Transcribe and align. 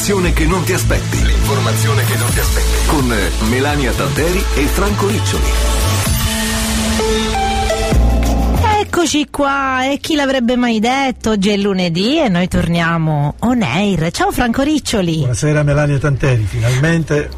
l'informazione 0.00 0.32
che 0.32 0.46
non 0.46 0.64
ti 0.64 0.72
aspetti. 0.72 1.24
L'informazione 1.24 2.04
che 2.04 2.16
non 2.16 2.30
ti 2.30 2.38
aspetti. 2.38 2.86
Con 2.86 3.14
Melania 3.50 3.92
Tanteri 3.92 4.44
e 4.54 4.64
Franco 4.64 5.06
Riccioli. 5.08 5.44
Eccoci 8.80 9.28
qua, 9.28 9.92
e 9.92 9.98
chi 9.98 10.14
l'avrebbe 10.14 10.56
mai 10.56 10.80
detto? 10.80 11.32
Oggi 11.32 11.50
è 11.50 11.56
lunedì 11.58 12.18
e 12.18 12.30
noi 12.30 12.48
torniamo 12.48 13.34
on 13.40 13.60
air. 13.60 14.10
Ciao 14.10 14.32
Franco 14.32 14.62
Riccioli. 14.62 15.18
Buonasera 15.18 15.62
Melania 15.62 15.98
Tanteri, 15.98 16.44
finalmente 16.44 17.28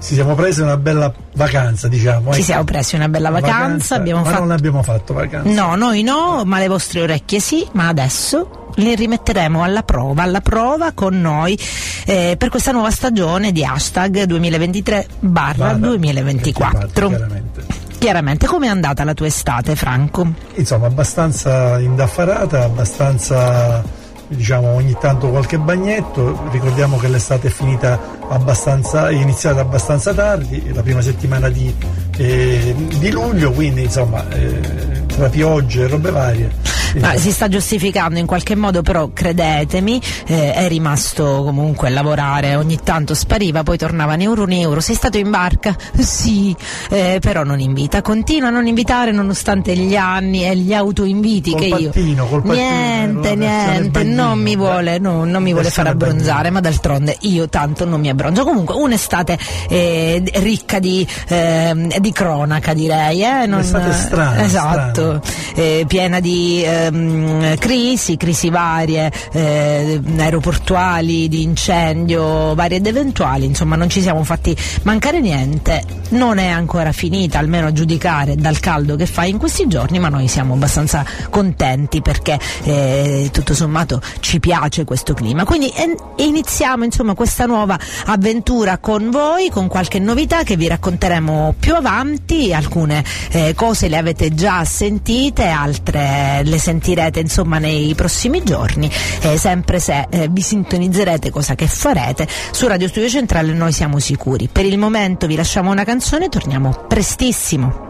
ci 0.00 0.14
siamo 0.14 0.34
presi 0.34 0.60
una 0.60 0.76
bella 0.76 1.12
vacanza, 1.34 1.86
diciamo. 1.86 2.32
Ci 2.32 2.38
ecco. 2.38 2.44
siamo 2.44 2.64
presi 2.64 2.96
una 2.96 3.08
bella 3.08 3.30
vacanza, 3.30 3.94
abbiamo 3.94 4.22
ma 4.22 4.30
fatto... 4.30 4.40
non 4.40 4.50
abbiamo 4.50 4.82
fatto 4.82 5.14
vacanza. 5.14 5.50
No, 5.50 5.76
noi 5.76 6.02
no, 6.02 6.42
ma 6.44 6.58
le 6.58 6.68
vostre 6.68 7.02
orecchie 7.02 7.38
sì, 7.40 7.66
ma 7.72 7.88
adesso 7.88 8.70
le 8.78 8.94
rimetteremo 8.94 9.62
alla 9.62 9.82
prova, 9.82 10.22
alla 10.22 10.40
prova 10.40 10.92
con 10.92 11.20
noi 11.20 11.58
eh, 12.08 12.36
per 12.38 12.48
questa 12.48 12.72
nuova 12.72 12.90
stagione 12.90 13.52
di 13.52 13.62
hashtag 13.62 14.24
2023-2024. 14.24 16.88
Chiaramente. 16.90 17.66
Chiaramente, 17.98 18.46
com'è 18.46 18.68
andata 18.68 19.04
la 19.04 19.12
tua 19.12 19.26
estate, 19.26 19.76
Franco? 19.76 20.26
Insomma, 20.54 20.86
abbastanza 20.86 21.78
indaffarata, 21.78 22.64
abbastanza 22.64 23.84
diciamo 24.28 24.68
ogni 24.68 24.96
tanto 24.98 25.28
qualche 25.28 25.58
bagnetto. 25.58 26.48
Ricordiamo 26.50 26.96
che 26.96 27.08
l'estate 27.08 27.48
è 27.48 27.50
finita 27.50 28.00
abbastanza, 28.28 29.08
è 29.08 29.14
iniziata 29.14 29.60
abbastanza 29.60 30.14
tardi, 30.14 30.72
la 30.72 30.82
prima 30.82 31.02
settimana 31.02 31.50
di, 31.50 31.74
eh, 32.16 32.74
di 32.74 33.10
luglio, 33.10 33.52
quindi 33.52 33.82
insomma 33.82 34.26
eh, 34.30 35.04
tra 35.06 35.28
piogge 35.28 35.82
e 35.82 35.88
robe 35.88 36.10
varie. 36.10 36.76
Ma 37.00 37.16
si 37.16 37.30
sta 37.32 37.48
giustificando 37.48 38.18
in 38.18 38.26
qualche 38.26 38.54
modo, 38.56 38.82
però 38.82 39.10
credetemi, 39.12 40.00
eh, 40.26 40.52
è 40.54 40.68
rimasto 40.68 41.42
comunque 41.44 41.88
a 41.88 41.90
lavorare, 41.90 42.54
ogni 42.56 42.78
tanto 42.82 43.14
spariva, 43.14 43.62
poi 43.62 43.76
tornava 43.78 44.14
un 44.14 44.20
euro 44.20 44.42
un 44.44 44.52
euro. 44.52 44.80
Sei 44.80 44.94
stato 44.94 45.18
in 45.18 45.30
barca? 45.30 45.76
Sì, 45.98 46.54
eh, 46.90 47.18
però 47.20 47.44
non 47.44 47.60
invita, 47.60 48.02
continua 48.02 48.48
a 48.48 48.52
non 48.52 48.66
invitare 48.66 49.12
nonostante 49.12 49.76
gli 49.76 49.96
anni 49.96 50.44
e 50.46 50.56
gli 50.56 50.72
autoinviti 50.72 51.50
Col 51.50 51.60
che 51.60 51.66
io. 51.66 51.90
pattino, 51.90 52.26
col 52.26 52.42
pattino, 52.42 52.62
niente, 52.64 53.34
niente, 53.36 53.88
bagnino, 53.90 54.24
non 54.24 54.38
mi 54.40 54.56
vuole, 54.56 54.98
no, 54.98 55.24
non 55.24 55.42
mi 55.42 55.52
vuole 55.52 55.70
far 55.70 55.86
abbronzare, 55.88 56.50
ma 56.50 56.60
d'altronde 56.60 57.16
io 57.20 57.48
tanto 57.48 57.84
non 57.84 58.00
mi 58.00 58.08
abbronzo. 58.08 58.44
Comunque 58.44 58.74
un'estate 58.76 59.38
eh, 59.68 60.22
ricca 60.36 60.78
di, 60.78 61.06
ehm, 61.28 61.98
di 61.98 62.12
cronaca 62.12 62.72
direi, 62.74 63.22
eh? 63.22 63.46
non- 63.46 63.58
Un'estate 63.58 63.92
strana, 63.92 64.42
esatto, 64.44 65.20
eh, 65.54 65.84
piena 65.86 66.20
di 66.20 66.62
ehm, 66.86 67.56
crisi, 67.56 68.16
crisi 68.16 68.50
varie, 68.50 69.10
eh, 69.32 70.00
aeroportuali, 70.18 71.28
di 71.28 71.42
incendio 71.42 72.54
varie 72.54 72.78
ed 72.78 72.86
eventuali, 72.86 73.44
insomma 73.44 73.76
non 73.76 73.88
ci 73.88 74.00
siamo 74.00 74.24
fatti 74.24 74.56
mancare 74.82 75.20
niente, 75.20 75.82
non 76.10 76.38
è 76.38 76.48
ancora 76.48 76.92
finita, 76.92 77.38
almeno 77.38 77.68
a 77.68 77.72
giudicare 77.72 78.36
dal 78.36 78.60
caldo 78.60 78.96
che 78.96 79.06
fa 79.06 79.24
in 79.24 79.38
questi 79.38 79.66
giorni, 79.66 79.98
ma 79.98 80.08
noi 80.08 80.28
siamo 80.28 80.54
abbastanza 80.54 81.04
contenti 81.30 82.00
perché 82.00 82.38
eh, 82.64 83.28
tutto 83.32 83.54
sommato 83.54 84.00
ci 84.20 84.40
piace 84.40 84.84
questo 84.84 85.14
clima. 85.14 85.44
Quindi 85.44 85.68
eh, 85.70 85.94
iniziamo 86.16 86.84
insomma 86.84 87.14
questa 87.14 87.46
nuova 87.46 87.78
avventura 88.06 88.78
con 88.78 89.10
voi, 89.10 89.50
con 89.50 89.68
qualche 89.68 89.98
novità 89.98 90.42
che 90.42 90.56
vi 90.56 90.68
racconteremo 90.68 91.54
più 91.58 91.74
avanti, 91.74 92.52
alcune 92.52 93.04
eh, 93.30 93.54
cose 93.54 93.88
le 93.88 93.96
avete 93.96 94.34
già 94.34 94.64
sentite, 94.64 95.46
altre 95.48 96.42
le 96.44 96.58
sentirete 96.68 97.20
insomma 97.20 97.58
nei 97.58 97.94
prossimi 97.94 98.42
giorni, 98.42 98.90
eh, 99.22 99.38
sempre 99.38 99.80
se 99.80 100.06
eh, 100.10 100.28
vi 100.30 100.42
sintonizzerete, 100.42 101.30
cosa 101.30 101.54
che 101.54 101.66
farete, 101.66 102.28
su 102.50 102.66
Radio 102.66 102.88
Studio 102.88 103.08
Centrale 103.08 103.54
noi 103.54 103.72
siamo 103.72 103.98
sicuri. 103.98 104.48
Per 104.52 104.66
il 104.66 104.76
momento 104.76 105.26
vi 105.26 105.34
lasciamo 105.34 105.70
una 105.70 105.84
canzone, 105.84 106.28
torniamo 106.28 106.84
prestissimo. 106.86 107.86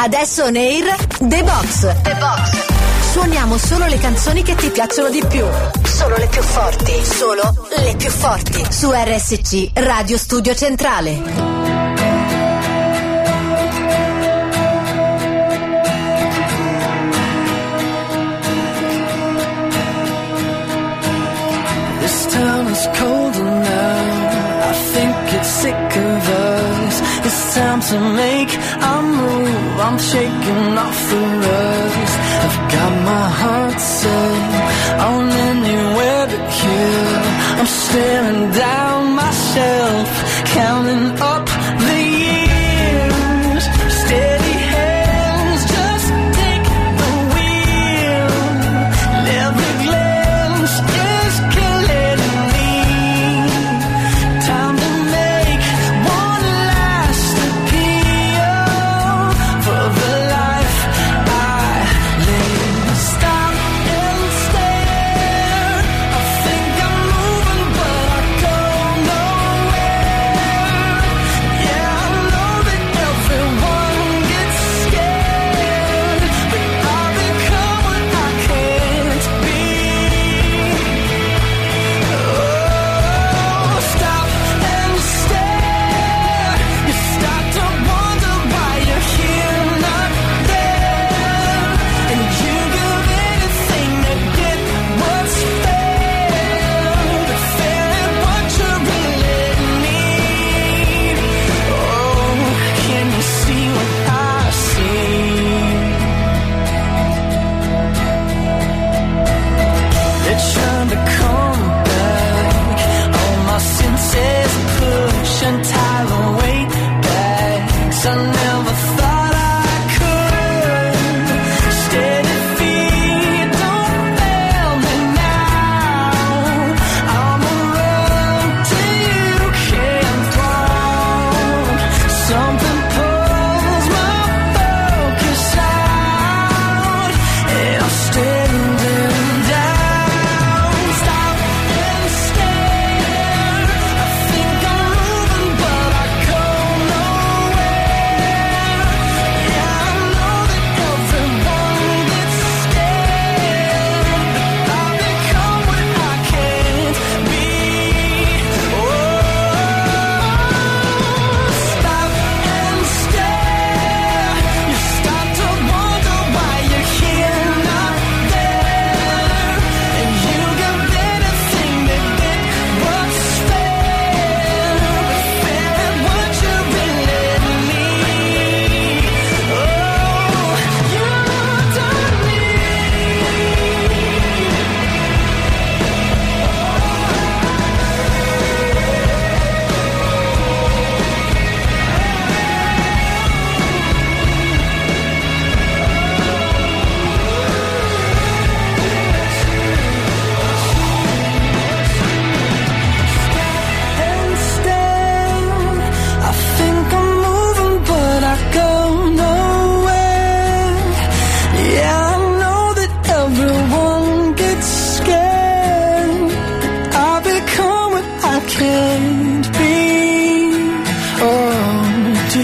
Adesso 0.00 0.44
on 0.44 0.54
air 0.54 0.94
The 1.18 1.42
Box. 1.42 2.02
The 2.02 2.14
Box. 2.14 2.66
Suoniamo 3.10 3.58
solo 3.58 3.86
le 3.86 3.98
canzoni 3.98 4.44
che 4.44 4.54
ti 4.54 4.70
piacciono 4.70 5.10
di 5.10 5.22
più. 5.28 5.44
Solo 5.82 6.16
le 6.18 6.28
più 6.28 6.42
forti. 6.42 6.92
Solo 7.02 7.66
le 7.82 7.96
più 7.96 8.10
forti. 8.10 8.64
Su 8.68 8.92
RSC 8.92 9.70
Radio 9.74 10.16
Studio 10.16 10.54
Centrale. 10.54 11.67
Is 22.78 22.86
colder 22.98 23.44
now. 23.44 24.70
I 24.70 24.74
think 24.94 25.16
it's 25.36 25.52
sick 25.62 25.90
of 26.08 26.22
us. 26.52 26.94
It's 27.26 27.42
time 27.58 27.80
to 27.90 27.98
make 28.22 28.52
a 28.92 28.94
move. 29.18 29.74
I'm 29.86 29.98
shaking 30.12 30.68
off 30.86 30.98
the 31.10 31.22
rust. 31.44 32.16
I've 32.44 32.60
got 32.76 32.92
my 33.12 33.26
heart 33.40 33.78
set 33.98 34.44
on 35.08 35.22
anywhere 35.50 36.24
but 36.30 36.44
here. 36.60 37.20
I'm 37.58 37.70
staring 37.84 38.44
down 38.64 39.00
myself, 39.22 40.08
counting 40.56 41.06
up 41.32 41.46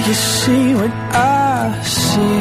you 0.07 0.15
see 0.15 0.75
what 0.75 0.91
I 1.13 1.85
see? 1.85 2.35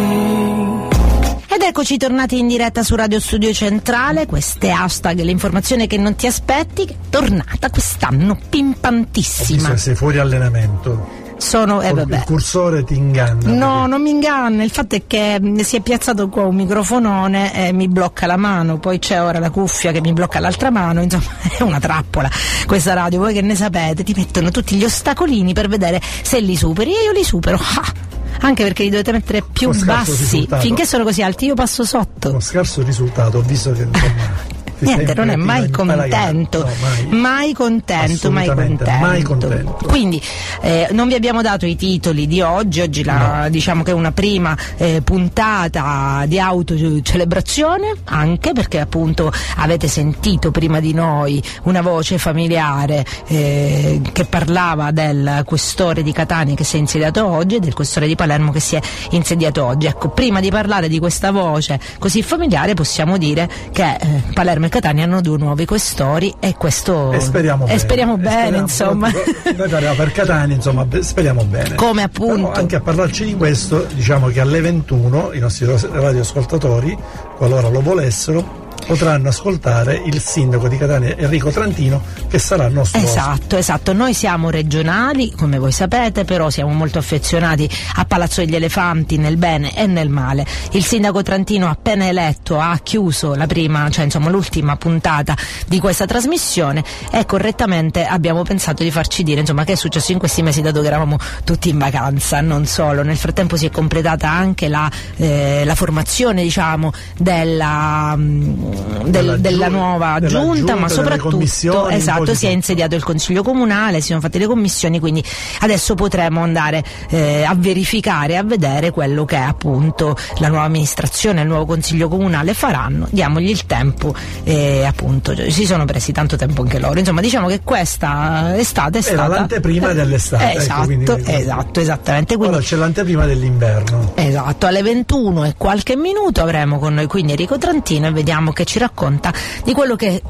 eccoci 1.65 1.97
tornati 1.97 2.39
in 2.39 2.47
diretta 2.47 2.83
su 2.83 2.95
Radio 2.95 3.19
Studio 3.19 3.53
Centrale, 3.53 4.25
queste 4.25 4.69
hashtag, 4.69 5.21
l'informazione 5.21 5.87
che 5.87 5.97
non 5.97 6.15
ti 6.15 6.27
aspetti, 6.27 6.85
che 6.85 6.93
è 6.93 7.09
tornata 7.09 7.69
quest'anno 7.69 8.37
pimpantissima. 8.49 9.69
Che 9.69 9.77
sei 9.77 9.95
fuori 9.95 10.19
allenamento. 10.19 11.22
Sono, 11.43 11.81
eh, 11.81 11.93
vabbè. 11.93 12.15
Il 12.15 12.23
cursore 12.23 12.83
ti 12.83 12.95
inganna. 12.95 13.51
No, 13.51 13.85
non 13.85 14.01
mi 14.01 14.11
inganna, 14.11 14.63
il 14.63 14.71
fatto 14.71 14.95
è 14.95 15.03
che 15.05 15.39
mh, 15.39 15.59
si 15.59 15.75
è 15.75 15.81
piazzato 15.81 16.29
qua 16.29 16.45
un 16.45 16.55
microfonone 16.55 17.67
e 17.67 17.73
mi 17.73 17.87
blocca 17.87 18.25
la 18.25 18.37
mano, 18.37 18.79
poi 18.79 18.97
c'è 18.97 19.21
ora 19.21 19.39
la 19.39 19.49
cuffia 19.49 19.91
che 19.91 19.99
mi 19.99 20.13
blocca 20.13 20.39
l'altra 20.39 20.71
mano, 20.71 21.01
insomma 21.01 21.25
è 21.57 21.61
una 21.61 21.79
trappola 21.79 22.29
questa 22.65 22.93
radio, 22.93 23.19
voi 23.19 23.33
che 23.33 23.41
ne 23.41 23.55
sapete, 23.55 24.03
ti 24.03 24.13
mettono 24.15 24.51
tutti 24.51 24.75
gli 24.75 24.83
ostacolini 24.83 25.53
per 25.53 25.67
vedere 25.67 26.01
se 26.21 26.39
li 26.39 26.55
superi 26.55 26.91
e 26.91 27.03
io 27.03 27.11
li 27.11 27.23
supero. 27.23 27.59
Ah! 27.75 28.11
Anche 28.41 28.63
perché 28.63 28.83
li 28.83 28.89
dovete 28.89 29.11
mettere 29.11 29.41
più 29.41 29.69
bassi, 29.83 30.11
risultato. 30.11 30.61
finché 30.61 30.85
sono 30.85 31.03
così 31.03 31.21
alti 31.21 31.45
io 31.45 31.53
passo 31.53 31.85
sotto. 31.85 32.31
Con 32.31 32.41
scarso 32.41 32.81
risultato, 32.83 33.37
ho 33.37 33.41
visto 33.41 33.71
che 33.71 33.83
insomma. 33.83 34.51
Niente, 34.83 35.13
non 35.15 35.29
è 35.29 35.35
mai 35.35 35.69
contento, 35.69 36.59
No, 36.59 36.69
mai. 36.81 37.19
mai 37.19 37.53
contento, 37.53 38.31
mai 38.31 38.47
contento. 38.47 38.91
mai 38.99 39.21
contento. 39.21 39.77
Quindi 39.87 40.21
eh, 40.61 40.87
non 40.91 41.07
vi 41.07 41.13
abbiamo 41.15 41.41
dato 41.41 41.65
i 41.65 41.75
titoli 41.75 42.27
di 42.27 42.41
oggi, 42.41 42.81
oggi 42.81 43.03
la- 43.03 43.47
diciamo 43.49 43.83
che 43.83 43.91
è 43.91 43.93
una 43.93 44.11
prima 44.11 44.55
eh, 44.77 45.01
puntata 45.03 46.23
di 46.27 46.39
autocelebrazione, 46.39 47.93
anche 48.05 48.51
perché 48.53 48.79
appunto 48.79 49.31
avete 49.57 49.87
sentito 49.87 50.51
prima 50.51 50.79
di 50.79 50.93
noi 50.93 51.41
una 51.63 51.81
voce 51.81 52.17
familiare 52.17 53.05
eh, 53.27 54.01
che 54.11 54.25
parlava 54.25 54.91
del 54.91 55.43
questore 55.45 56.03
di 56.03 56.11
Catania 56.11 56.55
che 56.55 56.63
si 56.63 56.75
è 56.77 56.79
insediato 56.79 57.25
oggi 57.25 57.55
e 57.55 57.59
del 57.59 57.73
questore 57.73 58.07
di 58.07 58.15
Palermo 58.15 58.51
che 58.51 58.59
si 58.59 58.75
è 58.75 58.81
insediato 59.11 59.65
oggi. 59.65 59.87
Ecco, 59.87 60.09
prima 60.09 60.39
di 60.39 60.49
parlare 60.49 60.87
di 60.87 60.99
questa 60.99 61.31
voce 61.31 61.79
così 61.99 62.21
familiare 62.23 62.73
possiamo 62.73 63.17
dire 63.17 63.49
che 63.71 63.95
eh, 63.99 64.07
Palermo 64.33 64.65
e 64.65 64.69
Catania 64.73 65.03
hanno 65.03 65.21
due 65.21 65.37
nuovi 65.37 65.65
questori 65.67 66.33
e 66.39 66.55
questo 66.57 67.11
E 67.11 67.19
speriamo 67.19 67.65
e 67.65 67.67
bene. 67.67 67.77
speriamo 67.79 68.13
E 68.15 68.17
bene, 68.17 68.31
speriamo- 68.31 68.57
insomma. 68.61 69.11
Noi 69.55 69.69
parliamo 69.69 69.95
per 69.95 70.11
Catania, 70.11 70.55
insomma, 70.55 70.87
speriamo 70.99 71.43
bene. 71.45 71.75
Come 71.75 72.01
appunto. 72.01 72.33
Però 72.49 72.51
anche 72.53 72.75
a 72.77 72.81
parlarci 72.81 73.23
di 73.25 73.35
questo, 73.35 73.85
diciamo 73.93 74.27
che 74.29 74.39
alle 74.39 74.61
21 74.61 75.31
i 75.33 75.39
nostri 75.39 75.67
radioascoltatori, 75.67 76.97
qualora 77.37 77.69
lo 77.69 77.81
volessero, 77.81 78.61
potranno 78.85 79.29
ascoltare 79.29 80.01
il 80.05 80.19
sindaco 80.19 80.67
di 80.67 80.77
Catania 80.77 81.17
Enrico 81.17 81.49
Trantino 81.49 82.01
che 82.27 82.39
sarà 82.39 82.65
il 82.65 82.73
nostro. 82.73 82.99
Esatto, 82.99 83.57
esatto. 83.57 83.93
Noi 83.93 84.13
siamo 84.13 84.49
regionali, 84.49 85.31
come 85.31 85.57
voi 85.57 85.71
sapete, 85.71 86.23
però 86.25 86.49
siamo 86.49 86.71
molto 86.73 86.99
affezionati 86.99 87.69
a 87.95 88.05
Palazzo 88.05 88.41
degli 88.41 88.55
Elefanti 88.55 89.17
nel 89.17 89.37
bene 89.37 89.75
e 89.75 89.87
nel 89.87 90.09
male. 90.09 90.45
Il 90.71 90.83
sindaco 90.83 91.21
Trantino 91.21 91.69
appena 91.69 92.07
eletto 92.07 92.59
ha 92.59 92.77
chiuso 92.81 93.35
la 93.35 93.47
prima, 93.47 93.89
cioè 93.89 94.05
insomma 94.05 94.29
l'ultima 94.29 94.75
puntata 94.75 95.35
di 95.67 95.79
questa 95.79 96.05
trasmissione 96.05 96.83
e 97.11 97.25
correttamente 97.25 98.05
abbiamo 98.05 98.43
pensato 98.43 98.83
di 98.83 98.91
farci 98.91 99.23
dire 99.23 99.41
insomma 99.41 99.63
che 99.63 99.73
è 99.73 99.75
successo 99.75 100.11
in 100.11 100.19
questi 100.19 100.41
mesi 100.41 100.61
dato 100.61 100.81
che 100.81 100.87
eravamo 100.87 101.17
tutti 101.43 101.69
in 101.69 101.77
vacanza, 101.77 102.41
non 102.41 102.65
solo. 102.65 103.03
Nel 103.03 103.17
frattempo 103.17 103.55
si 103.55 103.65
è 103.65 103.69
completata 103.69 104.29
anche 104.29 104.67
la, 104.67 104.89
eh, 105.17 105.63
la 105.65 105.75
formazione 105.75 106.43
diciamo 106.43 106.91
della, 107.17 108.15
mm, 108.15 108.72
del- 108.73 109.11
Della 109.11 109.37
della 109.37 109.67
nuova 109.67 110.17
della 110.19 110.27
giunta, 110.39 110.55
giunta, 110.57 110.75
ma 110.75 110.89
soprattutto 110.89 111.89
esatto, 111.89 112.33
si 112.33 112.45
è 112.47 112.49
insediato 112.49 112.95
il 112.95 113.03
consiglio 113.03 113.43
comunale, 113.43 114.01
si 114.01 114.07
sono 114.07 114.19
fatte 114.19 114.37
le 114.39 114.47
commissioni, 114.47 114.99
quindi 114.99 115.23
adesso 115.59 115.95
potremo 115.95 116.41
andare 116.41 116.83
eh, 117.09 117.43
a 117.43 117.53
verificare, 117.55 118.37
a 118.37 118.43
vedere 118.43 118.91
quello 118.91 119.25
che 119.25 119.35
appunto 119.37 120.15
la 120.39 120.47
nuova 120.47 120.63
amministrazione 120.65 121.39
e 121.39 121.43
il 121.43 121.49
nuovo 121.49 121.65
consiglio 121.65 122.07
comunale 122.07 122.53
faranno. 122.53 123.07
Diamogli 123.09 123.49
il 123.49 123.65
tempo 123.65 124.13
e 124.43 124.83
appunto 124.85 125.35
cioè, 125.35 125.49
si 125.49 125.65
sono 125.65 125.85
presi 125.85 126.11
tanto 126.11 126.35
tempo 126.35 126.61
anche 126.61 126.79
loro. 126.79 126.99
Insomma, 126.99 127.21
diciamo 127.21 127.47
che 127.47 127.61
questa 127.63 128.57
estate 128.57 128.99
è 128.99 129.01
Era 129.05 129.23
stata 129.23 129.35
l'anteprima 129.35 129.93
dell'estate, 129.93 130.43
Eh, 130.43 130.49
ecco, 130.51 130.59
esatto, 130.61 130.85
quindi- 130.85 131.11
esatto, 131.25 131.79
esattamente. 131.79 132.35
Quindi 132.37 132.55
Ora 132.55 132.63
c'è 132.63 132.75
l'anteprima 132.75 133.25
dell'inverno. 133.25 134.11
Esatto, 134.15 134.65
alle 134.65 134.81
21 134.81 135.45
e 135.45 135.53
qualche 135.57 135.95
minuto 135.95 136.41
avremo 136.41 136.79
con 136.79 136.93
noi 136.93 137.07
quindi 137.07 137.31
Enrico 137.31 137.57
Trantino 137.57 138.07
e 138.07 138.11
vediamo 138.11 138.51
che 138.51 138.62
ci 138.65 138.79
racconta 138.79 139.31
di 139.63 139.73
quello 139.73 139.95
che 139.95 140.21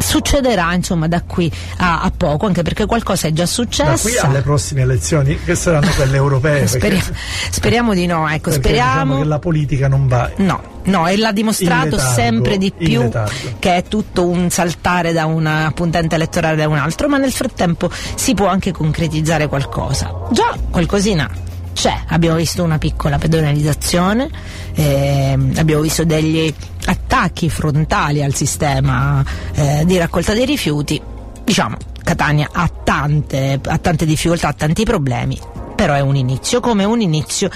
succederà 0.00 0.74
insomma 0.74 1.08
da 1.08 1.22
qui 1.22 1.50
a, 1.78 2.02
a 2.02 2.12
poco, 2.16 2.46
anche 2.46 2.62
perché 2.62 2.86
qualcosa 2.86 3.26
è 3.26 3.32
già 3.32 3.42
Da 3.42 3.48
successo. 3.48 4.08
qui 4.08 4.16
alle 4.18 4.42
prossime 4.42 4.82
elezioni, 4.82 5.38
che 5.42 5.54
saranno 5.54 5.90
quelle 5.96 6.16
europee. 6.16 6.60
perché- 6.70 6.78
Speriamo, 7.00 7.12
speriamo 7.50 7.94
di 7.94 8.06
no, 8.06 8.28
ecco, 8.28 8.50
perché 8.50 8.58
speriamo. 8.68 9.02
diciamo 9.04 9.18
che 9.22 9.24
la 9.26 9.38
politica 9.38 9.88
non 9.88 10.06
va 10.06 10.30
No, 10.36 10.60
no, 10.84 11.06
e 11.08 11.16
l'ha 11.16 11.32
dimostrato 11.32 11.96
letargo, 11.96 12.12
sempre 12.14 12.58
di 12.58 12.72
più 12.76 13.10
che 13.58 13.76
è 13.76 13.82
tutto 13.88 14.26
un 14.26 14.50
saltare 14.50 15.12
da 15.12 15.26
un 15.26 15.46
appuntamento 15.46 16.14
elettorale 16.14 16.56
da 16.56 16.68
un 16.68 16.76
altro, 16.76 17.08
ma 17.08 17.16
nel 17.16 17.32
frattempo 17.32 17.90
si 18.14 18.34
può 18.34 18.46
anche 18.46 18.70
concretizzare 18.72 19.48
qualcosa. 19.48 20.12
Già 20.30 20.54
qualcosina 20.70 21.28
c'è, 21.78 21.96
abbiamo 22.08 22.34
visto 22.34 22.64
una 22.64 22.76
piccola 22.76 23.18
pedonalizzazione, 23.18 24.28
ehm, 24.74 25.52
abbiamo 25.58 25.80
visto 25.80 26.04
degli 26.04 26.52
attacchi 26.86 27.48
frontali 27.48 28.20
al 28.20 28.34
sistema 28.34 29.24
eh, 29.54 29.84
di 29.86 29.96
raccolta 29.96 30.34
dei 30.34 30.44
rifiuti. 30.44 31.00
Diciamo, 31.44 31.76
Catania 32.02 32.48
ha 32.50 32.68
tante, 32.82 33.60
ha 33.64 33.78
tante 33.78 34.06
difficoltà, 34.06 34.48
ha 34.48 34.52
tanti 34.54 34.82
problemi, 34.82 35.38
però 35.76 35.94
è 35.94 36.00
un 36.00 36.16
inizio, 36.16 36.58
come 36.58 36.82
un 36.82 37.00
inizio 37.00 37.48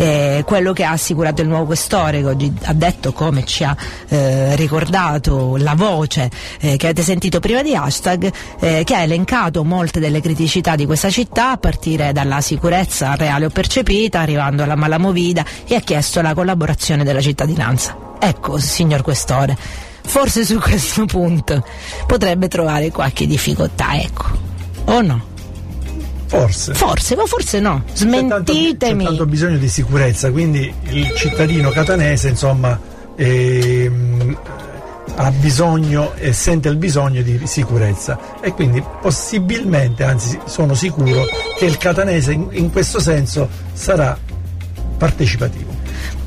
eh, 0.00 0.44
quello 0.46 0.72
che 0.72 0.84
ha 0.84 0.92
assicurato 0.92 1.42
il 1.42 1.48
nuovo 1.48 1.66
questore, 1.66 2.20
che 2.20 2.26
oggi 2.26 2.50
ha 2.64 2.72
detto 2.72 3.12
come 3.12 3.44
ci 3.44 3.64
ha 3.64 3.76
eh, 4.08 4.56
ricordato 4.56 5.56
la 5.58 5.74
voce 5.74 6.30
eh, 6.58 6.78
che 6.78 6.86
avete 6.86 7.02
sentito 7.02 7.38
prima 7.38 7.60
di 7.60 7.74
hashtag, 7.74 8.32
eh, 8.60 8.82
che 8.82 8.94
ha 8.94 9.02
elencato 9.02 9.62
molte 9.62 10.00
delle 10.00 10.22
criticità 10.22 10.74
di 10.74 10.86
questa 10.86 11.10
città 11.10 11.50
a 11.50 11.56
partire 11.58 12.12
dalla 12.12 12.40
sicurezza 12.40 13.14
reale 13.14 13.44
o 13.44 13.50
percepita, 13.50 14.20
arrivando 14.20 14.62
alla 14.62 14.74
malamovida 14.74 15.44
e 15.66 15.74
ha 15.74 15.80
chiesto 15.80 16.22
la 16.22 16.32
collaborazione 16.32 17.04
della 17.04 17.20
cittadinanza. 17.20 18.16
Ecco, 18.18 18.56
signor 18.56 19.02
questore, 19.02 19.54
forse 20.02 20.46
su 20.46 20.56
questo 20.60 21.04
punto 21.04 21.62
potrebbe 22.06 22.48
trovare 22.48 22.90
qualche 22.90 23.26
difficoltà, 23.26 24.00
ecco. 24.00 24.48
O 24.86 25.02
no? 25.02 25.29
Forse. 26.30 26.74
Forse, 26.74 27.16
ma 27.16 27.26
forse 27.26 27.58
no. 27.58 27.82
C'è 27.92 28.08
tanto, 28.08 28.52
Smentitemi. 28.52 29.02
c'è 29.02 29.08
tanto 29.08 29.26
bisogno 29.26 29.56
di 29.58 29.68
sicurezza, 29.68 30.30
quindi 30.30 30.72
il 30.90 31.12
cittadino 31.16 31.70
catanese 31.70 32.28
insomma 32.28 32.78
ehm, 33.16 34.38
ha 35.16 35.30
bisogno 35.32 36.12
e 36.14 36.32
sente 36.32 36.68
il 36.68 36.76
bisogno 36.76 37.22
di 37.22 37.40
sicurezza 37.46 38.16
e 38.40 38.52
quindi 38.52 38.80
possibilmente, 39.02 40.04
anzi 40.04 40.38
sono 40.44 40.74
sicuro 40.74 41.24
che 41.58 41.64
il 41.64 41.76
catanese 41.78 42.32
in, 42.32 42.46
in 42.52 42.70
questo 42.70 43.00
senso 43.00 43.48
sarà 43.72 44.16
partecipativo. 44.96 45.79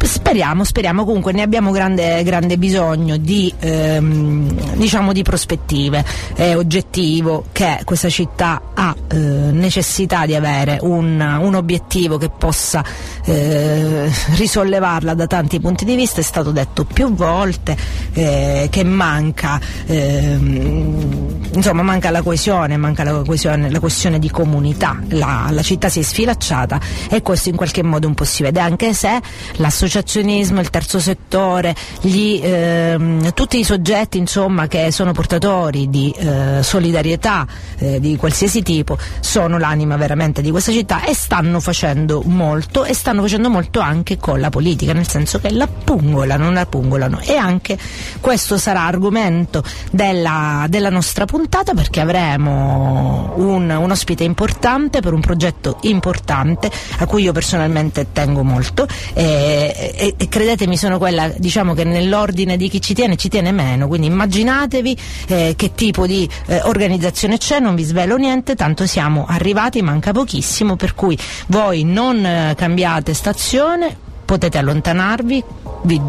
Speriamo, 0.04 0.64
speriamo, 0.64 1.06
comunque 1.06 1.32
ne 1.32 1.42
abbiamo 1.42 1.72
grande, 1.72 2.24
grande 2.24 2.58
bisogno 2.58 3.18
di, 3.18 3.54
ehm, 3.60 4.76
diciamo 4.76 5.14
di 5.14 5.22
prospettive. 5.22 6.04
È 6.36 6.56
oggettivo 6.56 7.46
che 7.52 7.82
questa 7.84 8.10
città 8.10 8.62
ha 8.74 8.96
eh, 9.10 9.16
necessità 9.16 10.26
di 10.26 10.36
avere 10.36 10.80
un, 10.82 11.20
un 11.20 11.56
obiettivo 11.56 12.18
che 12.18 12.30
possa 12.30 12.84
eh, 13.24 14.12
risollevarla 14.36 15.14
da 15.14 15.28
tanti 15.28 15.60
punti 15.60 15.86
di 15.86 15.96
vista. 15.96 16.20
È 16.20 16.24
stato 16.24 16.52
detto 16.52 16.84
più 16.84 17.14
volte 17.14 17.76
eh, 18.14 18.68
che 18.70 18.84
manca, 18.84 19.60
ehm, 19.86 21.50
insomma, 21.54 21.82
manca 21.82 22.10
la 22.10 22.22
coesione, 22.22 22.76
manca 22.76 23.04
la 23.04 23.22
coesione, 23.26 23.70
la 23.70 23.80
questione 23.80 24.20
di 24.20 24.30
comunità. 24.30 25.00
La, 25.10 25.48
la 25.50 25.62
città 25.62 25.90
si 25.90 26.00
è 26.00 26.04
sfilacciata 26.04 26.80
e 27.10 27.22
questo 27.22 27.50
in 27.50 27.56
qualche 27.56 27.84
modo 27.84 28.08
un 28.08 28.16
po' 28.16 28.26
si 28.26 28.44
vede, 28.44 28.60
anche 28.60 28.94
se 28.94 29.22
l'associazionismo, 29.64 30.60
il 30.60 30.70
terzo 30.70 31.00
settore, 31.00 31.74
gli, 32.02 32.40
ehm, 32.44 33.34
tutti 33.34 33.60
i 33.60 33.64
soggetti 33.64 34.18
insomma, 34.18 34.68
che 34.68 34.92
sono 34.92 35.14
portatori 35.14 35.90
di 35.90 36.14
eh, 36.18 36.62
solidarietà 36.62 37.48
eh, 37.78 38.00
di 38.02 38.18
qualsiasi 38.18 38.62
tipo 38.62 38.98
sono 39.22 39.58
l'anima 39.58 39.96
veramente 39.96 40.42
di 40.42 40.52
questa 40.52 40.72
città 40.72 41.06
e 41.06 41.16
stanno 41.16 41.62
facendo 41.62 42.22
molto 42.26 42.84
e 42.84 42.94
stanno 42.94 43.22
facendo 43.22 43.50
molto 43.50 43.80
anche 43.80 44.18
con 44.18 44.42
la 44.42 44.50
politica, 44.50 44.92
nel 44.92 45.08
senso 45.08 45.40
che 45.40 45.50
la 45.50 45.68
pungolano, 45.68 46.52
la 46.52 46.66
pungolano. 46.66 47.22
E 47.22 47.38
anche 47.38 47.78
questo 48.20 48.58
sarà 48.58 48.82
argomento 48.82 49.64
della, 49.92 50.66
della 50.68 50.90
nostra 50.90 51.24
puntata 51.24 51.74
perché 51.74 52.02
avremo 52.02 53.34
un, 53.38 53.70
un 53.70 53.92
ospite 53.92 54.26
importante 54.26 55.00
per 55.00 55.14
un 55.14 55.22
progetto 55.22 55.78
importante 55.84 56.70
a 56.98 57.06
cui 57.06 57.24
io 57.24 57.32
personalmente 57.32 58.08
tengo 58.12 58.44
molto 58.44 58.88
e, 59.54 60.16
e- 60.18 60.28
credetemi 60.28 60.78
sono 60.78 60.98
quella 60.98 61.32
diciamo 61.36 61.74
che 61.74 61.84
nell'ordine 61.84 62.58
di 62.58 62.70
chi 62.70 62.82
ci 62.82 62.94
tiene 62.94 63.16
ci 63.16 63.30
tiene 63.30 63.52
meno 63.52 63.88
quindi 63.88 64.08
immaginatevi 64.08 64.98
eh, 65.28 65.54
che 65.56 65.74
tipo 65.76 66.08
di 66.08 66.28
eh, 66.48 66.62
organizzazione 66.64 67.38
c'è 67.38 67.60
non 67.60 67.76
vi 67.76 67.84
svelo 67.84 68.16
niente 68.18 68.56
tanto 68.56 68.86
siamo 68.86 69.26
arrivati 69.28 69.82
manca 69.82 70.12
pochissimo 70.12 70.76
per 70.76 70.96
cui 70.96 71.18
voi 71.48 71.84
non 71.84 72.26
eh, 72.26 72.54
cambiate 72.56 73.14
stazione 73.14 73.96
potete 74.26 74.58
allontanarvi 74.58 75.44
vi- 75.84 76.02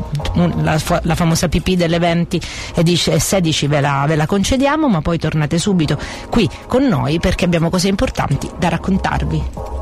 la, 0.62 0.80
la 1.02 1.14
famosa 1.14 1.48
pipì 1.48 1.76
delle 1.76 1.98
20 1.98 2.40
e 2.74 2.82
e 2.84 3.20
16 3.20 3.66
ve 3.66 3.80
la, 3.80 4.04
ve 4.06 4.16
la 4.16 4.26
concediamo, 4.26 4.88
ma 4.88 5.00
poi 5.02 5.18
tornate 5.18 5.58
subito 5.58 5.98
qui 6.30 6.48
con 6.66 6.84
noi 6.84 7.18
perché 7.18 7.44
abbiamo 7.44 7.70
cose 7.70 7.88
importanti 7.88 8.48
da 8.58 8.68
raccontarvi. 8.68 9.73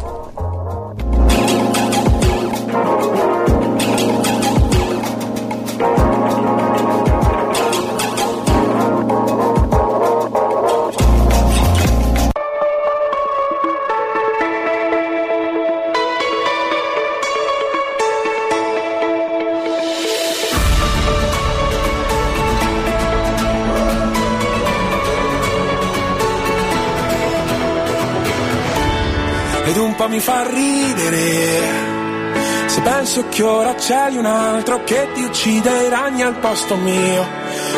Penso 33.13 33.29
che 33.29 33.43
ora 33.43 33.75
c'è 33.75 34.07
un 34.17 34.25
altro 34.25 34.85
che 34.85 35.07
ti 35.13 35.23
uccide 35.23 35.85
i 35.85 35.89
ragni 35.91 36.23
al 36.23 36.35
posto 36.37 36.77
mio, 36.77 37.27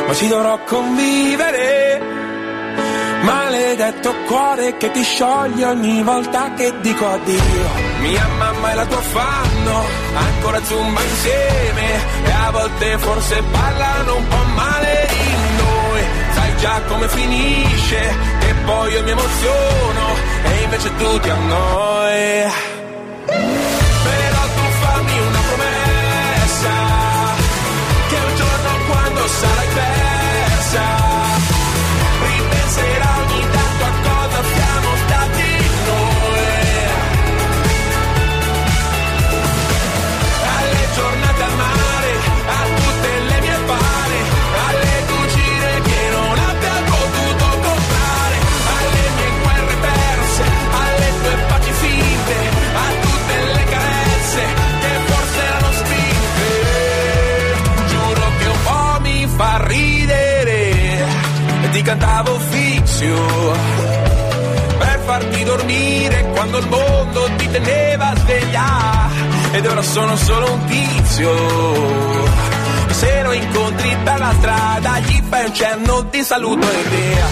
ma 0.06 0.14
ci 0.14 0.28
dovrò 0.28 0.62
convivere. 0.62 2.00
Maledetto 3.22 4.14
cuore 4.26 4.76
che 4.76 4.92
ti 4.92 5.02
scioglie 5.02 5.64
ogni 5.64 6.04
volta 6.04 6.52
che 6.54 6.72
dico 6.80 7.08
addio. 7.08 7.68
Mia 7.98 8.28
mamma 8.38 8.70
e 8.70 8.74
la 8.76 8.86
tua 8.86 9.00
fanno 9.00 9.84
ancora 10.14 10.62
zumba 10.62 11.02
insieme 11.02 12.26
e 12.26 12.30
a 12.30 12.50
volte 12.52 12.98
forse 12.98 13.42
parlano 13.50 14.16
un 14.16 14.28
po' 14.28 14.44
male 14.54 15.08
di 15.08 15.62
noi. 15.64 16.02
Sai 16.30 16.56
già 16.58 16.80
come 16.86 17.08
finisce 17.08 17.98
e 17.98 18.54
poi 18.64 18.92
io 18.92 19.02
mi 19.02 19.10
emoziono 19.10 20.14
e 20.44 20.62
invece 20.62 20.94
tu 20.94 21.18
ti 21.18 21.28
annoi. 21.28 22.73
Sarai 29.44 29.68
persa 29.78 30.86
ripenserà 32.28 33.10
ogni 33.22 33.42
tanto 33.54 33.84
a 33.84 33.92
cosa 34.08 34.40
siamo 34.54 35.03
cantavo 61.94 62.38
fizio 62.50 63.16
per 64.78 65.00
farti 65.04 65.44
dormire 65.44 66.24
quando 66.32 66.58
il 66.58 66.66
mondo 66.66 67.30
ti 67.36 67.48
teneva 67.50 68.12
sveglia. 68.16 69.08
Ed 69.52 69.66
ora 69.66 69.82
sono 69.82 70.16
solo 70.16 70.52
un 70.52 70.64
tizio. 70.64 71.30
Se 72.90 73.22
lo 73.22 73.32
incontri 73.32 73.96
per 74.02 74.18
la 74.18 74.32
strada 74.38 74.98
gli 75.00 75.22
fai 75.28 75.44
un 75.44 75.54
cenno 75.54 76.02
di 76.10 76.22
saluto 76.22 76.68
e 76.68 76.82
via. 76.88 77.26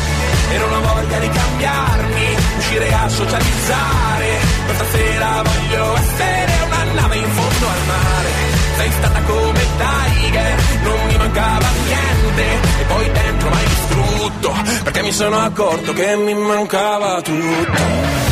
E 0.52 0.58
non 0.58 0.72
ho 0.72 0.94
voglia 0.94 1.18
di 1.18 1.28
cambiarmi 1.28 2.36
uscire 2.58 2.94
a 2.94 3.08
socializzare. 3.08 4.28
Questa 4.66 4.84
sera 4.92 5.42
voglio 5.42 5.96
essere 5.96 6.52
una 6.66 6.84
nave 7.00 7.16
in 7.16 7.30
fondo 7.30 7.66
al 7.66 7.86
mare. 7.86 8.30
Sei 8.76 8.92
stata 8.92 9.20
come 9.22 9.60
Tiger 9.76 10.62
non 10.82 11.06
mi 11.06 11.11
mancava 11.22 11.68
niente 11.86 12.44
e 12.80 12.84
poi 12.88 13.12
dentro 13.12 13.48
m'hai 13.50 13.66
distrutto 13.66 14.54
perché 14.82 15.02
mi 15.02 15.12
sono 15.12 15.38
accorto 15.38 15.92
che 15.92 16.16
mi 16.16 16.34
mancava 16.34 17.22
tutto 17.22 18.31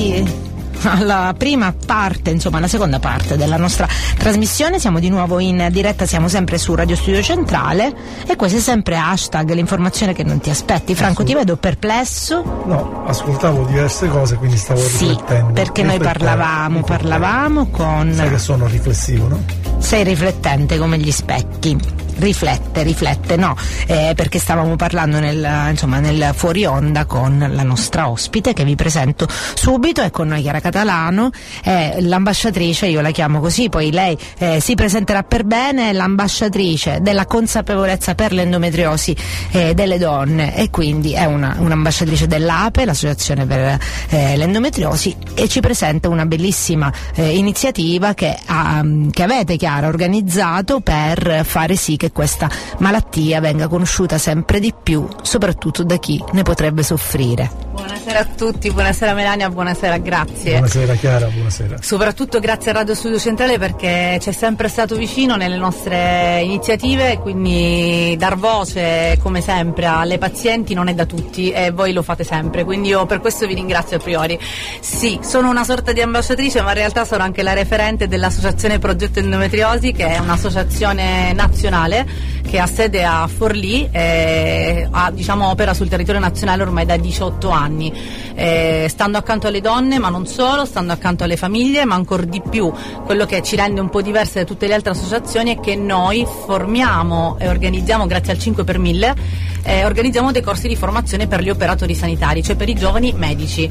Arrivati 0.00 0.48
alla 0.82 1.34
prima 1.36 1.74
parte, 1.84 2.30
insomma 2.30 2.56
alla 2.56 2.66
seconda 2.68 2.98
parte 2.98 3.36
della 3.36 3.58
nostra 3.58 3.86
trasmissione, 4.16 4.78
siamo 4.78 4.98
di 4.98 5.10
nuovo 5.10 5.38
in 5.38 5.68
diretta, 5.70 6.06
siamo 6.06 6.26
sempre 6.28 6.56
su 6.56 6.74
Radio 6.74 6.96
Studio 6.96 7.20
Centrale 7.22 7.92
e 8.26 8.34
questo 8.34 8.56
è 8.56 8.60
sempre 8.62 8.96
hashtag 8.96 9.52
l'informazione 9.52 10.14
che 10.14 10.24
non 10.24 10.40
ti 10.40 10.48
aspetti. 10.48 10.94
Franco 10.94 11.22
ti 11.22 11.34
vedo 11.34 11.56
perplesso? 11.56 12.42
No, 12.64 13.04
ascoltavo 13.06 13.64
diverse 13.64 14.08
cose, 14.08 14.36
quindi 14.36 14.56
stavo 14.56 14.80
Sì, 14.80 15.08
riflettendo. 15.08 15.52
perché 15.52 15.82
noi 15.82 15.98
parlavamo, 15.98 16.82
parlavamo 16.82 17.66
con... 17.66 18.12
Sai 18.14 18.30
che 18.30 18.38
sono 18.38 18.66
riflessivo, 18.66 19.28
no? 19.28 19.44
Sei 19.78 20.02
riflettente 20.02 20.78
come 20.78 20.96
gli 20.98 21.10
specchi. 21.12 21.76
Riflette, 22.20 22.82
riflette, 22.82 23.36
no, 23.36 23.56
eh, 23.86 24.12
perché 24.14 24.38
stavamo 24.38 24.76
parlando 24.76 25.20
nel, 25.20 25.70
insomma, 25.70 26.00
nel 26.00 26.32
fuori 26.34 26.66
onda 26.66 27.06
con 27.06 27.38
la 27.50 27.62
nostra 27.62 28.10
ospite 28.10 28.52
che 28.52 28.62
vi 28.62 28.74
presento 28.74 29.26
subito, 29.54 30.02
è 30.02 30.10
con 30.10 30.28
noi 30.28 30.42
Chiara 30.42 30.60
Catalano, 30.60 31.30
è 31.62 31.96
l'ambasciatrice, 32.00 32.88
io 32.88 33.00
la 33.00 33.10
chiamo 33.10 33.40
così, 33.40 33.70
poi 33.70 33.90
lei 33.90 34.18
eh, 34.36 34.60
si 34.60 34.74
presenterà 34.74 35.22
per 35.22 35.44
bene, 35.44 35.88
è 35.88 35.92
l'ambasciatrice 35.94 36.98
della 37.00 37.24
consapevolezza 37.24 38.14
per 38.14 38.32
l'endometriosi 38.32 39.16
eh, 39.52 39.72
delle 39.72 39.96
donne 39.96 40.54
e 40.54 40.68
quindi 40.68 41.14
è 41.14 41.24
una, 41.24 41.56
un'ambasciatrice 41.58 42.26
dell'APE, 42.26 42.84
l'associazione 42.84 43.46
per 43.46 43.78
eh, 44.10 44.36
l'endometriosi, 44.36 45.16
e 45.32 45.48
ci 45.48 45.60
presenta 45.60 46.10
una 46.10 46.26
bellissima 46.26 46.92
eh, 47.14 47.34
iniziativa 47.34 48.12
che, 48.12 48.38
ha- 48.44 48.84
che 49.10 49.22
avete 49.22 49.56
Chiara 49.56 49.86
organizzato 49.86 50.80
per 50.80 51.46
fare 51.46 51.76
sì 51.76 51.96
che 51.96 52.09
questa 52.12 52.48
malattia 52.78 53.40
venga 53.40 53.68
conosciuta 53.68 54.18
sempre 54.18 54.60
di 54.60 54.72
più, 54.80 55.06
soprattutto 55.22 55.82
da 55.82 55.96
chi 55.98 56.22
ne 56.32 56.42
potrebbe 56.42 56.82
soffrire. 56.82 57.69
Buonasera 57.80 58.18
a 58.18 58.26
tutti, 58.26 58.70
buonasera 58.70 59.14
Melania, 59.14 59.48
buonasera, 59.48 59.96
grazie. 59.96 60.52
Buonasera 60.52 60.94
Chiara, 60.96 61.26
buonasera. 61.28 61.76
Soprattutto 61.80 62.38
grazie 62.38 62.72
a 62.72 62.74
Radio 62.74 62.94
Studio 62.94 63.18
Centrale 63.18 63.58
perché 63.58 64.18
ci 64.20 64.28
è 64.28 64.32
sempre 64.32 64.68
stato 64.68 64.96
vicino 64.96 65.36
nelle 65.36 65.56
nostre 65.56 66.42
iniziative, 66.42 67.18
quindi 67.18 68.14
dar 68.18 68.36
voce 68.36 69.18
come 69.22 69.40
sempre 69.40 69.86
alle 69.86 70.18
pazienti 70.18 70.74
non 70.74 70.88
è 70.88 70.94
da 70.94 71.06
tutti 71.06 71.50
e 71.50 71.70
voi 71.70 71.94
lo 71.94 72.02
fate 72.02 72.22
sempre, 72.22 72.64
quindi 72.64 72.88
io 72.88 73.06
per 73.06 73.20
questo 73.20 73.46
vi 73.46 73.54
ringrazio 73.54 73.96
a 73.96 74.00
priori. 74.00 74.38
Sì, 74.80 75.18
sono 75.22 75.48
una 75.48 75.64
sorta 75.64 75.92
di 75.92 76.02
ambasciatrice 76.02 76.60
ma 76.60 76.68
in 76.68 76.76
realtà 76.76 77.06
sono 77.06 77.22
anche 77.22 77.42
la 77.42 77.54
referente 77.54 78.08
dell'associazione 78.08 78.78
Progetto 78.78 79.20
Endometriosi 79.20 79.92
che 79.92 80.06
è 80.06 80.18
un'associazione 80.18 81.32
nazionale 81.32 82.06
che 82.42 82.58
ha 82.58 82.66
sede 82.66 83.04
a 83.04 83.26
Forlì 83.26 83.88
e 83.90 84.88
ha, 84.90 85.10
diciamo, 85.10 85.48
opera 85.48 85.74
sul 85.74 85.88
territorio 85.88 86.20
nazionale 86.20 86.62
ormai 86.62 86.84
da 86.84 86.96
18 86.96 87.48
anni, 87.50 87.92
eh, 88.34 88.86
stando 88.88 89.18
accanto 89.18 89.46
alle 89.46 89.60
donne 89.60 89.98
ma 89.98 90.08
non 90.08 90.26
solo, 90.26 90.64
stando 90.64 90.92
accanto 90.92 91.24
alle 91.24 91.36
famiglie 91.36 91.84
ma 91.84 91.94
ancora 91.94 92.24
di 92.24 92.42
più. 92.48 92.72
Quello 93.04 93.26
che 93.26 93.42
ci 93.42 93.56
rende 93.56 93.80
un 93.80 93.88
po' 93.88 94.02
diverse 94.02 94.40
da 94.40 94.44
tutte 94.44 94.66
le 94.66 94.74
altre 94.74 94.90
associazioni 94.90 95.56
è 95.56 95.60
che 95.60 95.76
noi 95.76 96.26
formiamo 96.46 97.36
e 97.38 97.48
organizziamo 97.48 98.06
grazie 98.06 98.32
al 98.32 98.38
5 98.38 98.64
per 98.64 98.78
1000 98.78 99.50
eh, 99.62 99.84
organizziamo 99.84 100.32
dei 100.32 100.42
corsi 100.42 100.68
di 100.68 100.76
formazione 100.76 101.26
per 101.26 101.42
gli 101.42 101.50
operatori 101.50 101.94
sanitari, 101.94 102.42
cioè 102.42 102.56
per 102.56 102.68
i 102.68 102.74
giovani 102.74 103.12
medici. 103.12 103.68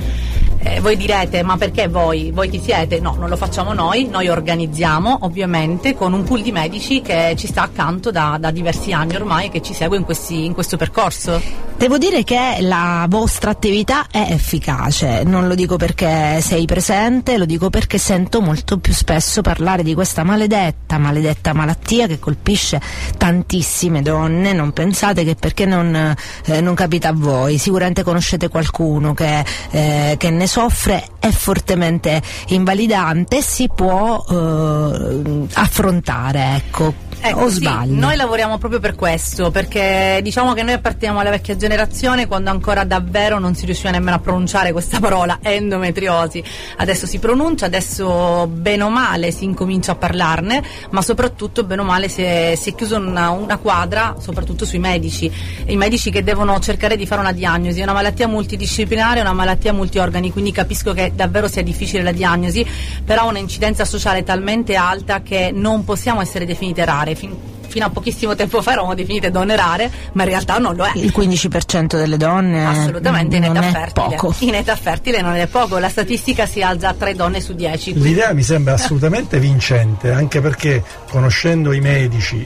Eh, 0.61 0.81
voi 0.81 0.97
direte, 0.97 1.41
ma 1.41 1.57
perché 1.57 1.87
voi? 1.87 2.31
Voi 2.31 2.49
chi 2.49 2.59
siete? 2.59 2.99
No, 2.99 3.15
non 3.17 3.29
lo 3.29 3.37
facciamo 3.37 3.73
noi, 3.73 4.07
noi 4.07 4.27
organizziamo 4.27 5.19
ovviamente 5.21 5.95
con 5.95 6.13
un 6.13 6.23
pool 6.23 6.41
di 6.41 6.51
medici 6.51 7.01
che 7.01 7.33
ci 7.37 7.47
sta 7.47 7.63
accanto 7.63 8.11
da, 8.11 8.37
da 8.39 8.51
diversi 8.59 8.91
anni 8.91 9.15
ormai 9.15 9.49
che 9.49 9.61
ci 9.61 9.73
segue 9.73 9.97
in, 9.97 10.03
questi- 10.03 10.45
in 10.45 10.53
questo 10.53 10.77
percorso. 10.77 11.41
Devo 11.77 11.97
dire 11.97 12.23
che 12.23 12.57
la 12.59 13.05
vostra 13.07 13.51
attività 13.51 14.07
è 14.11 14.27
efficace, 14.31 15.23
non 15.23 15.47
lo 15.47 15.55
dico 15.55 15.77
perché 15.77 16.41
sei 16.41 16.65
presente, 16.65 17.37
lo 17.37 17.45
dico 17.45 17.69
perché 17.69 17.97
sento 17.97 18.41
molto 18.41 18.79
più 18.79 18.93
spesso 18.93 19.41
parlare 19.41 19.81
di 19.81 19.93
questa 19.93 20.23
maledetta, 20.23 20.97
maledetta 20.97 21.53
malattia 21.53 22.05
che 22.07 22.19
colpisce 22.19 22.81
tantissime 23.17 24.01
donne, 24.01 24.51
non 24.51 24.73
pensate 24.73 25.23
che 25.23 25.35
perché 25.35 25.65
non, 25.65 26.15
eh, 26.45 26.59
non 26.59 26.75
capita 26.75 27.09
a 27.09 27.13
voi, 27.15 27.57
sicuramente 27.57 28.03
conoscete 28.03 28.49
qualcuno 28.49 29.13
che, 29.13 29.45
eh, 29.71 30.15
che 30.17 30.29
ne 30.31 30.47
soffre, 30.47 31.07
è 31.19 31.29
fortemente 31.29 32.21
invalidante 32.47 33.41
si 33.41 33.69
può 33.73 34.23
eh, 34.29 35.47
affrontare, 35.53 36.55
ecco. 36.55 37.07
Ecco, 37.21 37.41
o 37.41 37.49
sì, 37.49 37.55
sbaglio? 37.55 37.99
noi 37.99 38.15
lavoriamo 38.15 38.57
proprio 38.57 38.79
per 38.79 38.95
questo, 38.95 39.51
perché 39.51 40.19
diciamo 40.23 40.53
che 40.53 40.63
noi 40.63 40.73
apparteniamo 40.73 41.19
alla 41.19 41.29
vecchia 41.29 41.57
generazione 41.57 42.27
quando 42.27 42.49
ancora 42.49 42.85
davvero 42.85 43.39
non 43.39 43.55
si 43.55 43.65
riusciva 43.65 43.91
nemmeno 43.91 44.15
a 44.15 44.19
pronunciare 44.19 44.71
questa 44.71 44.99
parola, 45.01 45.39
endometriosi. 45.41 46.41
Adesso 46.77 47.05
si 47.05 47.19
pronuncia, 47.19 47.65
adesso 47.65 48.47
bene 48.47 48.83
o 48.83 48.89
male 48.89 49.31
si 49.31 49.43
incomincia 49.43 49.91
a 49.91 49.95
parlarne, 49.95 50.63
ma 50.91 51.01
soprattutto 51.01 51.63
bene 51.63 51.81
o 51.81 51.83
male 51.83 52.07
si 52.07 52.21
è, 52.21 52.53
si 52.57 52.69
è 52.69 52.75
chiusa 52.75 52.97
una, 52.97 53.31
una 53.31 53.57
quadra, 53.57 54.15
soprattutto 54.19 54.65
sui 54.65 54.79
medici, 54.79 55.29
i 55.65 55.75
medici 55.75 56.11
che 56.11 56.23
devono 56.23 56.57
cercare 56.59 56.95
di 56.95 57.05
fare 57.05 57.19
una 57.19 57.33
diagnosi. 57.33 57.81
È 57.81 57.83
una 57.83 57.93
malattia 57.93 58.27
multidisciplinare, 58.27 59.19
è 59.19 59.21
una 59.21 59.33
malattia 59.33 59.73
multiorgani, 59.73 60.31
quindi 60.31 60.51
capisco 60.51 60.93
che 60.93 61.11
davvero 61.13 61.49
sia 61.49 61.63
difficile 61.63 62.01
la 62.01 62.13
diagnosi, 62.13 62.65
però 63.03 63.23
ha 63.23 63.25
un'incidenza 63.25 63.83
sociale 63.83 64.23
talmente 64.23 64.75
alta 64.75 65.21
che 65.21 65.51
non 65.53 65.83
possiamo 65.83 66.21
essere 66.21 66.45
definite 66.45 66.85
rare. 67.09 67.15
Fin- 67.15 67.37
fino 67.69 67.85
a 67.85 67.89
pochissimo 67.89 68.35
tempo 68.35 68.61
fa 68.61 68.71
eravamo 68.71 68.95
definite 68.95 69.29
donne 69.29 69.55
rare, 69.55 69.91
ma 70.13 70.23
in 70.23 70.29
realtà 70.29 70.57
non 70.57 70.75
lo 70.75 70.85
è. 70.85 70.91
Il 70.95 71.13
15% 71.15 71.95
delle 71.97 72.17
donne 72.17 72.65
Assolutamente 72.65 73.37
in 73.37 73.43
non 73.43 73.57
età 73.57 73.67
è 73.67 73.71
fertile. 73.71 74.15
poco. 74.15 74.35
In 74.39 74.55
età 74.55 74.75
fertile 74.75 75.21
non 75.21 75.35
è 75.35 75.45
poco, 75.47 75.77
la 75.77 75.89
statistica 75.89 76.45
si 76.47 76.61
alza 76.61 76.89
a 76.89 76.93
3 76.93 77.13
donne 77.15 77.39
su 77.39 77.53
10. 77.53 77.93
L'idea 77.99 78.33
mi 78.33 78.43
sembra 78.43 78.73
assolutamente 78.79 79.39
vincente, 79.39 80.11
anche 80.11 80.41
perché 80.41 80.83
conoscendo 81.11 81.71
i 81.71 81.79
medici, 81.79 82.45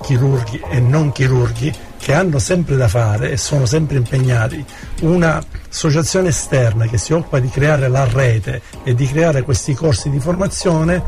chirurghi 0.00 0.60
e 0.70 0.78
non 0.80 1.10
chirurghi, 1.10 1.74
che 1.98 2.14
hanno 2.14 2.40
sempre 2.40 2.76
da 2.76 2.88
fare 2.88 3.30
e 3.30 3.36
sono 3.36 3.64
sempre 3.64 3.96
impegnati, 3.96 4.64
un'associazione 5.02 6.28
esterna 6.28 6.86
che 6.86 6.98
si 6.98 7.12
occupa 7.12 7.38
di 7.38 7.48
creare 7.48 7.88
la 7.88 8.04
rete 8.10 8.60
e 8.82 8.94
di 8.94 9.06
creare 9.06 9.42
questi 9.42 9.72
corsi 9.74 10.10
di 10.10 10.18
formazione 10.18 11.00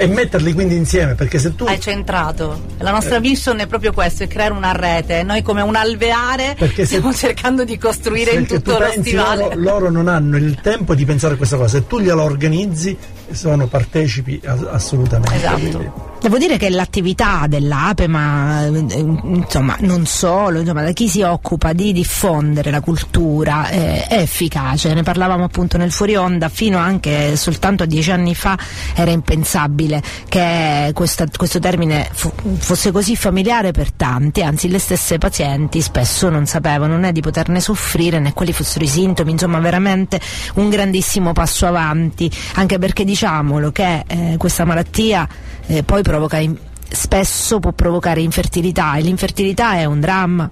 e 0.00 0.06
metterli 0.06 0.52
quindi 0.52 0.76
insieme, 0.76 1.14
perché 1.16 1.38
se 1.40 1.56
tu 1.56 1.64
Hai 1.64 1.80
centrato. 1.80 2.60
La 2.78 2.92
nostra 2.92 3.18
mission 3.18 3.58
è 3.58 3.66
proprio 3.66 3.92
questo, 3.92 4.22
è 4.22 4.28
creare 4.28 4.52
una 4.52 4.70
rete. 4.70 5.24
Noi 5.24 5.42
come 5.42 5.60
un 5.60 5.74
alveare 5.74 6.54
Perché 6.56 6.82
se- 6.86 6.96
stiamo 6.96 7.12
cercando 7.12 7.64
di 7.64 7.76
costruire 7.78 8.30
in 8.32 8.46
tutto 8.46 8.76
tu 8.76 8.78
lo 8.80 8.90
stivale. 8.96 9.42
loro, 9.42 9.56
loro 9.56 9.90
non 9.90 10.06
hanno 10.06 10.36
il 10.36 10.60
tempo 10.60 10.94
di 10.94 11.04
pensare 11.04 11.34
a 11.34 11.36
questa 11.36 11.56
cosa, 11.56 11.78
se 11.78 11.86
tu 11.88 11.98
gliela 11.98 12.22
organizzi 12.22 12.96
sono 13.32 13.66
partecipi 13.66 14.40
a- 14.44 14.68
assolutamente. 14.70 15.34
Esatto. 15.36 16.16
Devo 16.28 16.40
dire 16.40 16.58
che 16.58 16.68
l'attività 16.68 17.46
dell'APE, 17.48 18.06
ma 18.06 18.66
eh, 18.66 18.68
insomma 18.68 19.78
non 19.80 20.04
solo, 20.04 20.60
insomma, 20.60 20.82
da 20.82 20.92
chi 20.92 21.08
si 21.08 21.22
occupa 21.22 21.72
di 21.72 21.90
diffondere 21.90 22.70
la 22.70 22.82
cultura 22.82 23.70
eh, 23.70 24.04
è 24.06 24.18
efficace, 24.18 24.92
ne 24.92 25.02
parlavamo 25.02 25.44
appunto 25.44 25.78
nel 25.78 25.90
fuori 25.90 26.16
onda, 26.16 26.50
fino 26.50 26.76
anche 26.76 27.34
soltanto 27.36 27.84
a 27.84 27.86
dieci 27.86 28.10
anni 28.10 28.34
fa 28.34 28.58
era 28.94 29.10
impensabile 29.10 30.02
che 30.28 30.90
questa- 30.92 31.24
questo 31.34 31.60
termine 31.60 32.06
fu- 32.12 32.30
fosse 32.58 32.92
così 32.92 33.16
familiare 33.16 33.70
per 33.70 33.90
tanti, 33.92 34.42
anzi 34.42 34.68
le 34.68 34.80
stesse 34.80 35.16
pazienti 35.16 35.80
spesso 35.80 36.28
non 36.28 36.44
sapevano 36.44 36.98
né 36.98 37.10
di 37.10 37.22
poterne 37.22 37.58
soffrire 37.58 38.18
né 38.18 38.34
quali 38.34 38.52
fossero 38.52 38.84
i 38.84 38.88
sintomi, 38.88 39.30
insomma 39.30 39.60
veramente 39.60 40.20
un 40.56 40.68
grandissimo 40.68 41.32
passo 41.32 41.64
avanti, 41.64 42.30
anche 42.56 42.78
perché 42.78 43.04
diciamolo 43.06 43.72
che 43.72 44.04
eh, 44.06 44.34
questa 44.36 44.66
malattia 44.66 45.26
eh, 45.70 45.82
poi 45.82 46.00
provoca 46.02 46.16
in- 46.40 46.56
spesso 46.88 47.60
può 47.60 47.72
provocare 47.72 48.20
infertilità 48.20 48.96
e 48.96 49.02
l'infertilità 49.02 49.74
è 49.74 49.84
un 49.84 50.00
dramma 50.00 50.50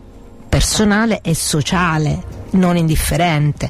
personale 0.49 1.21
e 1.23 1.35
sociale 1.35 2.46
non 2.57 2.77
indifferente 2.77 3.69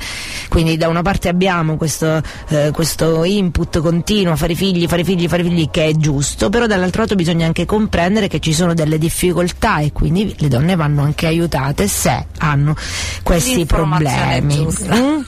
quindi 0.48 0.76
da 0.76 0.88
una 0.88 1.02
parte 1.02 1.28
abbiamo 1.28 1.76
questo, 1.76 2.22
eh, 2.48 2.70
questo 2.72 3.24
input 3.24 3.80
continuo 3.80 4.36
fare 4.36 4.54
figli, 4.54 4.86
fare 4.86 5.04
figli, 5.04 5.28
fare 5.28 5.42
figli 5.42 5.68
che 5.70 5.86
è 5.86 5.92
giusto 5.92 6.48
però 6.48 6.66
dall'altro 6.66 7.02
lato 7.02 7.14
bisogna 7.14 7.46
anche 7.46 7.64
comprendere 7.64 8.28
che 8.28 8.40
ci 8.40 8.52
sono 8.52 8.74
delle 8.74 8.98
difficoltà 8.98 9.78
e 9.78 9.92
quindi 9.92 10.34
le 10.38 10.48
donne 10.48 10.76
vanno 10.76 11.02
anche 11.02 11.26
aiutate 11.26 11.88
se 11.88 12.26
hanno 12.38 12.74
questi 13.22 13.66
problemi. 13.66 14.66
Mm? 14.66 15.20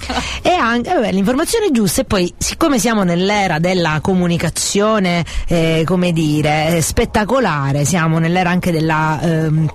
e 0.42 0.50
anche 0.50 0.92
vabbè, 0.94 1.12
l'informazione 1.12 1.70
giusta 1.70 2.02
e 2.02 2.04
poi 2.04 2.32
siccome 2.36 2.78
siamo 2.78 3.02
nell'era 3.02 3.58
della 3.58 3.98
comunicazione 4.00 5.24
eh, 5.46 5.82
come 5.84 6.12
dire 6.12 6.76
eh, 6.76 6.80
spettacolare 6.82 7.84
siamo 7.84 8.18
nell'era 8.18 8.50
anche 8.50 8.70
della 8.70 9.20
ehm, 9.20 9.70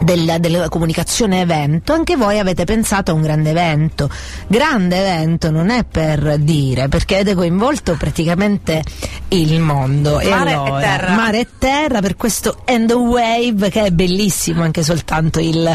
del- 0.00 0.36
della 0.40 0.68
comunicazione 0.68 1.40
evento, 1.40 1.92
anche 1.92 2.16
voi 2.16 2.38
avete 2.38 2.64
pensato 2.64 3.10
a 3.10 3.14
un 3.14 3.22
grande 3.22 3.50
evento. 3.50 4.08
Grande 4.46 4.98
evento 4.98 5.50
non 5.50 5.70
è 5.70 5.84
per 5.84 6.38
dire, 6.38 6.88
perché 6.88 7.16
avete 7.16 7.34
coinvolto 7.34 7.94
praticamente 7.96 8.82
il 9.28 9.60
mondo. 9.60 10.18
E 10.20 10.28
Mare 10.28 10.50
e 10.50 10.54
allora, 10.54 10.80
terra. 10.80 11.14
Mare 11.14 11.40
e 11.40 11.46
terra 11.58 12.00
per 12.00 12.16
questo 12.16 12.58
End 12.64 12.90
Wave 12.92 13.70
che 13.70 13.84
è 13.84 13.90
bellissimo, 13.90 14.62
anche 14.62 14.82
soltanto 14.82 15.40
il, 15.40 15.74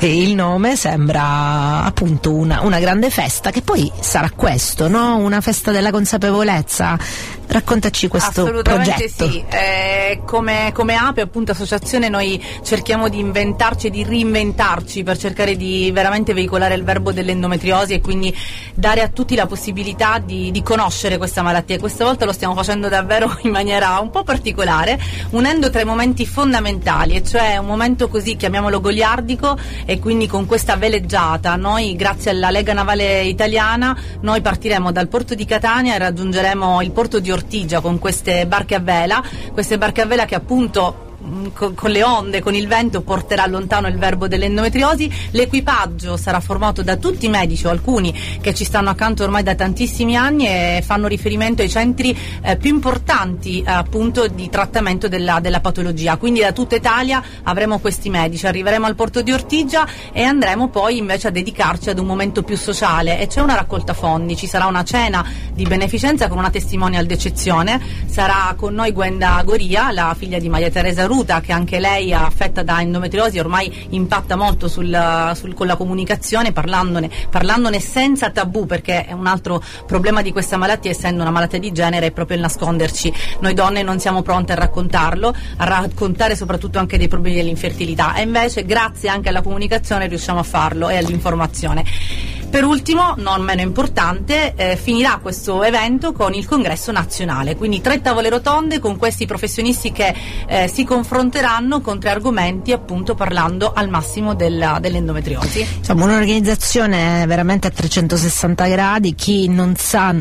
il 0.00 0.34
nome 0.34 0.76
sembra 0.76 1.84
appunto 1.84 2.32
una, 2.32 2.60
una 2.62 2.78
grande 2.80 3.10
festa 3.10 3.50
che 3.50 3.62
poi 3.62 3.90
sarà 4.00 4.30
questo, 4.34 4.88
no? 4.88 5.16
Una 5.16 5.40
festa 5.40 5.70
della 5.70 5.90
consapevolezza. 5.90 6.98
Raccontaci 7.50 8.08
questo 8.08 8.42
Assolutamente 8.42 8.90
progetto. 8.94 9.30
sì, 9.30 9.42
Eh, 9.48 10.20
come, 10.26 10.70
come 10.74 10.94
APE, 10.96 11.22
appunto 11.22 11.52
associazione, 11.52 12.10
noi 12.10 12.42
cerchiamo 12.62 13.08
di 13.08 13.18
inventarci 13.58 13.88
e 13.88 13.90
di 13.90 14.04
reinventarci 14.04 15.02
per 15.02 15.18
cercare 15.18 15.56
di 15.56 15.90
veramente 15.92 16.32
veicolare 16.32 16.74
il 16.74 16.84
verbo 16.84 17.10
dell'endometriosi 17.10 17.92
e 17.92 18.00
quindi 18.00 18.32
dare 18.72 19.00
a 19.00 19.08
tutti 19.08 19.34
la 19.34 19.46
possibilità 19.46 20.20
di, 20.20 20.52
di 20.52 20.62
conoscere 20.62 21.18
questa 21.18 21.42
malattia. 21.42 21.76
Questa 21.76 22.04
volta 22.04 22.24
lo 22.24 22.32
stiamo 22.32 22.54
facendo 22.54 22.88
davvero 22.88 23.36
in 23.42 23.50
maniera 23.50 23.98
un 23.98 24.10
po' 24.10 24.22
particolare, 24.22 25.00
unendo 25.30 25.70
tre 25.70 25.84
momenti 25.84 26.24
fondamentali, 26.24 27.14
e 27.16 27.24
cioè 27.24 27.56
un 27.56 27.66
momento 27.66 28.06
così, 28.06 28.36
chiamiamolo 28.36 28.80
goliardico, 28.80 29.58
e 29.84 29.98
quindi 29.98 30.28
con 30.28 30.46
questa 30.46 30.76
veleggiata, 30.76 31.56
noi 31.56 31.96
grazie 31.96 32.30
alla 32.30 32.50
Lega 32.50 32.72
Navale 32.72 33.22
Italiana, 33.22 33.96
noi 34.20 34.40
partiremo 34.40 34.92
dal 34.92 35.08
porto 35.08 35.34
di 35.34 35.44
Catania 35.44 35.96
e 35.96 35.98
raggiungeremo 35.98 36.80
il 36.82 36.92
porto 36.92 37.18
di 37.18 37.32
Ortigia 37.32 37.80
con 37.80 37.98
queste 37.98 38.46
barche 38.46 38.76
a 38.76 38.80
vela, 38.80 39.20
queste 39.52 39.78
barche 39.78 40.02
a 40.02 40.06
vela 40.06 40.26
che 40.26 40.36
appunto 40.36 41.06
mm, 41.28 41.46
co- 41.54 41.72
con 41.74 41.90
le 41.90 42.02
onde, 42.02 42.40
con 42.40 42.54
il 42.54 42.66
vento 42.66 43.02
porterà 43.02 43.46
lontano 43.46 43.86
il 43.88 43.98
verbo 43.98 44.28
dell'endometriosi. 44.28 45.10
L'equipaggio 45.32 46.16
sarà 46.16 46.40
formato 46.40 46.82
da 46.82 46.96
tutti 46.96 47.26
i 47.26 47.28
medici 47.28 47.66
o 47.66 47.70
alcuni 47.70 48.14
che 48.40 48.54
ci 48.54 48.64
stanno 48.64 48.90
accanto 48.90 49.22
ormai 49.22 49.42
da 49.42 49.54
tantissimi 49.54 50.16
anni 50.16 50.46
e 50.46 50.82
fanno 50.84 51.06
riferimento 51.06 51.62
ai 51.62 51.68
centri 51.68 52.16
eh, 52.42 52.56
più 52.56 52.70
importanti 52.70 53.60
eh, 53.60 53.70
appunto 53.70 54.26
di 54.28 54.48
trattamento 54.48 55.08
della, 55.08 55.40
della 55.40 55.60
patologia. 55.60 56.16
Quindi 56.16 56.40
da 56.40 56.52
tutta 56.52 56.76
Italia 56.76 57.22
avremo 57.42 57.78
questi 57.78 58.08
medici, 58.10 58.46
arriveremo 58.46 58.86
al 58.86 58.94
porto 58.94 59.22
di 59.22 59.32
Ortigia 59.32 59.86
e 60.12 60.22
andremo 60.22 60.68
poi 60.68 60.96
invece 60.96 61.28
a 61.28 61.30
dedicarci 61.30 61.90
ad 61.90 61.98
un 61.98 62.06
momento 62.06 62.42
più 62.42 62.56
sociale 62.56 63.20
e 63.20 63.26
c'è 63.26 63.40
una 63.40 63.54
raccolta 63.54 63.94
fondi, 63.94 64.36
ci 64.36 64.46
sarà 64.46 64.66
una 64.66 64.84
cena 64.84 65.24
di 65.52 65.64
beneficenza 65.64 66.28
con 66.28 66.38
una 66.38 66.50
testimonial 66.50 67.06
d'eccezione, 67.06 67.80
sarà 68.06 68.54
con 68.56 68.74
noi 68.74 68.92
Gwenda 68.92 69.42
Goria, 69.44 69.90
la 69.92 70.14
figlia 70.16 70.38
di 70.38 70.48
Maria 70.48 70.70
Teresa 70.70 71.04
Ruta 71.18 71.40
che 71.40 71.50
anche 71.50 71.80
lei 71.80 72.10
è 72.10 72.14
affetta 72.14 72.62
da 72.62 72.80
endometriosi 72.80 73.40
ormai 73.40 73.88
impatta 73.90 74.36
molto 74.36 74.68
sul- 74.68 75.32
sul- 75.34 75.52
con 75.52 75.66
la 75.66 75.74
comunicazione 75.74 76.52
parlandone, 76.52 77.10
parlandone 77.28 77.80
senza 77.80 78.30
tabù 78.30 78.66
perché 78.66 79.04
è 79.04 79.10
un 79.10 79.26
altro 79.26 79.60
problema 79.84 80.22
di 80.22 80.30
questa 80.30 80.56
malattia 80.56 80.92
essendo 80.92 81.22
una 81.22 81.32
malattia 81.32 81.58
di 81.58 81.72
genere 81.72 82.06
è 82.06 82.10
proprio 82.12 82.36
il 82.36 82.44
nasconderci. 82.44 83.12
Noi 83.40 83.52
donne 83.52 83.82
non 83.82 83.98
siamo 83.98 84.22
pronte 84.22 84.52
a 84.52 84.54
raccontarlo, 84.54 85.34
a 85.56 85.64
raccontare 85.64 86.36
soprattutto 86.36 86.78
anche 86.78 86.98
dei 86.98 87.08
problemi 87.08 87.34
dell'infertilità 87.34 88.14
e 88.14 88.22
invece 88.22 88.64
grazie 88.64 89.08
anche 89.08 89.30
alla 89.30 89.42
comunicazione 89.42 90.06
riusciamo 90.06 90.38
a 90.38 90.44
farlo 90.44 90.88
e 90.88 90.98
all'informazione. 90.98 91.82
Per 92.50 92.64
ultimo, 92.64 93.14
non 93.18 93.42
meno 93.42 93.60
importante, 93.60 94.54
eh, 94.56 94.76
finirà 94.76 95.18
questo 95.20 95.62
evento 95.62 96.12
con 96.12 96.32
il 96.32 96.46
congresso 96.46 96.90
nazionale, 96.92 97.56
quindi 97.56 97.82
tre 97.82 98.00
tavole 98.00 98.30
rotonde 98.30 98.78
con 98.78 98.96
questi 98.96 99.26
professionisti 99.26 99.92
che 99.92 100.14
eh, 100.46 100.66
si 100.66 100.84
confronteranno 100.84 101.82
con 101.82 102.00
tre 102.00 102.08
argomenti, 102.08 102.72
appunto 102.72 103.14
parlando 103.14 103.72
al 103.74 103.90
massimo 103.90 104.34
della- 104.34 104.78
dell'endometriosi. 104.80 105.66
Insomma, 105.78 106.04
un'organizzazione 106.04 107.26
veramente 107.26 107.66
a 107.66 107.70
360 107.70 108.66
gradi, 108.66 109.14
chi 109.14 109.48
non 109.48 109.76
sa 109.76 110.14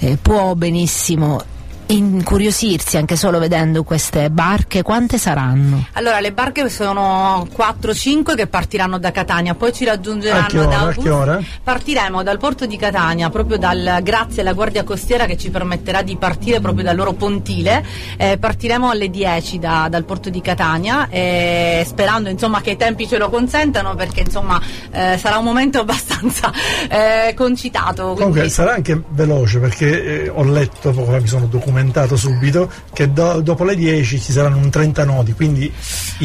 eh, 0.00 0.18
può 0.20 0.54
benissimo 0.54 1.40
incuriosirsi 1.88 2.96
anche 2.96 3.16
solo 3.16 3.38
vedendo 3.38 3.82
queste 3.82 4.30
barche, 4.30 4.82
quante 4.82 5.16
saranno? 5.18 5.86
Allora, 5.92 6.20
le 6.20 6.32
barche 6.32 6.68
sono 6.68 7.46
4-5 7.56 8.34
che 8.36 8.46
partiranno 8.46 8.98
da 8.98 9.10
Catania, 9.10 9.54
poi 9.54 9.72
ci 9.72 9.84
raggiungeranno 9.84 10.44
A 10.44 10.48
che 10.48 10.58
ora? 10.58 10.66
da 10.68 10.76
A 10.76 10.80
Augusta. 10.80 11.02
che 11.02 11.10
ora? 11.10 11.40
Partiremo 11.62 12.22
dal 12.22 12.38
porto 12.38 12.66
di 12.66 12.76
Catania, 12.76 13.30
proprio 13.30 13.56
dal, 13.58 14.00
grazie 14.02 14.42
alla 14.42 14.52
Guardia 14.52 14.84
Costiera 14.84 15.24
che 15.26 15.36
ci 15.38 15.50
permetterà 15.50 16.02
di 16.02 16.16
partire 16.16 16.60
proprio 16.60 16.84
dal 16.84 16.96
loro 16.96 17.14
pontile. 17.14 17.84
Eh, 18.16 18.36
partiremo 18.38 18.90
alle 18.90 19.08
10 19.08 19.58
da- 19.58 19.88
dal 19.90 20.04
porto 20.04 20.28
di 20.30 20.40
Catania, 20.42 21.08
eh, 21.08 21.84
sperando 21.86 22.28
insomma 22.28 22.60
che 22.60 22.72
i 22.72 22.76
tempi 22.76 23.08
ce 23.08 23.16
lo 23.16 23.30
consentano, 23.30 23.94
perché 23.94 24.20
insomma 24.20 24.60
eh, 24.90 25.16
sarà 25.18 25.38
un 25.38 25.44
momento 25.44 25.78
abbastanza 25.80 26.52
eh, 26.88 27.32
concitato. 27.34 28.02
Comunque 28.08 28.30
quindi- 28.30 28.50
sarà 28.50 28.74
anche 28.74 29.02
veloce 29.08 29.58
perché 29.58 30.24
eh, 30.24 30.28
ho 30.28 30.44
letto, 30.44 30.90
poco 30.90 31.12
fa 31.12 31.18
mi 31.20 31.26
sono 31.26 31.46
documentato 31.46 31.76
subito, 32.16 32.70
che 32.92 33.12
do- 33.12 33.40
dopo 33.40 33.64
le 33.64 33.74
10 33.76 34.20
ci 34.20 34.32
saranno 34.32 34.56
un 34.56 34.70
30 34.70 35.04
nodi, 35.04 35.32
quindi 35.32 35.72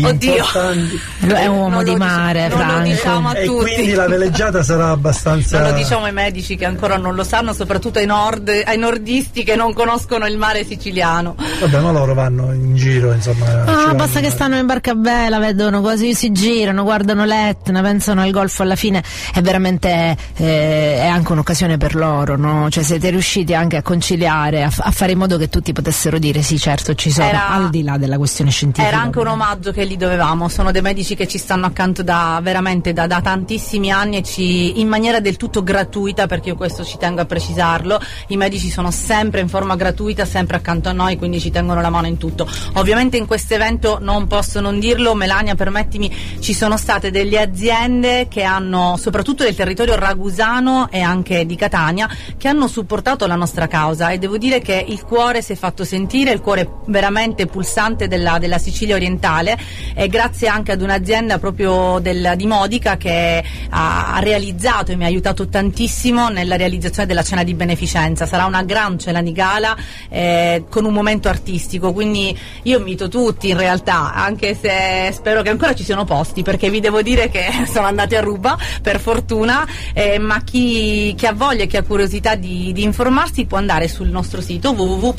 Oddio. 0.01 0.45
è 1.35 1.45
un 1.45 1.57
uomo 1.57 1.75
Non 1.75 1.83
di 1.83 1.95
mare, 1.95 2.47
non 2.47 2.57
lo 2.59 2.63
Franco. 2.65 2.83
diciamo 2.89 3.29
a 3.29 3.37
E 3.37 3.45
tutti. 3.45 3.73
quindi 3.73 3.93
la 3.93 4.07
veleggiata 4.07 4.61
sarà 4.63 4.89
abbastanza... 4.89 5.59
Non 5.59 5.71
lo 5.71 5.77
diciamo 5.77 6.05
ai 6.05 6.13
medici 6.13 6.55
che 6.55 6.65
ancora 6.65 6.97
non 6.97 7.15
lo 7.15 7.23
sanno, 7.23 7.53
soprattutto 7.53 7.99
ai, 7.99 8.05
nord, 8.05 8.49
ai 8.65 8.77
nordisti 8.77 9.43
che 9.43 9.55
non 9.55 9.73
conoscono 9.73 10.25
il 10.27 10.37
mare 10.37 10.65
siciliano. 10.65 11.35
Vabbè, 11.59 11.79
ma 11.79 11.91
loro 11.91 12.13
vanno 12.13 12.51
in 12.53 12.75
giro, 12.75 13.11
insomma. 13.13 13.45
Ah, 13.45 13.63
vanno- 13.63 13.95
basta 13.95 14.19
che 14.19 14.29
stanno 14.29 14.57
in 14.57 14.65
barca 14.65 14.91
a 14.91 14.95
vela, 14.97 15.39
vedono 15.39 15.81
così, 15.81 16.13
si 16.13 16.31
girano, 16.31 16.83
guardano 16.83 17.25
l'Etna, 17.25 17.81
pensano 17.81 18.21
al 18.21 18.31
golfo 18.31 18.63
alla 18.63 18.75
fine, 18.75 19.03
è 19.33 19.41
veramente 19.41 20.15
eh, 20.37 20.97
è 20.97 21.05
anche 21.07 21.31
un'occasione 21.31 21.77
per 21.77 21.95
loro, 21.95 22.35
no? 22.37 22.69
Cioè 22.69 22.83
siete 22.83 23.09
riusciti 23.09 23.53
anche 23.53 23.77
a 23.77 23.81
conciliare, 23.81 24.63
a, 24.63 24.69
f- 24.69 24.81
a 24.83 24.91
fare 24.91 25.11
in 25.13 25.17
modo 25.17 25.37
che 25.37 25.42
tutti 25.49 25.73
potessero 25.73 26.19
dire 26.19 26.41
sì 26.41 26.57
certo 26.57 26.93
ci 26.95 27.11
sono, 27.11 27.27
Era- 27.27 27.49
al 27.49 27.69
di 27.69 27.83
là 27.83 27.97
della 27.97 28.17
questione 28.17 28.51
scientifica. 28.51 28.87
Era 28.87 29.01
anche 29.01 29.19
un 29.19 29.27
omaggio 29.27 29.71
che 29.71 29.85
gli 29.85 29.97
dovevamo, 29.97 30.47
sono 30.49 30.71
dei 30.71 30.81
medici 30.81 31.15
che 31.15 31.27
ci 31.27 31.37
stanno 31.37 31.65
accanto 31.65 32.03
da 32.03 32.39
veramente 32.41 32.93
da, 32.93 33.07
da 33.07 33.21
tantissimi 33.21 33.91
anni 33.91 34.17
e 34.17 34.23
ci, 34.23 34.79
in 34.79 34.87
maniera 34.87 35.19
del 35.19 35.37
tutto 35.37 35.63
gratuita, 35.63 36.27
perché 36.27 36.49
io 36.49 36.55
questo 36.55 36.83
ci 36.83 36.97
tengo 36.97 37.21
a 37.21 37.25
precisarlo, 37.25 37.99
i 38.27 38.37
medici 38.37 38.69
sono 38.69 38.91
sempre 38.91 39.41
in 39.41 39.49
forma 39.49 39.75
gratuita, 39.75 40.25
sempre 40.25 40.57
accanto 40.57 40.89
a 40.89 40.93
noi, 40.93 41.17
quindi 41.17 41.39
ci 41.39 41.51
tengono 41.51 41.81
la 41.81 41.89
mano 41.89 42.07
in 42.07 42.17
tutto. 42.17 42.47
Ovviamente 42.73 43.17
in 43.17 43.25
questo 43.25 43.53
evento 43.53 43.97
non 44.01 44.27
posso 44.27 44.59
non 44.59 44.79
dirlo, 44.79 45.15
Melania 45.15 45.55
permettimi, 45.55 46.13
ci 46.39 46.53
sono 46.53 46.77
state 46.77 47.11
delle 47.11 47.39
aziende 47.39 48.27
che 48.29 48.43
hanno, 48.43 48.97
soprattutto 48.97 49.43
del 49.43 49.55
territorio 49.55 49.95
ragusano 49.95 50.89
e 50.91 51.01
anche 51.01 51.45
di 51.45 51.55
Catania, 51.55 52.09
che 52.37 52.47
hanno 52.47 52.67
supportato 52.67 53.25
la 53.27 53.35
nostra 53.35 53.67
causa 53.67 54.09
e 54.09 54.17
devo 54.17 54.37
dire 54.37 54.59
che 54.59 54.83
il 54.87 55.03
cuore 55.03 55.32
si 55.41 55.53
è 55.53 55.55
fatto 55.55 55.83
sentire, 55.83 56.31
il 56.31 56.41
cuore 56.41 56.69
veramente 56.85 57.45
pulsante 57.45 58.07
della, 58.07 58.37
della 58.39 58.57
Sicilia 58.57 58.95
orientale. 58.95 59.57
E 59.93 60.07
grazie 60.07 60.47
anche 60.47 60.71
ad 60.71 60.81
un'azienda 60.81 61.39
proprio 61.39 61.99
del- 61.99 62.33
di 62.35 62.45
Modica 62.45 62.97
che 62.97 63.43
ha, 63.69 64.13
ha 64.13 64.19
realizzato 64.19 64.91
e 64.91 64.95
mi 64.95 65.03
ha 65.03 65.07
aiutato 65.07 65.47
tantissimo 65.47 66.29
nella 66.29 66.55
realizzazione 66.55 67.07
della 67.07 67.23
cena 67.23 67.43
di 67.43 67.53
beneficenza. 67.53 68.25
Sarà 68.25 68.45
una 68.45 68.63
gran 68.63 68.99
cena 68.99 69.21
di 69.21 69.31
gala 69.31 69.75
eh, 70.09 70.65
con 70.69 70.85
un 70.85 70.93
momento 70.93 71.29
artistico, 71.29 71.93
quindi 71.93 72.37
io 72.63 72.77
invito 72.77 73.07
tutti 73.07 73.49
in 73.49 73.57
realtà, 73.57 74.13
anche 74.13 74.55
se 74.55 75.11
spero 75.11 75.41
che 75.41 75.49
ancora 75.49 75.73
ci 75.73 75.83
siano 75.83 76.05
posti 76.05 76.43
perché 76.43 76.69
vi 76.69 76.79
devo 76.79 77.01
dire 77.01 77.29
che 77.29 77.45
sono 77.71 77.87
andati 77.87 78.15
a 78.15 78.21
ruba 78.21 78.57
per 78.81 78.99
fortuna, 78.99 79.67
eh, 79.93 80.19
ma 80.19 80.41
chi, 80.43 81.13
chi 81.15 81.25
ha 81.25 81.33
voglia 81.33 81.63
e 81.63 81.67
chi 81.67 81.77
ha 81.77 81.83
curiosità 81.83 82.35
di, 82.35 82.71
di 82.73 82.83
informarsi 82.83 83.45
può 83.45 83.57
andare 83.57 83.87
sul 83.87 84.09
nostro 84.09 84.41
sito 84.41 84.73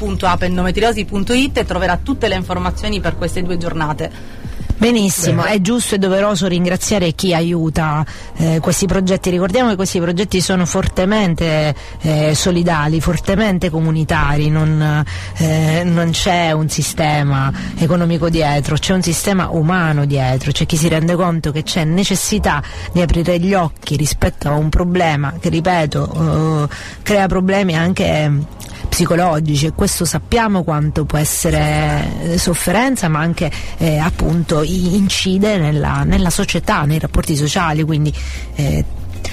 www.apendometriosi.it 0.05 1.59
e 1.59 1.65
troverà 1.65 1.99
tutte 2.03 2.29
le 2.29 2.35
informazioni 2.35 3.01
per 3.01 3.17
queste 3.17 3.43
due 3.43 3.57
giornate. 3.57 4.44
Benissimo, 4.77 5.43
Bene. 5.43 5.55
è 5.55 5.61
giusto 5.61 5.95
e 5.95 5.99
doveroso 5.99 6.47
ringraziare 6.47 7.13
chi 7.13 7.33
aiuta 7.33 8.05
eh, 8.37 8.59
questi 8.61 8.87
progetti. 8.87 9.31
Ricordiamo 9.31 9.71
che 9.71 9.77
questi 9.77 10.01
progetti 10.01 10.41
sono 10.41 10.67
fortemente 10.67 11.75
eh, 12.01 12.35
solidali, 12.35 13.01
fortemente 13.01 13.71
comunitari, 13.71 14.51
non, 14.51 15.05
eh, 15.37 15.83
non 15.85 16.11
c'è 16.11 16.53
un 16.53 16.69
sistema 16.69 17.53
economico 17.77 18.29
dietro, 18.29 18.77
c'è 18.77 18.93
un 18.95 19.03
sistema 19.03 19.49
umano 19.51 20.05
dietro, 20.05 20.51
c'è 20.51 20.67
chi 20.67 20.77
si 20.77 20.89
rende 20.89 21.15
conto 21.15 21.53
che 21.53 21.63
c'è 21.63 21.85
necessità 21.85 22.63
di 22.93 23.01
aprire 23.01 23.39
gli 23.39 23.55
occhi 23.55 23.97
rispetto 23.97 24.49
a 24.49 24.55
un 24.55 24.69
problema 24.69 25.35
che, 25.39 25.49
ripeto, 25.49 26.65
eh, 26.65 26.75
crea 27.03 27.27
problemi 27.27 27.77
anche 27.77 28.63
psicologici 28.89 29.67
e 29.67 29.73
questo 29.73 30.05
sappiamo 30.05 30.63
quanto 30.63 31.05
può 31.05 31.19
essere 31.19 32.37
sofferenza 32.37 33.09
ma 33.09 33.19
anche 33.19 33.51
eh, 33.79 33.99
appunto 33.99 34.63
incide 34.67 35.57
nella, 35.59 36.03
nella 36.05 36.31
società, 36.31 36.83
nei 36.83 36.99
rapporti 36.99 37.37
sociali, 37.37 37.83
quindi 37.83 38.13
eh, 38.57 38.85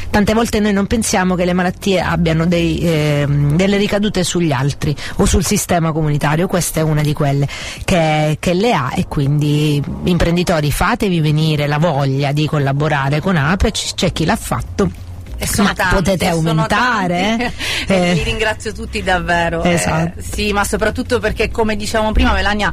tante 0.10 0.34
volte 0.34 0.60
noi 0.60 0.74
non 0.74 0.88
pensiamo 0.88 1.36
che 1.36 1.46
le 1.46 1.54
malattie 1.54 2.00
abbiano 2.02 2.46
dei, 2.46 2.80
ehm, 2.82 3.56
delle 3.56 3.78
ricadute 3.78 4.24
sugli 4.24 4.52
altri 4.52 4.96
o 5.18 5.26
sul 5.26 5.46
sistema 5.46 5.92
comunitario, 5.92 6.48
questa 6.48 6.80
è 6.82 6.84
una 6.84 7.02
di 7.02 7.14
quelle 7.14 7.48
che, 7.86 8.38
che 8.40 8.54
le 8.54 8.74
ha 8.74 8.92
e 8.96 9.06
quindi 9.08 9.82
imprenditori 10.04 10.72
fatevi 10.72 11.20
venire 11.22 11.68
la 11.68 11.78
voglia 11.78 12.32
di 12.32 12.46
collaborare 12.46 13.20
con 13.22 13.36
APE, 13.38 13.72
c'è 13.72 14.12
chi 14.12 14.26
l'ha 14.26 14.36
fatto. 14.36 14.92
E 15.38 15.48
Ma 15.64 15.74
tanti, 15.74 15.96
potete 15.96 16.28
aumentare? 16.28 17.52
eh? 17.88 17.90
Eh. 18.12 18.14
vi 18.14 18.22
ringrazio 18.24 18.74
tutti 18.74 19.02
davvero. 19.02 19.64
Eh, 19.64 19.72
Esatto. 19.74 20.22
sì, 20.22 20.52
ma 20.54 20.64
soprattutto 20.64 21.18
perché, 21.20 21.50
come 21.50 21.76
dicevamo 21.76 22.12
prima, 22.12 22.32
Melania, 22.32 22.72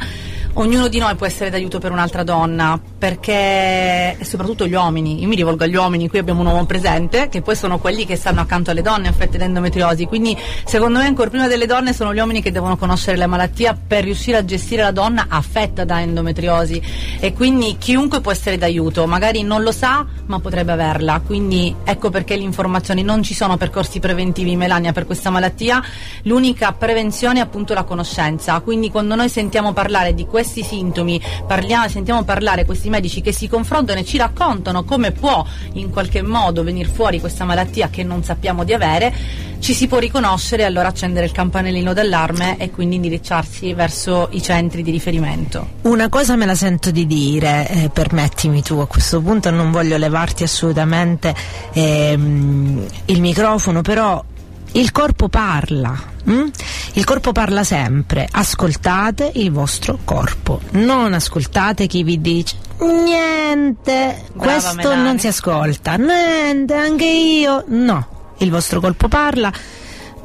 ognuno 0.54 0.88
di 0.88 0.98
noi 0.98 1.14
può 1.14 1.26
essere 1.26 1.50
d'aiuto 1.50 1.78
per 1.78 1.92
un'altra 1.92 2.22
donna, 2.22 2.80
perché 2.98 4.16
soprattutto 4.22 4.66
gli 4.66 4.74
uomini. 4.74 5.20
Io 5.20 5.28
mi 5.28 5.36
rivolgo 5.36 5.64
agli 5.64 5.76
uomini, 5.76 6.08
qui 6.08 6.18
abbiamo 6.18 6.40
un 6.40 6.46
uomo 6.46 6.66
presente, 6.66 7.28
che 7.28 7.42
poi 7.42 7.54
sono 7.54 7.78
quelli 7.78 8.04
che 8.04 8.16
stanno 8.16 8.40
accanto 8.40 8.70
alle 8.70 8.82
donne 8.82 9.08
affette 9.08 9.38
da 9.38 9.44
endometriosi. 9.44 10.06
Quindi, 10.06 10.36
secondo 10.64 10.98
me, 10.98 11.06
ancora 11.06 11.30
prima 11.30 11.46
delle 11.46 11.66
donne 11.66 11.92
sono 11.92 12.12
gli 12.12 12.18
uomini 12.18 12.42
che 12.42 12.50
devono 12.50 12.76
conoscere 12.76 13.16
la 13.16 13.26
malattia 13.26 13.76
per 13.86 14.04
riuscire 14.04 14.36
a 14.36 14.44
gestire 14.44 14.82
la 14.82 14.90
donna 14.90 15.26
affetta 15.28 15.84
da 15.84 16.00
endometriosi. 16.00 16.82
E 17.20 17.32
quindi 17.32 17.76
chiunque 17.78 18.20
può 18.20 18.32
essere 18.32 18.58
d'aiuto, 18.58 19.06
magari 19.06 19.42
non 19.42 19.62
lo 19.62 19.70
sa, 19.70 20.04
ma 20.26 20.40
potrebbe 20.40 20.72
averla. 20.72 21.20
Quindi 21.24 21.74
ecco 21.84 22.10
perché 22.10 22.34
l'informazione 22.34 23.02
non 23.02 23.22
ci 23.22 23.34
sono 23.34 23.56
percorsi 23.56 24.00
preventivi 24.00 24.56
Melania 24.56 24.92
per 24.92 25.06
questa 25.06 25.30
malattia. 25.30 25.82
L'unica 26.22 26.72
prevenzione 26.72 27.38
è 27.38 27.42
appunto 27.42 27.74
la 27.74 27.84
conoscenza. 27.84 28.58
Quindi 28.60 28.90
quando 28.90 29.14
noi 29.14 29.28
sentiamo 29.28 29.72
parlare 29.72 30.14
di 30.14 30.26
questa 30.26 30.46
questi 30.48 30.64
sintomi, 30.64 31.20
parliamo, 31.46 31.88
sentiamo 31.88 32.22
parlare 32.24 32.64
questi 32.64 32.88
medici 32.88 33.20
che 33.20 33.32
si 33.32 33.48
confrontano 33.48 34.00
e 34.00 34.04
ci 34.04 34.16
raccontano 34.16 34.82
come 34.82 35.12
può 35.12 35.44
in 35.74 35.90
qualche 35.90 36.22
modo 36.22 36.62
venire 36.62 36.88
fuori 36.88 37.20
questa 37.20 37.44
malattia 37.44 37.90
che 37.90 38.02
non 38.02 38.24
sappiamo 38.24 38.64
di 38.64 38.72
avere, 38.72 39.14
ci 39.58 39.74
si 39.74 39.86
può 39.86 39.98
riconoscere 39.98 40.62
e 40.62 40.64
allora 40.64 40.88
accendere 40.88 41.26
il 41.26 41.32
campanellino 41.32 41.92
d'allarme 41.92 42.56
e 42.58 42.70
quindi 42.70 42.96
indirizzarsi 42.96 43.74
verso 43.74 44.28
i 44.30 44.40
centri 44.40 44.82
di 44.82 44.90
riferimento. 44.90 45.68
Una 45.82 46.08
cosa 46.08 46.34
me 46.36 46.46
la 46.46 46.54
sento 46.54 46.90
di 46.90 47.06
dire, 47.06 47.68
eh, 47.68 47.90
permettimi 47.90 48.62
tu 48.62 48.78
a 48.78 48.86
questo 48.86 49.20
punto, 49.20 49.50
non 49.50 49.70
voglio 49.70 49.98
levarti 49.98 50.44
assolutamente 50.44 51.34
ehm, 51.74 52.86
il 53.04 53.20
microfono, 53.20 53.82
però 53.82 54.24
il 54.72 54.92
corpo 54.92 55.28
parla, 55.28 55.96
mm? 56.28 56.46
il 56.94 57.04
corpo 57.04 57.32
parla 57.32 57.64
sempre, 57.64 58.28
ascoltate 58.30 59.30
il 59.34 59.50
vostro 59.50 59.98
corpo, 60.04 60.60
non 60.72 61.12
ascoltate 61.12 61.86
chi 61.86 62.02
vi 62.02 62.20
dice 62.20 62.56
niente, 62.80 64.24
Brava, 64.32 64.52
questo 64.52 64.74
Melania. 64.76 65.02
non 65.02 65.18
si 65.18 65.26
ascolta, 65.26 65.96
niente, 65.96 66.74
anche 66.74 67.04
io, 67.06 67.64
no, 67.68 68.34
il 68.38 68.50
vostro 68.50 68.80
corpo 68.80 69.08
parla. 69.08 69.52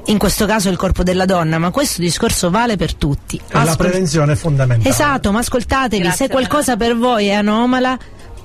In 0.08 0.18
questo 0.18 0.46
caso 0.46 0.68
il 0.68 0.76
corpo 0.76 1.02
della 1.02 1.24
donna, 1.24 1.58
ma 1.60 1.72
questo 1.72 2.02
discorso 2.02 2.50
vale 2.50 2.76
per 2.76 2.94
tutti. 2.94 3.38
E 3.38 3.42
la 3.54 3.62
Ascol- 3.62 3.78
prevenzione 3.78 4.34
è 4.34 4.36
fondamentale. 4.36 4.90
Esatto, 4.90 5.32
ma 5.32 5.40
ascoltatevi, 5.40 6.02
Grazie, 6.04 6.26
se 6.26 6.32
qualcosa 6.32 6.76
per 6.76 6.98
voi 6.98 7.28
è 7.28 7.34
anomala, 7.34 7.98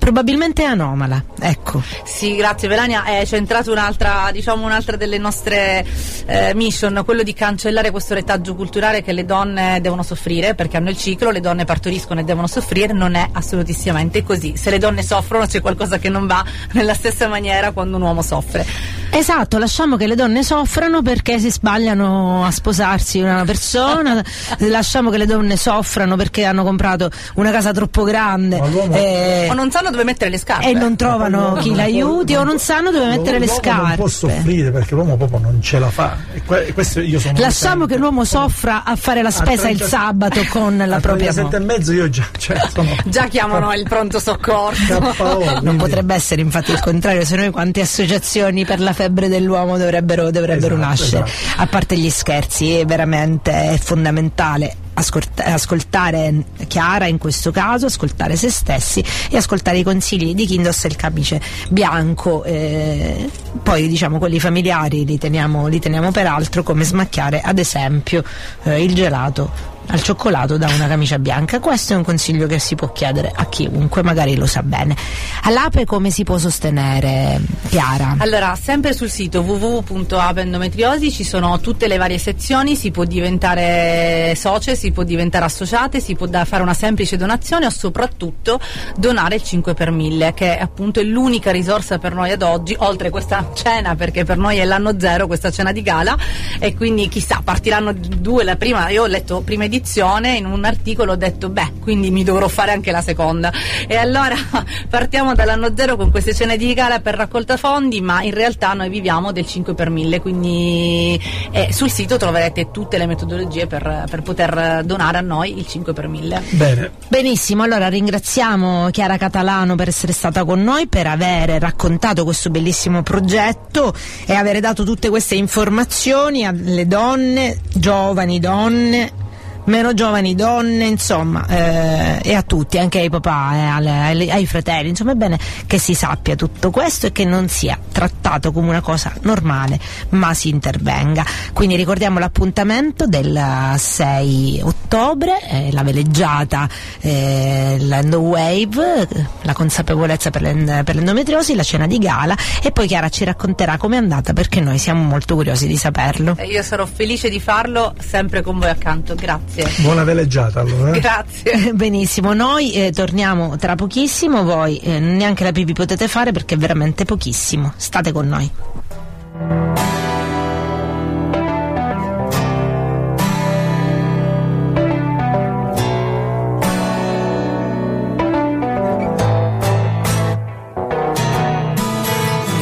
probabilmente 0.09 0.65
anomala. 0.65 1.23
Ecco. 1.39 1.83
Sì, 2.05 2.35
grazie 2.35 2.67
Melania, 2.67 3.05
è 3.05 3.27
centrata 3.27 3.71
un'altra, 3.71 4.31
diciamo 4.33 4.65
un'altra 4.65 4.97
delle 4.97 5.19
nostre 5.19 5.85
eh, 6.25 6.55
mission, 6.55 7.03
quello 7.05 7.23
di 7.23 7.35
cancellare 7.35 7.91
questo 7.91 8.15
retaggio 8.15 8.55
culturale 8.55 9.03
che 9.03 9.13
le 9.13 9.27
donne 9.27 9.81
devono 9.83 10.03
soffrire 10.03 10.55
perché 10.55 10.79
hanno 10.79 10.89
il 10.89 10.97
ciclo, 10.97 11.31
le 11.31 11.41
donne 11.41 11.67
partoriscono 11.67 12.21
e 12.21 12.25
devono 12.25 12.47
soffrire, 12.47 12.95
non 12.95 13.17
è 13.17 13.29
assolutissimamente 13.31 14.23
così. 14.23 14.57
Se 14.57 14.71
le 14.71 14.79
donne 14.79 15.03
soffrono 15.03 15.45
c'è 15.45 15.61
qualcosa 15.61 15.99
che 15.99 16.09
non 16.09 16.27
va 16.27 16.43
nella 16.73 16.95
stessa 16.95 17.29
maniera 17.29 17.73
quando 17.73 17.97
un 17.97 18.03
uomo 18.03 18.23
soffre. 18.23 18.98
Esatto, 19.11 19.59
lasciamo 19.59 19.97
che 19.97 20.07
le 20.07 20.15
donne 20.15 20.43
soffrano 20.43 21.03
perché 21.03 21.39
si 21.39 21.51
sbagliano 21.51 22.45
a 22.45 22.51
sposarsi 22.51 23.21
una 23.21 23.45
persona, 23.45 24.23
lasciamo 24.69 25.11
che 25.11 25.17
le 25.19 25.27
donne 25.27 25.57
soffrano 25.57 26.15
perché 26.15 26.45
hanno 26.45 26.63
comprato 26.63 27.11
una 27.35 27.51
casa 27.51 27.73
troppo 27.73 28.03
grande 28.05 28.61
eh, 28.93 29.49
O 29.51 29.55
non 29.55 29.71
sanno 29.71 29.91
dove 29.91 30.05
mettere 30.05 30.31
le 30.31 30.39
scarpe. 30.39 30.69
e 30.69 30.73
non 30.75 30.95
trovano 30.95 31.39
L'uomo 31.41 31.57
chi 31.63 31.75
l'aiuti 31.75 32.33
può- 32.35 32.43
o 32.43 32.45
non 32.45 32.59
sanno 32.59 32.91
dove 32.91 33.07
mettere 33.07 33.39
le 33.39 33.49
scarpe. 33.49 33.87
non 33.89 33.97
può 33.97 34.07
soffrire 34.09 34.71
perché 34.71 34.95
l'uomo 34.95 35.17
proprio 35.17 35.39
non 35.39 35.61
ce 35.63 35.79
la 35.79 35.91
fa. 35.91 36.17
E 36.35 36.43
que- 36.45 36.67
e 36.67 36.73
questo 36.75 37.01
io 37.01 37.19
sono 37.19 37.39
Lasciamo 37.39 37.79
sempre- 37.81 37.95
che 37.97 38.01
l'uomo 38.01 38.25
soffra 38.25 38.85
a 38.85 38.95
fare 38.95 39.23
la 39.23 39.31
spesa 39.31 39.69
il 39.69 39.79
30 39.79 39.87
sabato 39.87 40.45
con 40.51 40.77
la 40.77 41.01
propria 41.01 41.33
37 41.33 41.57
e 41.57 41.61
mezzo 41.61 41.93
io 41.93 42.09
già 42.11 42.27
cioè, 42.39 42.61
sono 42.73 42.95
Già 43.07 43.27
chiamano 43.27 43.73
il 43.73 43.85
pronto 43.89 44.21
soccorso. 44.21 44.99
KO, 45.17 45.61
Non 45.63 45.77
potrebbe 45.77 46.15
essere 46.15 46.41
infatti 46.43 46.71
il 46.73 46.81
contrario, 46.81 47.25
se 47.25 47.37
noi 47.37 47.51
quante 47.51 47.81
associazioni 47.81 48.65
per 48.65 48.81
la 48.81 48.93
febbre 48.99 49.29
dell'uomo 49.29 49.79
dovrebbero, 49.79 50.33
dovrebbero 50.33 50.75
Esatto, 50.75 50.89
nascere. 50.89 51.25
esatto. 51.25 51.63
A 51.63 51.67
parte 51.69 51.97
gli 51.97 52.11
scherzi, 52.11 52.73
è 52.73 52.85
veramente 52.85 53.53
è 53.53 53.79
fondamentale 53.79 54.75
ascolta- 54.95 55.45
ascoltare 55.45 56.45
Chiara 56.67 57.07
in 57.07 57.19
questo 57.19 57.53
caso, 57.53 57.87
ascoltare 57.87 58.35
se 58.35 58.51
stessi 58.51 59.05
e 59.31 59.37
ascoltare 59.37 59.79
i 59.79 59.85
consigli 59.85 60.35
di 60.35 60.47
chi 60.47 60.57
indossa 60.57 60.89
il 60.89 60.97
camice 60.97 61.41
bianco. 61.71 62.43
eh, 62.43 63.31
poi 63.63 63.87
diciamo 63.87 64.19
quelli 64.19 64.41
familiari 64.41 65.05
li 65.05 65.17
teniamo, 65.17 65.69
li 65.69 65.79
teniamo 65.79 66.11
per 66.11 66.27
altro, 66.27 66.65
come 66.65 66.83
smacchiare 66.83 67.41
ad 67.41 67.59
esempio 67.61 68.25
eh, 68.65 68.83
il 68.83 68.95
gelato 68.95 69.77
al 69.89 70.03
cioccolato 70.03 70.57
da 70.57 70.69
una 70.69 70.87
camicia 70.87 71.19
bianca. 71.19 71.61
Questo 71.61 71.93
è 71.93 71.97
un 71.97 72.05
consiglio 72.05 72.47
che 72.47 72.59
si 72.59 72.75
può 72.75 72.93
chiedere 72.93 73.33
a 73.35 73.47
chiunque, 73.47 74.03
magari 74.03 74.37
lo 74.37 74.47
sa 74.47 74.63
bene. 74.63 74.97
All'ape 75.43 75.85
come 75.85 76.11
si 76.11 76.25
può 76.25 76.39
sostenere, 76.39 77.41
Chiara? 77.69 78.17
Allora, 78.19 78.57
sempre 78.61 78.93
sul 78.93 79.11
sito 79.11 79.41
www.apendometriosi 79.41 81.11
ci 81.11 81.25
sono 81.25 81.59
tutte 81.61 81.87
le 81.89 81.97
varie 81.97 82.19
sezioni, 82.19 82.77
si 82.77 82.91
può 82.91 83.05
diventare 83.05 84.35
socie, 84.37 84.77
si 84.77 84.91
può 84.91 85.05
diventare 85.05 85.45
associate, 85.47 86.01
si 86.01 86.15
può 86.15 86.27
da- 86.27 86.45
fare 86.45 86.63
una 86.63 86.75
semplice 86.75 87.17
donazione 87.17 87.67
o 87.67 87.71
soprattutto 87.71 88.61
donare 88.97 89.37
il 89.37 89.43
5 89.43 89.75
per 89.75 89.91
1000 89.91 90.35
che 90.35 90.59
è 90.59 90.63
appunto 90.63 91.01
è 91.01 91.03
l'unica 91.03 91.51
risorsa 91.51 91.99
per 91.99 92.15
noi 92.15 92.31
ad 92.31 92.43
oggi, 92.43 92.75
oltre 92.79 93.11
questa 93.11 93.51
cena 93.55 93.95
perché 93.95 94.25
per 94.25 94.37
noi 94.37 94.59
è 94.59 94.65
l'anno 94.65 94.99
zero 94.99 95.27
questa 95.27 95.51
cena 95.51 95.73
di 95.73 95.83
gala 95.83 96.17
e 96.59 96.75
quindi 96.75 97.09
chissà 97.09 97.41
partiranno 97.43 97.93
due, 97.93 98.45
la 98.45 98.57
prima, 98.57 98.89
io 98.91 99.05
ho 99.05 99.07
letto 99.07 99.41
prima 99.41 99.67
edizione 99.79 100.37
in 100.37 100.45
un 100.45 100.65
articolo 100.65 101.13
ho 101.13 101.17
detto 101.17 101.49
beh 101.49 101.75
quindi 101.81 102.11
mi 102.11 102.25
dovrò 102.25 102.49
fare 102.49 102.73
anche 102.73 102.91
la 102.91 103.01
seconda 103.01 103.53
e 103.87 103.97
allora 103.97 104.35
partiamo 104.91 105.35
dall'anno 105.35 105.73
zero 105.75 105.97
con 105.97 106.11
queste 106.11 106.35
cene 106.35 106.57
di 106.57 106.75
gala 106.75 107.01
per 107.01 107.15
raccolta 107.15 107.57
fondi 107.57 108.01
ma 108.01 108.23
in 108.23 108.35
realtà 108.35 108.73
noi 108.75 108.89
viviamo 108.89 109.33
del 109.33 109.47
5 109.47 109.75
per 109.75 109.91
1000 109.91 110.21
quindi 110.21 111.21
eh, 111.53 111.73
sul 111.73 111.91
sito 111.91 112.17
troverete 112.17 112.71
tutte 112.71 112.99
le 112.99 113.07
metodologie 113.07 113.67
per, 113.67 114.05
per 114.11 114.23
poter 114.23 114.83
donare 114.85 115.19
a 115.19 115.23
noi 115.23 115.57
il 115.57 115.67
5 115.67 115.93
per 115.93 116.09
1000 116.09 116.43
Bene, 116.51 116.91
Benissimo, 117.09 117.63
allora 117.63 117.89
ringraziamo 117.89 118.91
Chiara 118.91 119.17
Catalano 119.17 119.77
per 119.77 119.89
essere 119.89 120.13
stata 120.13 120.45
con 120.45 120.63
noi, 120.63 120.89
per 120.89 121.07
aver 121.07 121.61
raccontato 121.61 122.25
questo 122.25 122.51
bellissimo 122.51 123.03
progetto 123.03 123.95
e 124.27 124.35
aver 124.35 124.61
dato 124.61 124.85
tutte 124.85 125.09
queste 125.09 125.37
informazioni 125.37 126.45
alle 126.45 126.87
donne, 126.87 127.59
giovani 127.75 128.41
donne, 128.41 129.27
meno 129.69 129.95
giovani 129.95 130.35
donne, 130.35 130.87
insomma, 130.87 131.47
eh, 131.47 132.21
e 132.23 132.35
a 132.35 132.43
tutti, 132.43 132.79
anche 132.79 132.99
ai 133.01 133.11
papà, 133.11 133.55
eh, 133.55 133.61
alle- 133.61 134.31
ai 134.31 134.47
fratelli, 134.47 134.89
insomma 134.91 135.13
è 135.13 135.15
bene 135.15 135.39
che 135.67 135.79
si 135.79 135.95
sappia 135.95 136.35
tutto 136.35 136.71
questo 136.71 137.07
e 137.07 137.13
che 137.13 137.25
non 137.25 137.49
sia 137.49 137.79
trattato 137.93 138.51
come 138.53 138.69
una 138.69 138.81
cosa 138.81 139.13
normale, 139.23 139.79
ma 140.11 140.35
si 140.35 140.49
intervenga. 140.49 141.25
Quindi 141.53 141.77
ricordiamo 141.77 142.19
l'appuntamento 142.19 143.07
del 143.07 143.41
6 143.77 144.61
ottobre, 144.63 145.41
eh, 145.49 145.73
la 145.73 145.83
veleggiata, 145.83 146.69
eh, 147.01 147.77
l'end 147.79 148.15
wave, 148.15 149.03
eh, 149.09 149.27
la 149.43 149.53
consapevolezza 149.53 150.31
per, 150.31 150.43
l'en- 150.43 150.83
per 150.85 150.95
l'endometriosi, 150.95 151.55
la 151.55 151.63
cena 151.63 151.87
di 151.87 151.99
gala 151.99 152.37
e 152.63 152.73
poi 152.73 152.87
Chiara 152.87 153.09
ci 153.09 153.25
racconterà 153.25 153.77
com'è 153.77 153.97
andata 153.97 154.33
perché 154.33 154.61
noi 154.61 154.79
siamo 154.79 155.03
molto 155.03 155.35
curiosi 155.35 155.67
di 155.67 155.77
saperlo. 155.77 156.35
E 156.39 156.47
io 156.47 156.63
sarò 156.63 156.87
felice 156.87 157.29
di 157.29 157.41
farlo 157.41 157.95
sempre 157.99 158.43
con 158.43 158.59
voi 158.59 158.71
accanto 158.71 159.15
grazie 159.15 159.58
buona 159.79 160.05
veleggiata 160.05 160.61
allora. 160.61 160.93
eh. 160.95 161.01
grazie 161.01 161.73
Benissimo, 161.75 162.33
noi 162.35 162.73
eh, 162.73 162.93
torniamo 162.93 163.57
tra 163.57 163.75
pochissimo, 163.75 164.43
voi 164.45 164.79
eh, 164.79 164.99
neanche 164.99 165.45
la 165.45 165.53
pipì 165.53 165.73
potete 165.73 166.09
fare 166.09 166.33
perché 166.33 166.55
è 166.55 166.59
veramente 166.59 167.05
pochissimo. 167.05 167.73
State 167.77 168.13
con 168.13 168.29
noi. 168.29 168.51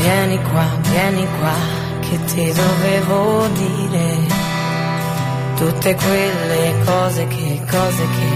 Vieni 0.00 0.38
qua, 0.50 0.66
vieni 0.90 1.26
qua, 1.38 1.54
che 2.00 2.24
ti 2.24 2.52
dovevo 2.52 3.46
dire. 3.48 4.34
Tutte 5.56 5.94
quelle 5.94 6.25
cose 7.76 8.08
che, 8.08 8.28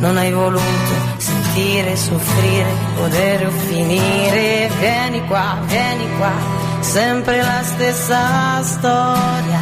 non 0.00 0.16
hai 0.16 0.32
voluto 0.32 0.92
sentire, 1.18 1.96
soffrire, 1.96 2.72
godere 2.96 3.46
o 3.46 3.50
finire. 3.50 4.68
Vieni 4.78 5.24
qua, 5.26 5.58
vieni 5.66 6.08
qua, 6.16 6.32
sempre 6.80 7.42
la 7.42 7.62
stessa 7.62 8.62
storia. 8.62 9.60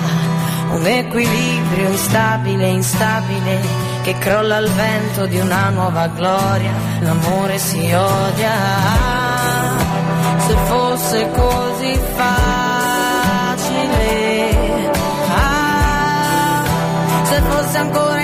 Un 0.70 0.86
equilibrio 0.86 1.88
instabile, 1.88 2.68
instabile, 2.68 3.60
che 4.02 4.16
crolla 4.18 4.56
al 4.56 4.68
vento 4.68 5.26
di 5.26 5.38
una 5.38 5.70
nuova 5.70 6.06
gloria. 6.08 6.72
L'amore 7.00 7.58
si 7.58 7.92
odia 7.92 9.16
se 10.46 10.56
fosse 10.66 11.30
così 11.32 12.00
facile, 12.16 12.50
ah, 15.28 16.62
se 17.24 17.40
fosse 17.42 17.78
ancora 17.78 18.17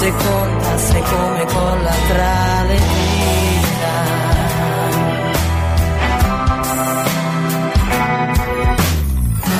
seconda 0.00 0.78
sei 0.78 1.02
come 1.02 1.44
colla 1.44 1.94
tra 2.08 2.62
le 2.68 2.78
dita. 2.92 3.94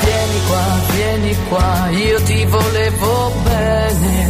Vieni 0.03 0.41
qua, 0.49 0.65
vieni 0.95 1.37
qua, 1.49 1.89
io 1.91 2.23
ti 2.23 2.45
volevo 2.47 3.33
bene, 3.43 4.29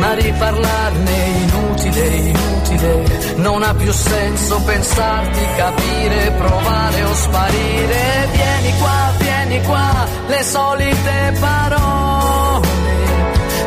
ma 0.00 0.12
riparlarne 0.12 1.14
è 1.14 1.28
inutile, 1.46 2.06
inutile, 2.06 3.34
non 3.36 3.62
ha 3.62 3.72
più 3.72 3.92
senso 3.92 4.60
pensarti, 4.64 5.46
capire, 5.56 6.30
provare 6.32 7.04
o 7.04 7.14
sparire. 7.14 8.28
Vieni 8.32 8.78
qua, 8.78 9.12
vieni 9.16 9.62
qua, 9.62 10.06
le 10.26 10.42
solite 10.42 11.36
parole 11.40 12.10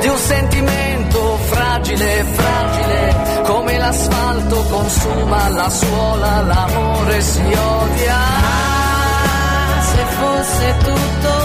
di 0.04 0.10
un 0.10 0.18
sentimento 0.18 1.23
fragile, 1.74 2.24
fragile, 2.24 3.42
come 3.44 3.78
l'asfalto 3.80 4.64
consuma 4.70 5.50
la 5.50 5.70
suola, 5.70 6.42
l'amore 6.42 7.22
si 7.22 7.42
odia. 7.42 8.16
Ah, 8.16 9.82
se 9.82 10.04
fosse 10.06 10.78
tutto 10.84 11.43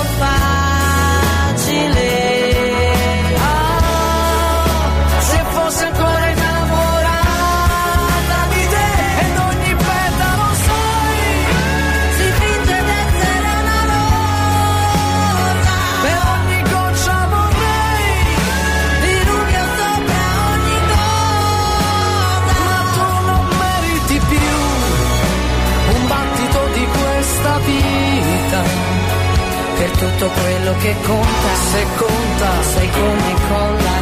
tutto 29.99 30.29
quello 30.29 30.75
che 30.77 30.95
conta, 31.05 31.55
se 31.71 31.87
conta, 31.97 32.63
sei 32.63 32.91
come 32.91 33.35
colla. 33.49 33.98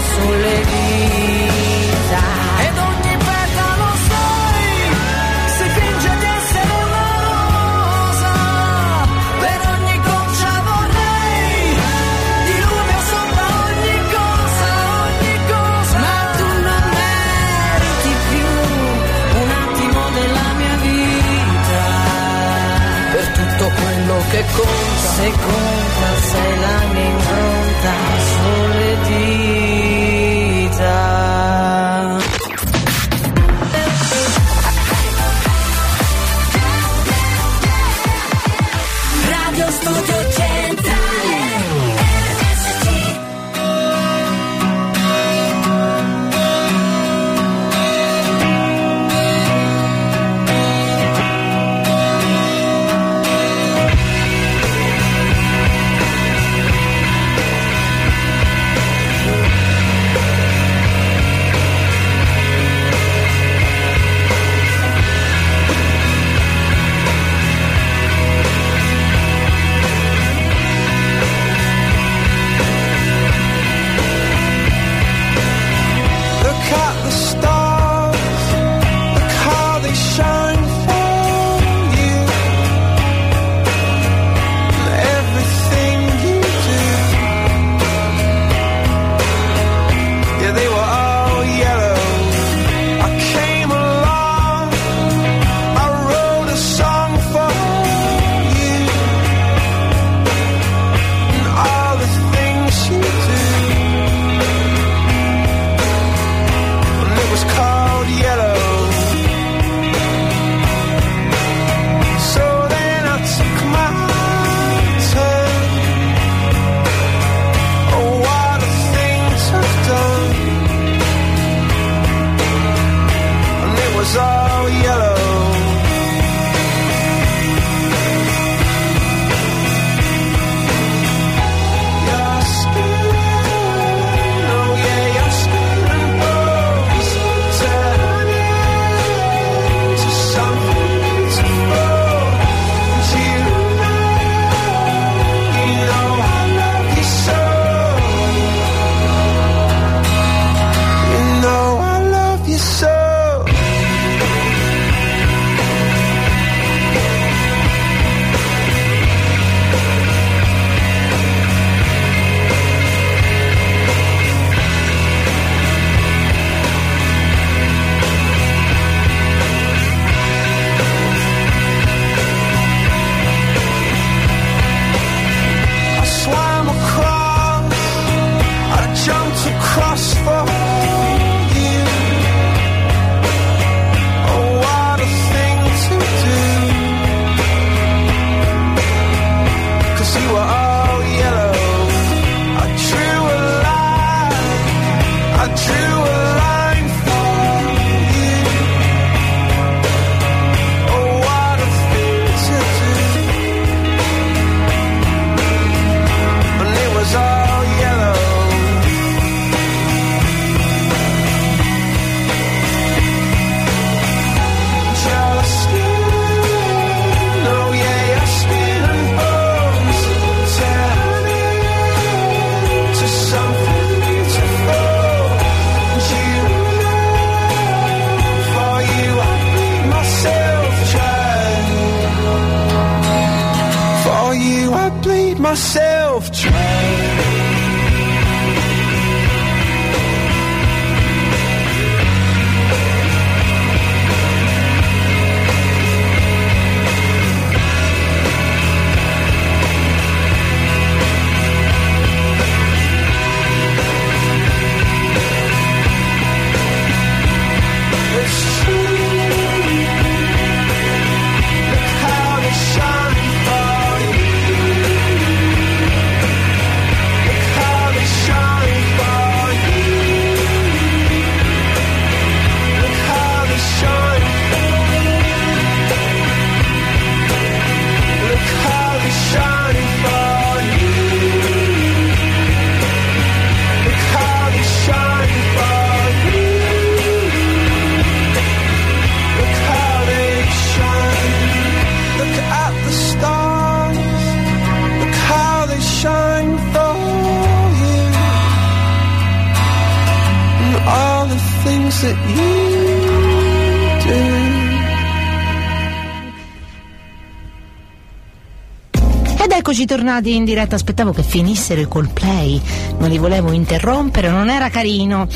Ed 309.47 309.53
eccoci 309.53 309.85
tornati 309.87 310.35
in 310.35 310.45
diretta, 310.45 310.75
aspettavo 310.75 311.13
che 311.13 311.23
finissero 311.23 311.81
i 311.81 311.87
call 311.87 312.13
play, 312.13 312.61
non 312.99 313.09
li 313.09 313.17
volevo 313.17 313.53
interrompere, 313.53 314.29
non 314.29 314.51
era 314.51 314.71
carino. 314.71 315.29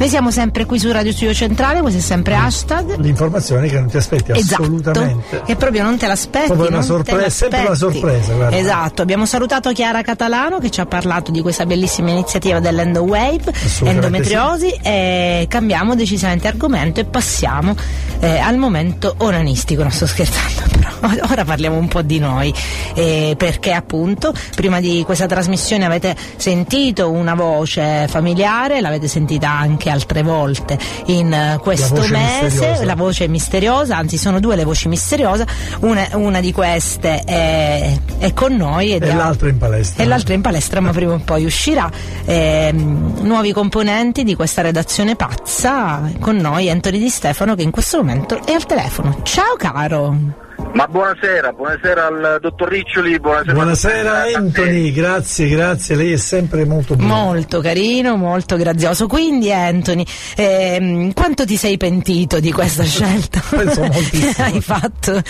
Noi 0.00 0.08
siamo 0.08 0.30
sempre 0.30 0.64
qui 0.64 0.78
su 0.78 0.90
Radio 0.90 1.12
Studio 1.12 1.34
Centrale, 1.34 1.82
questo 1.82 1.98
è 1.98 2.02
sempre 2.02 2.34
hashtag. 2.34 2.96
L'informazione 3.00 3.68
che 3.68 3.78
non 3.78 3.90
ti 3.90 3.98
aspetti 3.98 4.32
Esatto, 4.32 4.62
assolutamente. 4.62 5.42
che 5.44 5.56
proprio 5.56 5.82
non 5.82 5.98
te 5.98 6.06
l'aspetti. 6.06 6.46
Proprio 6.46 6.68
una 6.68 6.80
sorpresa, 6.80 7.28
sempre 7.28 7.60
una 7.66 7.74
sorpresa, 7.74 8.32
guarda. 8.32 8.56
Esatto, 8.56 9.02
abbiamo 9.02 9.26
salutato 9.26 9.70
Chiara 9.72 10.00
Catalano 10.00 10.58
che 10.58 10.70
ci 10.70 10.80
ha 10.80 10.86
parlato 10.86 11.30
di 11.30 11.42
questa 11.42 11.66
bellissima 11.66 12.08
iniziativa 12.08 12.60
dell'Endo 12.60 13.02
Wave, 13.02 13.50
Assolutamente 13.50 14.06
endometriosi, 14.06 14.70
e 14.82 15.44
cambiamo 15.50 15.94
decisamente 15.94 16.48
argomento 16.48 17.00
e 17.00 17.04
passiamo 17.04 17.76
eh, 18.20 18.38
al 18.38 18.56
momento 18.56 19.14
onanistico, 19.18 19.82
non 19.82 19.90
sto 19.92 20.06
scherzando 20.06 20.62
però, 20.80 21.26
ora 21.30 21.44
parliamo 21.44 21.76
un 21.76 21.88
po' 21.88 22.00
di 22.00 22.18
noi, 22.18 22.54
eh, 22.94 23.34
perché 23.36 23.72
appunto 23.72 24.32
prima 24.54 24.80
di 24.80 25.02
questa 25.04 25.26
trasmissione 25.26 25.84
avete 25.84 26.16
sentito 26.36 27.10
una 27.10 27.34
voce 27.34 28.06
familiare, 28.08 28.80
l'avete 28.80 29.06
sentita 29.08 29.50
anche 29.50 29.89
altre 29.90 30.22
volte 30.22 30.78
in 31.06 31.32
eh, 31.32 31.58
questo 31.60 31.94
mese, 31.94 32.44
misteriosa. 32.44 32.84
la 32.84 32.94
voce 32.94 33.28
misteriosa, 33.28 33.96
anzi 33.96 34.16
sono 34.16 34.40
due 34.40 34.56
le 34.56 34.64
voci 34.64 34.88
misteriose, 34.88 35.46
una, 35.80 36.08
una 36.14 36.40
di 36.40 36.52
queste 36.52 37.20
è, 37.20 37.96
è 38.18 38.32
con 38.32 38.54
noi 38.54 38.92
ed 38.94 39.02
E 39.02 39.14
l'altra 39.14 39.48
in 39.48 39.58
palestra. 39.58 40.02
e 40.02 40.06
l'altra 40.06 40.34
in 40.34 40.40
palestra, 40.40 40.80
ma 40.80 40.90
prima 40.90 41.14
o 41.14 41.20
poi 41.24 41.44
uscirà. 41.44 41.90
Ehm, 42.24 43.18
nuovi 43.22 43.52
componenti 43.52 44.24
di 44.24 44.34
questa 44.34 44.62
redazione 44.62 45.16
pazza 45.16 46.10
con 46.18 46.36
noi 46.36 46.70
Anthony 46.70 46.98
Di 46.98 47.08
Stefano 47.08 47.54
che 47.54 47.62
in 47.62 47.70
questo 47.70 47.98
momento 47.98 48.40
è 48.44 48.52
al 48.52 48.66
telefono. 48.66 49.20
Ciao 49.22 49.56
caro! 49.56 50.48
Ma 50.72 50.86
buonasera, 50.86 51.52
buonasera 51.52 52.06
al 52.06 52.38
dottor 52.40 52.68
Riccioli, 52.68 53.18
buonasera. 53.18 53.52
Buonasera 53.52 54.22
Anthony, 54.34 54.92
grazie, 54.92 55.48
grazie, 55.48 55.96
lei 55.96 56.12
è 56.12 56.16
sempre 56.16 56.64
molto 56.64 56.94
buono. 56.94 57.12
Molto 57.12 57.60
carino, 57.60 58.16
molto 58.16 58.56
grazioso. 58.56 59.08
Quindi 59.08 59.52
Anthony, 59.52 60.04
ehm, 60.36 61.12
quanto 61.12 61.44
ti 61.44 61.56
sei 61.56 61.76
pentito 61.76 62.38
di 62.38 62.52
questa 62.52 62.84
scelta? 62.84 63.40
Penso 63.50 63.82
moltissimo. 63.82 64.44
Hai 64.46 64.60
fatto? 64.60 65.20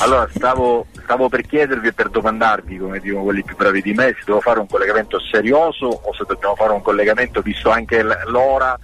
Allora, 0.00 0.28
stavo, 0.34 0.86
stavo 1.02 1.28
per 1.28 1.46
chiedervi 1.46 1.88
e 1.88 1.92
per 1.92 2.10
domandarvi, 2.10 2.76
come 2.76 2.98
dicono 2.98 3.24
quelli 3.24 3.42
più 3.42 3.56
bravi 3.56 3.80
di 3.80 3.94
me, 3.94 4.14
se 4.18 4.22
devo 4.26 4.40
fare 4.40 4.60
un 4.60 4.66
collegamento 4.66 5.18
serioso 5.18 5.86
o 5.86 6.14
se 6.14 6.24
dobbiamo 6.28 6.54
fare 6.56 6.72
un 6.72 6.82
collegamento 6.82 7.40
visto 7.40 7.70
anche 7.70 8.02
l'ora 8.26 8.78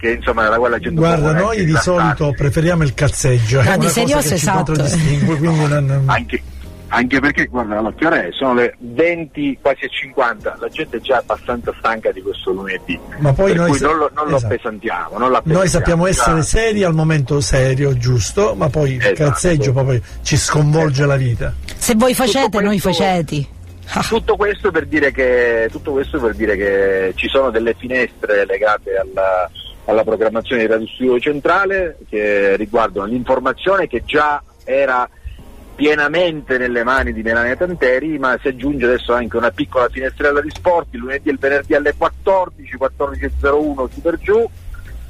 che 0.00 0.12
insomma 0.12 0.42
nella 0.42 0.56
quale 0.56 0.74
la 0.74 0.80
gente 0.80 0.98
Guarda, 0.98 1.32
noi 1.32 1.64
di 1.64 1.74
solito 1.76 2.32
preferiamo 2.36 2.82
il 2.82 2.94
cazzeggio, 2.94 3.62
No, 3.62 3.70
è 3.72 3.76
di 3.76 3.84
una 3.84 3.86
cosa 3.86 3.90
serioso, 3.90 4.34
esatto. 4.34 4.72
non- 4.74 5.84
non- 5.86 6.02
Anche, 6.06 6.42
anche 6.88 7.20
perché, 7.20 7.44
guarda, 7.46 7.80
ora 7.80 8.22
è? 8.24 8.28
Sono 8.32 8.54
le 8.54 8.74
20, 8.78 9.58
quasi 9.60 9.88
50, 9.88 10.56
la 10.58 10.68
gente 10.68 10.96
è 10.96 11.00
già 11.00 11.18
abbastanza 11.18 11.72
stanca 11.78 12.10
di 12.10 12.20
questo 12.22 12.50
lunedì. 12.50 12.98
Ma 13.18 13.32
poi 13.32 13.52
per 13.52 13.60
noi 13.60 13.74
sa- 13.78 13.86
non 13.86 13.96
lo, 13.98 14.10
non 14.14 14.28
lo 14.28 14.36
esatto. 14.36 14.52
appesantiamo, 14.54 15.18
non 15.18 15.30
lo 15.30 15.40
Noi 15.44 15.68
sappiamo 15.68 16.06
essere 16.06 16.36
Già- 16.36 16.42
seri 16.42 16.82
al 16.82 16.94
momento 16.94 17.40
serio, 17.40 17.96
giusto, 17.96 18.54
ma 18.56 18.68
poi 18.68 18.94
il 18.94 19.00
Esatto. 19.00 19.14
cazzeggio 19.30 19.72
proprio 19.72 20.00
ci 20.22 20.36
sconvolge 20.36 21.06
la 21.06 21.16
vita. 21.16 21.52
Se 21.76 21.94
voi 21.94 22.14
facete, 22.14 22.44
Tutto 22.46 22.60
noi 22.60 22.80
questo- 22.80 23.02
faceti. 23.04 23.46
Ah, 23.92 24.02
Tutto 24.08 24.36
questo, 24.36 24.70
per 24.70 24.86
dire 24.86 25.10
che, 25.12 25.68
tutto 25.70 25.90
questo 25.92 26.20
per 26.20 26.34
dire 26.34 26.56
che 26.56 27.12
ci 27.16 27.28
sono 27.28 27.50
delle 27.50 27.74
finestre 27.76 28.46
legate 28.46 28.90
alla, 28.96 29.50
alla 29.90 30.04
programmazione 30.04 30.62
di 30.62 30.68
Radio 30.68 30.86
Studio 30.86 31.18
Centrale 31.18 31.98
che 32.08 32.56
riguardano 32.56 33.06
l'informazione 33.06 33.88
che 33.88 34.02
già 34.04 34.42
era 34.64 35.08
pienamente 35.74 36.58
nelle 36.58 36.84
mani 36.84 37.12
di 37.12 37.22
Melania 37.22 37.56
Tanteri, 37.56 38.18
ma 38.18 38.38
si 38.40 38.48
aggiunge 38.48 38.84
adesso 38.84 39.14
anche 39.14 39.36
una 39.36 39.50
piccola 39.50 39.88
finestrella 39.88 40.40
di 40.40 40.50
sport, 40.50 40.88
il 40.90 41.00
lunedì 41.00 41.28
e 41.28 41.32
il 41.32 41.38
venerdì 41.38 41.74
alle 41.74 41.94
14, 41.96 42.76
14.01 42.76 43.90
su 43.90 44.00
per 44.02 44.18
giù, 44.18 44.48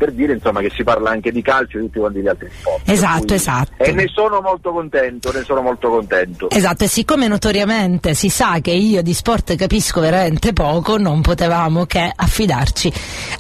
per 0.01 0.12
dire 0.12 0.32
insomma 0.32 0.61
che 0.61 0.70
si 0.74 0.82
parla 0.82 1.11
anche 1.11 1.30
di 1.30 1.42
calcio 1.42 1.76
e 1.76 1.80
di 1.80 1.86
tutti 1.88 1.98
quanti 1.98 2.20
gli 2.20 2.26
altri 2.26 2.48
sport. 2.51 2.88
Esatto, 2.88 3.34
esatto. 3.34 3.72
E 3.76 3.92
ne 3.92 4.07
sono 4.09 4.40
molto 4.40 4.72
contento, 4.72 5.30
ne 5.30 5.42
sono 5.42 5.61
molto 5.61 5.90
contento. 5.90 6.48
Esatto, 6.48 6.84
e 6.84 6.88
siccome 6.88 7.28
notoriamente 7.28 8.14
si 8.14 8.30
sa 8.30 8.61
che 8.62 8.70
io 8.70 9.03
di 9.03 9.12
sport 9.12 9.57
capisco 9.57 10.01
veramente 10.01 10.55
poco, 10.55 10.96
non 10.96 11.20
potevamo 11.20 11.84
che 11.84 12.11
affidarci 12.14 12.90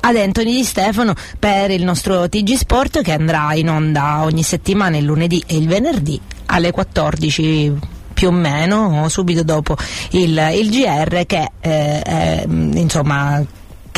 ad 0.00 0.16
Anthony 0.16 0.52
Di 0.52 0.64
Stefano 0.64 1.14
per 1.38 1.70
il 1.70 1.82
nostro 1.82 2.28
TG 2.28 2.52
Sport 2.52 3.00
che 3.00 3.12
andrà 3.12 3.54
in 3.54 3.70
onda 3.70 4.22
ogni 4.24 4.42
settimana 4.42 4.98
il 4.98 5.04
lunedì 5.04 5.42
e 5.46 5.56
il 5.56 5.66
venerdì 5.66 6.20
alle 6.46 6.72
14 6.72 7.78
più 8.12 8.28
o 8.28 8.32
meno 8.32 9.08
subito 9.08 9.42
dopo 9.42 9.76
il, 10.10 10.38
il 10.52 10.68
GR 10.68 11.24
che 11.24 11.52
eh, 11.58 12.02
è, 12.02 12.44
mm, 12.46 12.72
insomma 12.72 13.42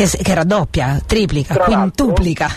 che, 0.06 0.22
che 0.22 0.34
raddoppia, 0.34 1.00
triplica, 1.06 1.54
Tra 1.54 1.64
quintuplica. 1.64 2.52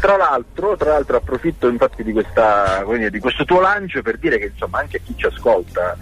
Tra 0.00 0.16
l'altro, 0.16 0.76
tra 0.76 0.90
l'altro 0.90 1.16
approfitto 1.16 1.68
infatti 1.68 2.02
di, 2.02 2.12
questa, 2.12 2.84
dire, 2.86 3.10
di 3.10 3.18
questo 3.18 3.44
tuo 3.44 3.60
lancio 3.60 4.02
per 4.02 4.18
dire 4.18 4.38
che 4.38 4.46
insomma 4.52 4.80
anche 4.80 5.00
chi 5.02 5.14
ci 5.16 5.26
ascolta 5.26 5.96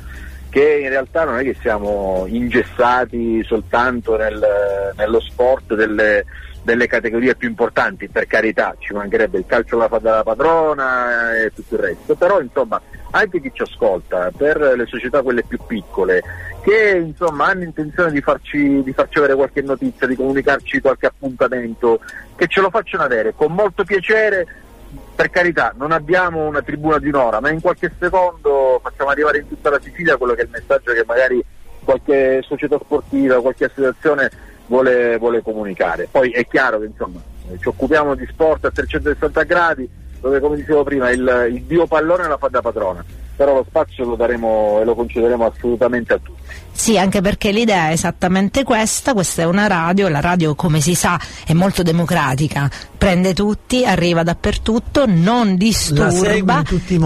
che 0.48 0.80
in 0.82 0.88
realtà 0.88 1.24
non 1.24 1.38
è 1.38 1.42
che 1.42 1.56
siamo 1.60 2.26
ingessati 2.28 3.42
soltanto 3.42 4.16
nel- 4.16 4.92
nello 4.96 5.20
sport 5.20 5.74
delle, 5.74 6.24
delle 6.64 6.86
categorie 6.86 7.36
più 7.36 7.48
importanti, 7.48 8.08
per 8.08 8.26
carità 8.26 8.74
ci 8.78 8.94
mancherebbe 8.94 9.38
il 9.38 9.44
calcio 9.46 9.76
della 10.00 10.22
padrona 10.22 11.36
e 11.36 11.52
tutto 11.54 11.74
il 11.74 11.80
resto, 11.80 12.14
però 12.14 12.40
insomma 12.40 12.80
anche 13.10 13.40
chi 13.40 13.50
ci 13.52 13.62
ascolta, 13.62 14.32
per 14.36 14.58
le 14.58 14.86
società 14.86 15.22
quelle 15.22 15.44
più 15.44 15.58
piccole, 15.66 16.22
che 16.62 16.96
insomma 16.96 17.48
hanno 17.48 17.64
intenzione 17.64 18.10
di 18.10 18.22
farci, 18.22 18.82
di 18.82 18.92
farci 18.92 19.18
avere 19.18 19.34
qualche 19.34 19.60
notizia, 19.60 20.06
di 20.06 20.16
comunicarci 20.16 20.80
qualche 20.80 21.06
appuntamento, 21.06 22.00
che 22.34 22.46
ce 22.46 22.60
lo 22.62 22.70
facciano 22.70 23.04
avere 23.04 23.34
con 23.36 23.52
molto 23.52 23.84
piacere. 23.84 24.46
Per 25.14 25.30
carità, 25.30 25.72
non 25.76 25.92
abbiamo 25.92 26.46
una 26.46 26.62
tribuna 26.62 26.98
di 26.98 27.08
un'ora, 27.08 27.40
ma 27.40 27.50
in 27.50 27.60
qualche 27.60 27.92
secondo 28.00 28.80
facciamo 28.82 29.10
arrivare 29.10 29.38
in 29.38 29.48
tutta 29.48 29.70
la 29.70 29.80
Sicilia 29.80 30.16
quello 30.16 30.34
che 30.34 30.40
è 30.40 30.44
il 30.44 30.50
messaggio 30.50 30.92
che 30.92 31.04
magari 31.06 31.44
qualche 31.84 32.40
società 32.42 32.78
sportiva, 32.82 33.40
qualche 33.40 33.66
associazione 33.66 34.30
vuole, 34.66 35.18
vuole 35.18 35.42
comunicare. 35.42 36.08
Poi 36.10 36.30
è 36.30 36.46
chiaro 36.46 36.80
che 36.80 36.86
insomma 36.86 37.20
eh, 37.50 37.58
ci 37.58 37.68
occupiamo 37.68 38.14
di 38.14 38.26
sport 38.30 38.64
a 38.66 38.70
360 38.70 39.42
gradi, 39.42 39.88
dove 40.20 40.40
come 40.40 40.56
dicevo 40.56 40.82
prima 40.84 41.10
il, 41.10 41.48
il 41.52 41.62
dio 41.62 41.86
pallone 41.86 42.28
la 42.28 42.38
fa 42.38 42.48
da 42.48 42.62
padrona, 42.62 43.04
però 43.36 43.54
lo 43.54 43.64
spazio 43.68 44.04
lo 44.04 44.16
daremo 44.16 44.78
e 44.80 44.84
lo 44.84 44.94
concederemo 44.94 45.44
assolutamente 45.44 46.14
a 46.14 46.18
tutti. 46.18 46.42
Sì, 46.74 46.98
anche 46.98 47.20
perché 47.20 47.52
l'idea 47.52 47.88
è 47.88 47.92
esattamente 47.92 48.64
questa, 48.64 49.12
questa 49.14 49.42
è 49.42 49.44
una 49.44 49.66
radio, 49.66 50.08
la 50.08 50.20
radio 50.20 50.54
come 50.54 50.80
si 50.80 50.94
sa 50.94 51.18
è 51.46 51.52
molto 51.52 51.82
democratica, 51.82 52.68
prende 52.98 53.32
tutti, 53.32 53.84
arriva 53.84 54.22
dappertutto, 54.22 55.04
non 55.06 55.56
disturba, 55.56 56.62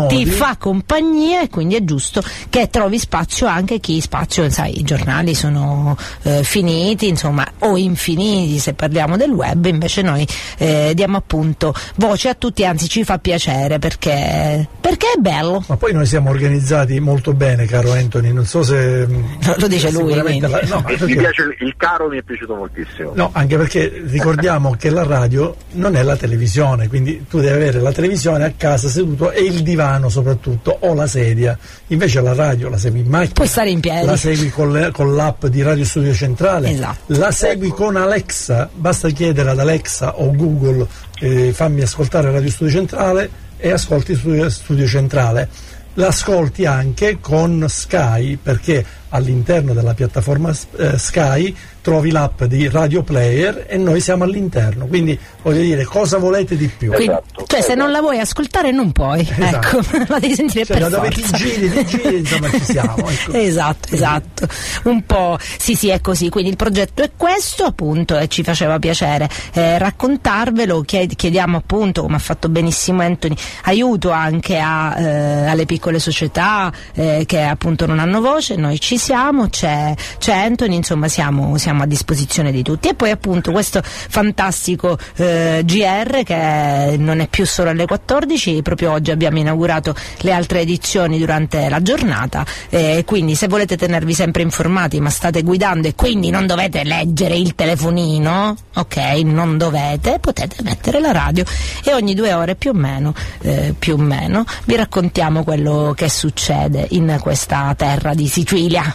ti 0.08 0.26
fa 0.26 0.56
compagnia 0.56 1.42
e 1.42 1.48
quindi 1.48 1.76
è 1.76 1.84
giusto 1.84 2.22
che 2.48 2.70
trovi 2.70 2.98
spazio 2.98 3.46
anche 3.46 3.78
chi 3.78 4.00
spazio, 4.00 4.48
sai, 4.50 4.78
i 4.78 4.82
giornali 4.82 5.34
sono 5.34 5.96
eh, 6.22 6.42
finiti, 6.42 7.06
insomma, 7.08 7.46
o 7.60 7.76
infiniti 7.76 8.58
se 8.58 8.72
parliamo 8.72 9.16
del 9.16 9.30
web, 9.30 9.66
invece 9.66 10.02
noi 10.02 10.26
eh, 10.56 10.92
diamo 10.94 11.18
appunto 11.18 11.74
voce 11.96 12.30
a 12.30 12.34
tutti, 12.34 12.64
anzi 12.64 12.88
ci 12.88 13.04
fa 13.04 13.18
piacere 13.18 13.78
perché, 13.78 14.66
perché 14.80 15.06
è 15.16 15.20
bello. 15.20 15.62
Ma 15.66 15.76
poi 15.76 15.92
noi 15.92 16.06
siamo 16.06 16.30
organizzati 16.30 16.98
molto 17.00 17.34
bene, 17.34 17.66
caro 17.66 17.92
Anthony, 17.92 18.32
non 18.32 18.46
so 18.46 18.62
se... 18.62 19.06
Lo 19.58 19.66
dice 19.66 19.90
lui, 19.90 20.14
la- 20.14 20.22
no, 20.68 20.84
Mi 20.86 20.96
perché- 20.96 21.16
piace 21.16 21.42
il, 21.42 21.66
il 21.66 21.74
caro, 21.76 22.08
mi 22.08 22.18
è 22.18 22.22
piaciuto 22.22 22.54
moltissimo. 22.54 23.12
No, 23.14 23.30
anche 23.32 23.56
perché 23.56 24.02
ricordiamo 24.06 24.76
che 24.78 24.90
la 24.90 25.04
radio 25.04 25.54
non 25.72 25.96
è 25.96 26.02
la 26.02 26.16
televisione, 26.16 26.88
quindi 26.88 27.26
tu 27.28 27.40
devi 27.40 27.52
avere 27.52 27.80
la 27.80 27.92
televisione 27.92 28.44
a 28.44 28.52
casa 28.56 28.88
seduto 28.88 29.30
e 29.30 29.42
il 29.42 29.62
divano 29.62 30.08
soprattutto, 30.08 30.76
o 30.80 30.94
la 30.94 31.06
sedia. 31.06 31.56
Invece 31.88 32.20
la 32.20 32.34
radio 32.34 32.68
la 32.68 32.78
segui 32.78 33.00
in 33.00 33.06
macchina. 33.08 33.32
Puoi 33.34 33.46
stare 33.48 33.70
in 33.70 33.80
piedi. 33.80 34.06
La 34.06 34.16
segui 34.16 34.50
con, 34.50 34.72
le- 34.72 34.90
con 34.90 35.14
l'app 35.14 35.46
di 35.46 35.62
Radio 35.62 35.84
Studio 35.84 36.12
Centrale. 36.14 36.70
Esatto. 36.70 36.98
La 37.18 37.30
segui 37.30 37.68
con 37.70 37.96
Alexa, 37.96 38.68
basta 38.72 39.08
chiedere 39.10 39.50
ad 39.50 39.58
Alexa 39.58 40.18
o 40.18 40.30
Google 40.34 40.86
eh, 41.20 41.52
fammi 41.52 41.80
ascoltare 41.82 42.30
Radio 42.30 42.50
Studio 42.50 42.72
Centrale 42.74 43.28
e 43.56 43.70
ascolti 43.72 44.14
Studio, 44.14 44.48
Studio 44.48 44.86
Centrale. 44.86 45.48
L'ascolti 45.94 46.64
anche 46.64 47.18
con 47.20 47.64
Sky 47.68 48.36
perché 48.40 48.84
all'interno 49.10 49.72
della 49.72 49.94
piattaforma 49.94 50.54
eh, 50.76 50.98
Sky 50.98 51.54
trovi 51.80 52.10
l'app 52.10 52.42
di 52.44 52.68
Radio 52.68 53.02
Player 53.02 53.64
e 53.66 53.78
noi 53.78 54.00
siamo 54.00 54.24
all'interno. 54.24 54.86
Quindi 54.86 55.18
voglio 55.42 55.62
dire, 55.62 55.84
cosa 55.84 56.18
volete 56.18 56.54
di 56.56 56.68
più? 56.68 56.92
Quindi, 56.92 57.16
cioè, 57.46 57.62
se 57.62 57.74
non 57.74 57.90
la 57.90 58.00
vuoi 58.00 58.18
ascoltare, 58.18 58.70
non 58.72 58.92
puoi. 58.92 59.20
Esatto. 59.20 59.78
Ecco, 59.78 60.04
la 60.12 60.18
devi 60.18 60.34
sentire 60.34 60.66
Cioè, 60.66 60.78
per 60.78 60.88
da 60.90 60.96
dove 60.96 61.08
ti 61.10 61.22
forza. 61.22 61.36
giri, 61.38 61.70
ti 61.70 61.84
giri, 61.86 62.16
insomma 62.18 62.50
ci 62.50 62.64
siamo. 62.64 62.96
ecco. 63.08 63.32
Esatto, 63.32 63.94
esatto. 63.94 64.46
Un 64.84 65.02
po' 65.06 65.38
sì, 65.40 65.74
sì, 65.74 65.88
è 65.88 66.00
così. 66.02 66.28
Quindi 66.28 66.50
il 66.50 66.56
progetto 66.56 67.02
è 67.02 67.10
questo, 67.16 67.64
appunto, 67.64 68.18
e 68.18 68.28
ci 68.28 68.42
faceva 68.42 68.78
piacere 68.78 69.28
eh, 69.54 69.78
raccontarvelo. 69.78 70.82
Chied- 70.82 71.14
chiediamo 71.14 71.56
appunto, 71.56 72.02
come 72.02 72.16
ha 72.16 72.20
fatto 72.20 72.50
benissimo 72.50 73.00
Anthony, 73.00 73.34
aiuto 73.62 74.10
anche 74.10 74.58
a, 74.58 74.98
eh, 75.00 75.46
alle 75.46 75.64
piccole 75.64 75.98
società 75.98 76.70
eh, 76.92 77.22
che 77.26 77.40
appunto 77.40 77.86
non 77.86 77.98
hanno 77.98 78.20
voce. 78.20 78.56
Noi 78.56 78.78
ci 78.78 78.97
siamo, 78.98 79.48
c'è, 79.48 79.94
c'è 80.18 80.32
Anthony, 80.32 80.76
insomma, 80.76 81.08
siamo, 81.08 81.56
siamo 81.56 81.82
a 81.82 81.86
disposizione 81.86 82.52
di 82.52 82.62
tutti. 82.62 82.88
E 82.88 82.94
poi 82.94 83.10
appunto 83.10 83.52
questo 83.52 83.80
fantastico 83.82 84.98
eh, 85.16 85.62
GR 85.64 86.22
che 86.24 86.96
non 86.98 87.20
è 87.20 87.28
più 87.28 87.46
solo 87.46 87.70
alle 87.70 87.86
14, 87.86 88.62
proprio 88.62 88.92
oggi 88.92 89.10
abbiamo 89.10 89.38
inaugurato 89.38 89.94
le 90.20 90.32
altre 90.32 90.60
edizioni 90.60 91.18
durante 91.18 91.68
la 91.68 91.82
giornata 91.82 92.44
e 92.68 93.04
quindi 93.06 93.34
se 93.34 93.48
volete 93.48 93.76
tenervi 93.76 94.12
sempre 94.12 94.42
informati 94.42 95.00
ma 95.00 95.10
state 95.10 95.42
guidando 95.42 95.88
e 95.88 95.94
quindi 95.94 96.30
non 96.30 96.46
dovete 96.46 96.84
leggere 96.84 97.36
il 97.36 97.54
telefonino, 97.54 98.56
ok, 98.74 98.96
non 99.24 99.56
dovete, 99.56 100.18
potete 100.18 100.56
mettere 100.62 101.00
la 101.00 101.12
radio 101.12 101.44
e 101.84 101.94
ogni 101.94 102.14
due 102.14 102.32
ore 102.32 102.54
più 102.54 102.70
o 102.70 102.74
meno, 102.74 103.14
eh, 103.42 103.74
più 103.78 103.94
o 103.94 103.98
meno 103.98 104.44
vi 104.64 104.76
raccontiamo 104.76 105.44
quello 105.44 105.92
che 105.96 106.08
succede 106.08 106.86
in 106.90 107.18
questa 107.20 107.74
terra 107.76 108.14
di 108.14 108.26
Sicilia. 108.26 108.87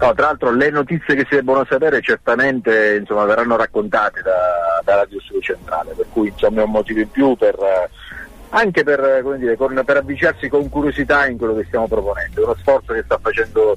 No, 0.00 0.14
tra 0.14 0.26
l'altro 0.26 0.50
le 0.50 0.70
notizie 0.70 1.14
che 1.14 1.26
si 1.28 1.34
debbono 1.34 1.66
sapere 1.68 2.00
certamente 2.00 2.96
insomma, 2.98 3.26
verranno 3.26 3.56
raccontate 3.56 4.22
da, 4.22 4.80
da 4.82 4.94
Radio 4.94 5.20
Studio 5.20 5.42
Centrale, 5.42 5.92
per 5.94 6.06
cui 6.10 6.28
insomma, 6.28 6.62
è 6.62 6.64
un 6.64 6.70
motivo 6.70 7.00
in 7.00 7.10
più 7.10 7.36
per, 7.36 7.54
anche 8.48 8.82
per, 8.82 9.22
dire, 9.36 9.56
con- 9.56 9.82
per 9.84 9.98
avvicinarsi 9.98 10.48
con 10.48 10.70
curiosità 10.70 11.26
in 11.26 11.36
quello 11.36 11.54
che 11.54 11.64
stiamo 11.64 11.86
proponendo. 11.86 12.40
È 12.40 12.44
uno 12.44 12.56
sforzo 12.58 12.94
che 12.94 13.02
sta 13.04 13.18
facendo 13.18 13.76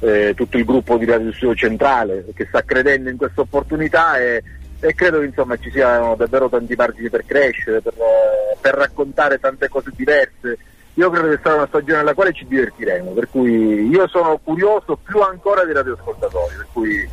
eh, 0.00 0.34
tutto 0.36 0.58
il 0.58 0.64
gruppo 0.66 0.98
di 0.98 1.06
Radio 1.06 1.32
Studio 1.32 1.54
Centrale, 1.54 2.26
che 2.34 2.44
sta 2.48 2.62
credendo 2.62 3.08
in 3.08 3.16
questa 3.16 3.40
opportunità 3.40 4.18
e, 4.18 4.42
e 4.78 4.94
credo 4.94 5.20
che 5.20 5.24
insomma, 5.24 5.56
ci 5.56 5.70
siano 5.70 6.16
davvero 6.16 6.50
tanti 6.50 6.74
margini 6.74 7.08
per 7.08 7.24
crescere, 7.24 7.80
per, 7.80 7.94
eh, 7.94 8.58
per 8.60 8.74
raccontare 8.74 9.38
tante 9.40 9.70
cose 9.70 9.90
diverse. 9.96 10.58
Io 10.94 11.08
credo 11.08 11.28
che 11.28 11.40
sarà 11.42 11.54
una 11.56 11.66
stagione 11.68 12.00
alla 12.00 12.14
quale 12.14 12.32
ci 12.32 12.46
divertiremo, 12.46 13.12
per 13.12 13.30
cui 13.30 13.88
io 13.88 14.06
sono 14.08 14.38
curioso 14.42 14.98
più 15.02 15.20
ancora 15.20 15.64
dei 15.64 15.72
radioascoltatori, 15.72 16.56
per 16.56 16.66
cui 16.72 17.08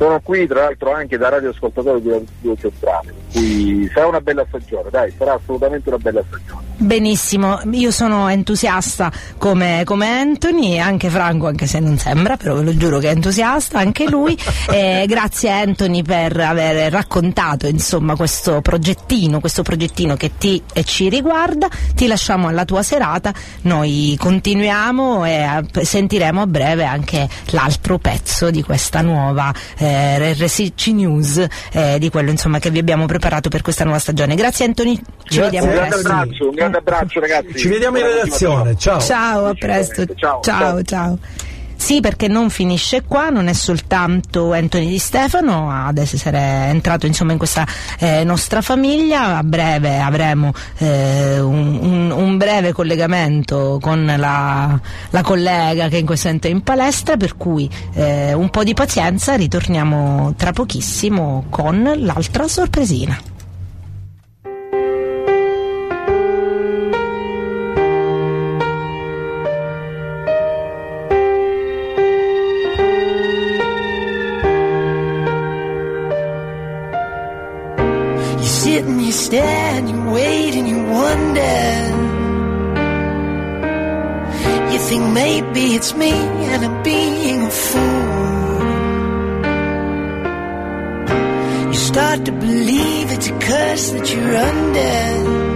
sono 0.00 0.18
qui 0.22 0.46
tra 0.46 0.62
l'altro 0.62 0.94
anche 0.94 1.18
da 1.18 1.28
radioascoltatore 1.28 2.00
di 2.00 2.08
Radio 2.08 2.56
Centrale, 2.58 3.12
per 3.12 3.14
cui 3.30 3.90
sarà 3.92 4.06
una 4.06 4.20
bella 4.22 4.46
stagione, 4.48 4.88
dai, 4.88 5.12
sarà 5.14 5.34
assolutamente 5.34 5.90
una 5.90 5.98
bella 5.98 6.22
stagione. 6.26 6.68
Benissimo, 6.80 7.60
io 7.72 7.90
sono 7.90 8.28
entusiasta 8.28 9.12
come, 9.36 9.82
come 9.84 10.08
Anthony 10.08 10.76
e 10.76 10.78
anche 10.78 11.10
Franco, 11.10 11.48
anche 11.48 11.66
se 11.66 11.78
non 11.78 11.98
sembra, 11.98 12.38
però 12.38 12.54
ve 12.54 12.62
lo 12.62 12.74
giuro 12.74 12.98
che 12.98 13.08
è 13.08 13.12
entusiasta, 13.12 13.78
anche 13.78 14.08
lui. 14.08 14.36
Eh, 14.70 15.04
grazie 15.08 15.50
Anthony 15.50 16.02
per 16.02 16.38
aver 16.38 16.92
raccontato 16.92 17.66
insomma 17.66 18.14
questo 18.14 18.60
progettino, 18.60 19.40
questo 19.40 19.62
progettino 19.62 20.14
che 20.14 20.32
ti 20.38 20.62
e 20.72 20.84
ci 20.84 21.08
riguarda. 21.08 21.68
Ti 21.94 22.06
lasciamo 22.06 22.46
alla 22.46 22.64
tua 22.64 22.82
serata, 22.84 23.34
noi 23.62 24.16
continuiamo 24.18 25.24
e 25.24 25.64
eh, 25.74 25.84
sentiremo 25.84 26.42
a 26.42 26.46
breve 26.46 26.84
anche 26.84 27.28
l'altro 27.46 27.98
pezzo 27.98 28.50
di 28.50 28.62
questa 28.62 29.00
nuova 29.00 29.52
eh, 29.78 29.89
RSC 29.90 30.86
News, 30.88 31.46
eh, 31.72 31.98
di 31.98 32.10
quello 32.10 32.30
insomma 32.30 32.58
che 32.58 32.70
vi 32.70 32.78
abbiamo 32.78 33.06
preparato 33.06 33.48
per 33.48 33.62
questa 33.62 33.84
nuova 33.84 33.98
stagione. 33.98 34.34
Grazie 34.34 34.64
Anthony, 34.66 34.94
ci 34.96 35.02
Grazie, 35.38 35.42
vediamo 35.42 35.66
Un 35.66 35.72
grande 35.72 35.90
presto. 35.90 36.08
abbraccio, 36.10 36.48
un 36.48 36.54
grande 36.54 36.78
abbraccio 36.78 37.20
ragazzi. 37.20 37.58
Ci 37.58 37.68
vediamo 37.68 37.98
in 37.98 38.04
redazione, 38.06 38.76
ciao. 38.76 39.00
Ciao, 39.00 39.46
a 39.46 39.54
presto. 39.54 40.04
Ciao, 40.14 40.40
ciao, 40.40 40.82
ciao. 40.82 41.18
Sì, 41.80 42.00
perché 42.00 42.28
non 42.28 42.50
finisce 42.50 43.02
qua, 43.04 43.30
non 43.30 43.48
è 43.48 43.54
soltanto 43.54 44.52
Anthony 44.52 44.86
Di 44.86 44.98
Stefano 44.98 45.70
ad 45.70 45.96
essere 45.96 46.38
entrato 46.68 47.06
insomma 47.06 47.32
in 47.32 47.38
questa 47.38 47.66
eh, 47.98 48.22
nostra 48.22 48.60
famiglia, 48.60 49.38
a 49.38 49.42
breve 49.42 49.98
avremo 49.98 50.52
eh, 50.76 51.40
un, 51.40 51.78
un- 51.80 52.10
un 52.10 52.36
breve 52.36 52.72
collegamento 52.72 53.78
con 53.80 54.04
la, 54.04 54.78
la 55.08 55.22
collega 55.22 55.88
che 55.88 55.96
in 55.96 56.06
questo 56.06 56.26
momento 56.26 56.48
è 56.48 56.50
in 56.50 56.60
palestra, 56.62 57.16
per 57.16 57.36
cui 57.38 57.68
eh, 57.94 58.34
un 58.34 58.50
po' 58.50 58.62
di 58.62 58.74
pazienza, 58.74 59.34
ritorniamo 59.34 60.34
tra 60.36 60.52
pochissimo 60.52 61.46
con 61.48 61.90
l'altra 61.96 62.46
sorpresina. 62.46 63.18
You 79.10 79.16
stand, 79.16 79.90
you 79.90 80.00
wait 80.12 80.54
and 80.54 80.68
you 80.68 80.84
wonder. 80.84 81.56
You 84.70 84.78
think 84.78 85.02
maybe 85.12 85.74
it's 85.74 85.96
me 85.96 86.12
and 86.12 86.64
I'm 86.64 86.80
being 86.84 87.42
a 87.42 87.50
fool. 87.50 88.50
You 91.72 91.74
start 91.90 92.24
to 92.26 92.30
believe 92.30 93.10
it's 93.10 93.26
a 93.26 93.36
curse 93.40 93.90
that 93.90 94.14
you're 94.14 94.36
under. 94.36 95.49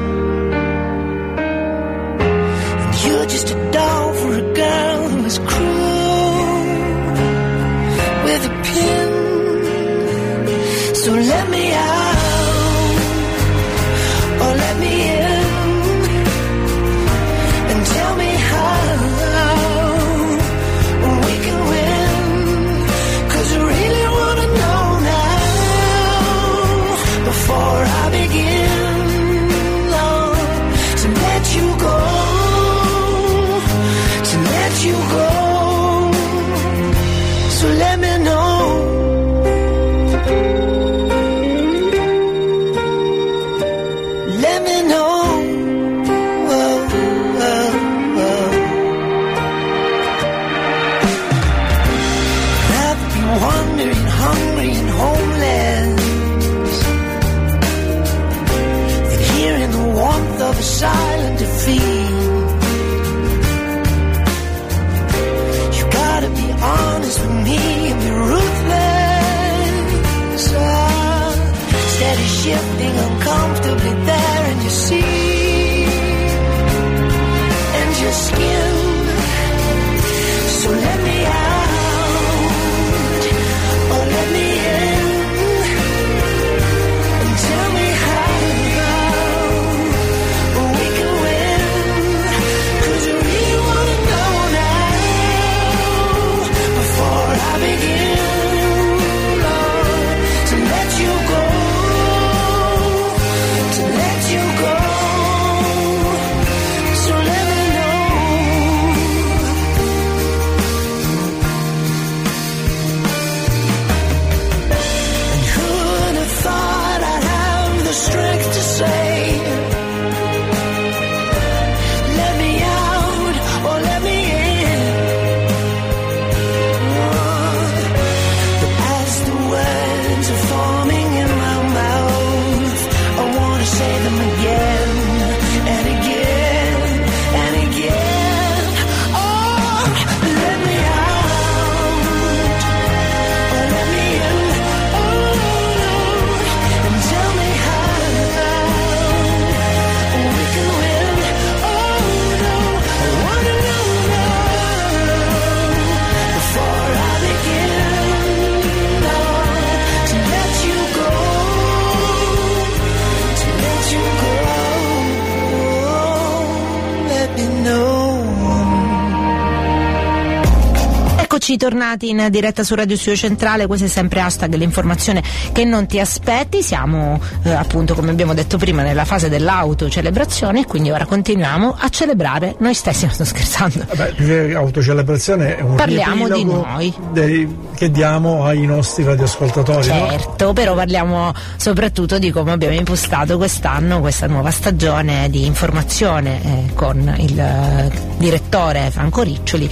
Eccoci 171.55 171.71
tornati 171.71 172.09
in 172.09 172.27
diretta 172.31 172.65
su 172.65 172.75
Radio 172.75 172.97
Studio 172.97 173.17
Centrale, 173.17 173.69
questo 173.69 173.87
è 173.87 173.89
sempre 173.89 174.21
hashtag 174.21 174.55
l'informazione 174.55 175.23
che 175.53 175.65
non 175.65 175.87
ti 175.87 176.01
aspetti, 176.01 176.63
siamo 176.65 177.21
eh, 177.45 177.53
appunto 177.53 177.95
come 177.95 178.11
abbiamo 178.11 178.35
detto 178.35 178.59
prima 178.59 178.83
nella 178.83 179.05
fase 179.05 179.29
dell'autocelebrazione 179.29 180.63
e 180.63 180.67
quindi 180.67 180.91
ora 180.91 181.07
continuiamo 181.07 181.77
a 181.79 181.89
celebrare 181.91 182.57
noi 182.59 182.75
stessi, 182.75 183.05
non 183.07 183.15
sto 183.15 183.25
scherzando. 183.25 183.85
Vabbè, 183.95 184.53
autocelebrazione 184.55 185.57
è 185.57 185.61
un 185.61 185.77
Parliamo 185.77 186.29
di 186.29 186.45
noi. 186.45 186.93
dei- 187.13 187.57
che 187.77 187.91
diamo 187.93 188.45
ai 188.45 188.67
nostri 188.67 189.05
radioascoltatori. 189.05 189.87
no? 189.87 190.09
Certo, 190.11 190.53
però 190.55 190.75
parliamo 190.75 191.33
soprattutto 191.57 192.19
di 192.19 192.33
come 192.33 192.51
abbiamo 192.51 192.75
impostato 192.75 193.37
quest'anno 193.37 194.01
questa 194.01 194.27
nuova 194.27 194.51
stagione 194.51 195.31
di 195.31 195.47
informazione 195.47 196.43
eh, 196.43 196.75
con 196.75 197.15
il 197.19 197.39
eh, 197.39 197.93
direttore 198.19 198.91
Franco 198.91 199.23
Riccioli, 199.23 199.71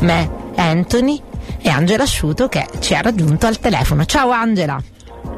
me, 0.00 0.42
Anthony 0.56 1.20
e 1.60 1.68
Angela 1.68 2.02
Asciuto 2.04 2.48
che 2.48 2.66
ci 2.80 2.94
ha 2.94 3.00
raggiunto 3.00 3.46
al 3.46 3.58
telefono. 3.58 4.04
Ciao 4.04 4.30
Angela! 4.30 4.80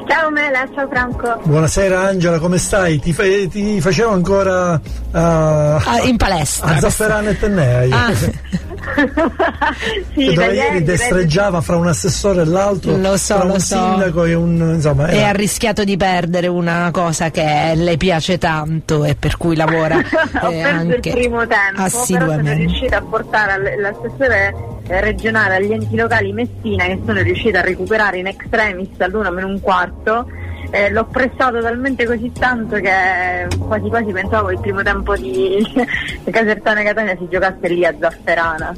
Ciao 0.09 0.31
Mela, 0.31 0.67
ciao 0.73 0.87
Franco. 0.89 1.41
Buonasera 1.45 2.01
Angela, 2.01 2.39
come 2.39 2.59
stai? 2.59 3.01
Ti, 3.01 3.12
fa- 3.12 3.23
ti 3.51 3.81
facevo 3.81 4.12
ancora 4.12 4.75
uh, 4.75 4.81
Ah, 5.12 6.01
in 6.05 6.17
palestra. 6.17 6.75
a 6.77 6.79
Zafferano 6.81 7.31
e 7.31 7.39
Tennea. 7.39 7.87
Ah. 8.07 8.12
Sì, 10.14 10.24
dove 10.26 10.34
da 10.34 10.45
ieri 10.47 10.57
ieri, 10.57 10.82
destreggiava 10.84 11.61
fra 11.61 11.76
un 11.76 11.87
assessore 11.89 12.43
e 12.43 12.45
l'altro, 12.45 12.97
Lo 12.97 13.16
so, 13.16 13.34
fra 13.34 13.45
un 13.45 13.51
lo 13.53 13.59
so. 13.59 13.76
sindaco 13.76 14.24
e 14.24 14.34
un 14.34 14.72
insomma 14.74 15.09
E 15.09 15.16
era- 15.18 15.28
ha 15.28 15.32
rischiato 15.32 15.84
di 15.84 15.97
perdere 15.97 16.47
una 16.47 16.89
cosa 16.93 17.30
che 17.30 17.72
le 17.74 17.97
piace 17.97 18.39
tanto 18.39 19.05
e 19.05 19.14
per 19.14 19.37
cui 19.37 19.57
lavora 19.57 19.97
Ho 20.43 20.51
eh, 20.51 20.62
perso 20.62 20.68
anche 20.78 21.09
il 21.09 21.14
primo 21.14 21.47
tempo, 21.47 21.74
però 21.74 21.89
sono 21.89 22.03
assiduamente. 22.03 22.55
riuscita 22.55 22.97
a 22.99 23.03
portare 23.03 23.76
l'assessore 23.78 24.55
eh, 24.89 25.01
regionale 25.01 25.57
agli 25.57 25.72
enti 25.72 25.97
locali 25.97 26.32
Messina 26.32 26.84
che 26.84 27.01
sono 27.05 27.20
riuscita 27.20 27.59
a 27.59 27.62
recuperare 27.62 28.18
in 28.18 28.26
extremis 28.28 28.89
all'una 28.99 29.30
meno 29.30 29.49
un 29.49 29.61
quarto. 29.61 30.26
Eh, 30.77 30.91
l'ho 30.91 31.07
pressato 31.07 31.59
talmente 31.62 32.05
così 32.05 32.31
tanto 32.33 32.77
che 32.77 33.49
quasi 33.66 33.89
quasi 33.89 34.12
pensavo 34.12 34.51
il 34.51 34.61
primo 34.61 34.83
tempo 34.83 35.16
di 35.16 35.66
Casertana 36.31 36.83
Catania 36.83 37.16
si 37.16 37.27
giocasse 37.31 37.66
lì 37.68 37.83
a 37.87 37.95
Zafferana. 37.99 38.74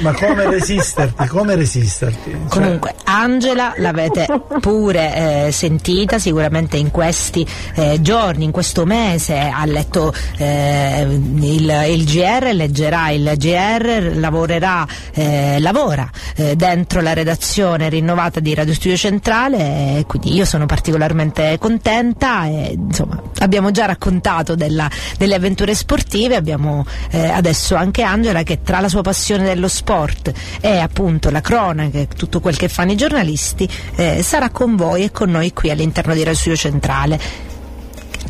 Ma 0.00 0.12
come 0.12 0.48
resisterti? 0.50 1.26
Come 1.28 1.54
resisterti? 1.54 2.30
Cioè, 2.30 2.48
Comunque, 2.48 2.94
Angela 3.04 3.72
l'avete 3.76 4.26
pure 4.60 5.46
eh, 5.46 5.52
sentita 5.52 6.18
sicuramente 6.18 6.76
in 6.76 6.90
questi 6.90 7.46
eh, 7.74 8.00
giorni, 8.00 8.44
in 8.44 8.50
questo 8.50 8.84
mese, 8.84 9.38
ha 9.38 9.64
letto 9.64 10.12
eh, 10.38 11.02
il, 11.02 11.84
il 11.88 12.04
GR, 12.04 12.50
leggerà 12.52 13.10
il 13.10 13.32
GR, 13.36 14.12
lavorerà, 14.16 14.86
eh, 15.12 15.58
lavora 15.60 16.08
eh, 16.36 16.56
dentro 16.56 17.00
la 17.00 17.12
redazione 17.12 17.88
rinnovata 17.88 18.40
di 18.40 18.54
Radio 18.54 18.74
Studio 18.74 18.96
Centrale, 18.96 20.04
quindi 20.06 20.34
io 20.34 20.44
sono 20.44 20.66
particolarmente 20.66 21.56
contenta 21.58 22.46
e 22.46 22.74
insomma 22.76 23.20
abbiamo 23.38 23.70
già 23.70 23.86
raccontato 23.86 24.54
della- 24.54 24.90
delle 25.18 25.34
avventure 25.34 25.74
sportive, 25.74 26.36
abbiamo 26.36 26.84
eh, 27.10 27.28
adesso 27.28 27.74
anche 27.74 28.02
Angela 28.02 28.42
che 28.42 28.62
tra 28.62 28.80
la 28.80 28.88
sua 28.88 29.02
passione 29.06 29.44
dello 29.44 29.68
sport 29.68 30.32
e 30.60 30.78
appunto 30.78 31.30
la 31.30 31.40
cronaca 31.40 31.98
e 31.98 32.08
tutto 32.08 32.40
quel 32.40 32.56
che 32.56 32.68
fanno 32.68 32.90
i 32.90 32.96
giornalisti 32.96 33.68
eh, 33.94 34.20
sarà 34.24 34.50
con 34.50 34.74
voi 34.74 35.04
e 35.04 35.12
con 35.12 35.30
noi 35.30 35.52
qui 35.52 35.70
all'interno 35.70 36.12
di 36.12 36.24
Radio 36.24 36.34
Studio 36.36 36.56
Centrale. 36.58 37.20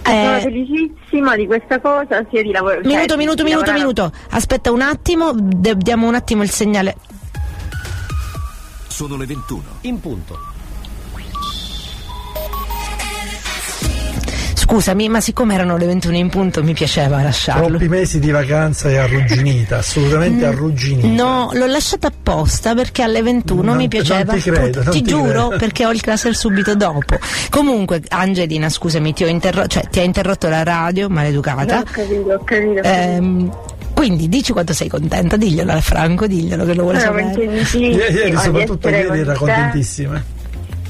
Sono 0.04 0.36
Eh, 0.36 0.40
felicissima 0.42 1.34
di 1.34 1.46
questa 1.46 1.80
cosa, 1.80 2.22
sia 2.30 2.42
di 2.42 2.50
lavoro. 2.52 2.82
cioè, 2.82 2.84
minuto, 2.84 3.14
di- 3.14 3.18
minuto, 3.18 3.42
minuto, 3.42 3.64
lavorare- 3.64 3.78
minuto. 3.78 4.12
Aspetta 4.30 4.70
un 4.70 4.82
attimo, 4.82 5.30
de- 5.34 5.76
diamo 5.78 6.06
un 6.06 6.14
attimo 6.14 6.42
il 6.42 6.50
segnale. 6.50 6.96
Sono 8.88 9.16
le 9.16 9.24
21. 9.26 9.62
In 9.82 9.98
punto. 10.00 10.38
Scusami, 14.68 15.08
ma 15.08 15.20
siccome 15.20 15.54
erano 15.54 15.76
le 15.76 15.86
21 15.86 16.16
in 16.16 16.28
punto 16.28 16.62
mi 16.64 16.72
piaceva 16.72 17.22
lasciarlo. 17.22 17.68
Troppi 17.68 17.86
mesi 17.88 18.18
di 18.18 18.32
vacanza 18.32 18.88
e 18.90 18.96
arrugginita, 18.96 19.78
assolutamente 19.78 20.44
arrugginita. 20.44 21.06
Mm, 21.06 21.14
No, 21.14 21.50
l'ho 21.52 21.66
lasciata 21.66 22.08
apposta 22.08 22.74
perché 22.74 23.02
alle 23.02 23.22
21 23.22 23.62
Non- 23.62 23.76
mi 23.76 23.86
piaceva. 23.86 24.32
non 24.32 24.40
ti 24.42 24.50
credo, 24.50 24.82
non 24.82 24.92
ti 24.92 25.02
ti 25.02 25.08
giuro, 25.08 25.46
credo. 25.48 25.56
perché 25.56 25.86
ho 25.86 25.92
il 25.92 26.00
claser 26.00 26.34
subito 26.34 26.74
dopo. 26.74 27.16
Comunque, 27.48 28.02
Angelina, 28.08 28.68
scusami, 28.68 29.12
ti 29.12 29.22
ho 29.22 29.28
interro- 29.28 29.68
cioè, 29.68 29.86
ti 29.88 30.00
ha 30.00 30.02
interrotto 30.02 30.48
la 30.48 30.64
radio, 30.64 31.08
maleducata. 31.08 31.78
Ho 31.78 31.82
capito, 31.84 32.32
ho 32.32 32.42
capito. 32.44 32.82
Ehm, 32.82 33.56
quindi 33.94 34.28
dici 34.28 34.50
quanto 34.52 34.72
sei 34.72 34.88
contenta, 34.88 35.36
diglielo 35.36 35.70
a 35.70 35.80
Franco, 35.80 36.26
diglielo 36.26 36.64
che 36.64 36.74
lo 36.74 36.82
vuole 36.82 36.98
Sono 36.98 37.12
sapere. 37.18 37.34
contentissima 37.34 37.86
Ieri, 37.86 38.14
ieri, 38.14 38.36
soprattutto 38.36 38.88
ieri 38.88 39.18
era 39.20 39.32
con 39.34 39.46
te. 39.46 39.54
contentissima. 39.54 40.24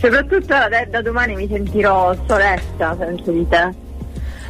Soprattutto 0.06 0.54
da, 0.90 1.02
domani 1.02 1.34
mi 1.34 1.48
sentirò 1.50 2.14
soletta 2.26 2.96
senza 2.98 3.30
di 3.30 3.46
te. 3.48 3.84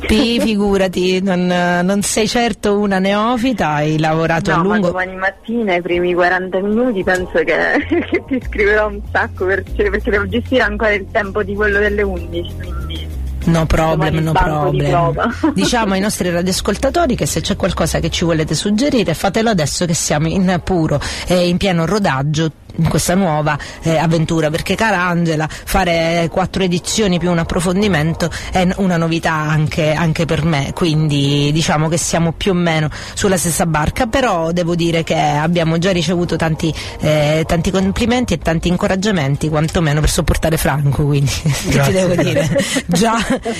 Ti 0.06 0.38
figurati, 0.40 1.22
non, 1.22 1.46
non 1.46 2.02
sei 2.02 2.28
certo 2.28 2.78
una 2.78 2.98
neofita, 2.98 3.68
hai 3.70 3.98
lavorato 3.98 4.50
a 4.52 4.56
No, 4.56 4.64
ma 4.64 4.74
lungo. 4.74 4.88
domani 4.88 5.16
mattina, 5.16 5.74
i 5.74 5.80
primi 5.80 6.12
40 6.12 6.58
minuti, 6.60 7.02
penso 7.02 7.32
che, 7.32 7.86
che 8.10 8.24
ti 8.26 8.40
scriverò 8.44 8.88
un 8.88 9.00
sacco 9.10 9.46
perché, 9.46 9.88
perché 9.88 10.10
devo 10.10 10.28
gestire 10.28 10.62
ancora 10.62 10.92
il 10.92 11.06
tempo 11.10 11.42
di 11.42 11.54
quello 11.54 11.78
delle 11.78 12.02
11. 12.02 12.54
Quindi. 12.56 13.08
No 13.46 13.64
problem, 13.64 14.16
no 14.16 14.32
di 14.32 14.38
problem. 14.38 14.90
prova. 14.90 15.34
Diciamo 15.54 15.94
ai 15.94 16.00
nostri 16.00 16.30
radioascoltatori 16.30 17.14
che 17.14 17.26
se 17.26 17.40
c'è 17.40 17.56
qualcosa 17.56 17.98
che 18.00 18.10
ci 18.10 18.24
volete 18.24 18.54
suggerire, 18.54 19.14
fatelo 19.14 19.48
adesso 19.50 19.86
che 19.86 19.94
siamo 19.94 20.26
in 20.28 20.60
puro 20.62 21.00
e 21.26 21.48
in 21.48 21.56
pieno 21.56 21.86
rodaggio 21.86 22.50
in 22.76 22.88
questa 22.88 23.14
nuova 23.14 23.58
eh, 23.82 23.96
avventura 23.96 24.50
perché 24.50 24.74
cara 24.74 25.02
Angela 25.02 25.48
fare 25.48 26.28
quattro 26.30 26.62
edizioni 26.62 27.18
più 27.18 27.30
un 27.30 27.38
approfondimento 27.38 28.30
è 28.50 28.66
una 28.76 28.96
novità 28.96 29.32
anche, 29.32 29.92
anche 29.92 30.24
per 30.24 30.44
me 30.44 30.72
quindi 30.74 31.50
diciamo 31.52 31.88
che 31.88 31.96
siamo 31.96 32.32
più 32.32 32.52
o 32.52 32.54
meno 32.54 32.88
sulla 33.14 33.36
stessa 33.36 33.66
barca 33.66 34.06
però 34.06 34.52
devo 34.52 34.74
dire 34.74 35.02
che 35.02 35.18
abbiamo 35.18 35.78
già 35.78 35.92
ricevuto 35.92 36.36
tanti, 36.36 36.72
eh, 37.00 37.44
tanti 37.46 37.70
complimenti 37.70 38.34
e 38.34 38.38
tanti 38.38 38.68
incoraggiamenti 38.68 39.48
quantomeno 39.48 40.00
per 40.00 40.10
sopportare 40.10 40.56
Franco 40.56 41.04
quindi 41.04 41.32
che 41.68 41.80
ti 41.82 41.92
devo 41.92 42.14
dire 42.14 42.48
già 42.86 43.16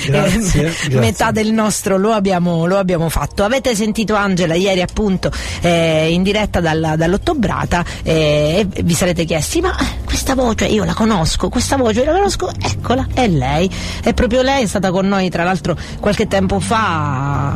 Grazie, 0.07 0.61
eh, 0.61 0.65
grazie. 0.65 0.99
metà 0.99 1.31
del 1.31 1.53
nostro 1.53 1.97
lo 1.99 2.13
abbiamo, 2.13 2.67
lo 2.67 2.79
abbiamo 2.79 3.09
fatto. 3.09 3.45
Avete 3.45 3.75
sentito 3.75 4.15
Angela 4.15 4.55
ieri 4.55 4.83
appunto 4.83 5.31
eh, 5.61 6.13
in 6.13 6.23
diretta 6.23 6.61
dalla- 6.61 6.97
dall'Ottobrata 6.97 7.85
eh, 8.03 8.67
e 8.75 8.83
vi 8.83 8.95
sarete 9.07 9.25
chiesti 9.25 9.61
ma 9.61 9.73
questa 10.05 10.35
voce 10.35 10.65
io 10.65 10.83
la 10.83 10.95
conosco, 10.95 11.49
questa 11.49 11.77
voce 11.77 12.01
io 12.01 12.07
la 12.07 12.13
conosco, 12.13 12.51
eccola, 12.59 13.07
è 13.15 13.29
lei. 13.29 13.71
È 14.03 14.13
proprio 14.15 14.43
lei, 14.43 14.65
è 14.65 14.67
stata 14.67 14.91
con 14.91 15.07
noi 15.07 15.31
tra 15.31 15.45
l'altro 15.45 15.77
qualche 16.01 16.27
tempo 16.27 16.59
fa 16.59 17.55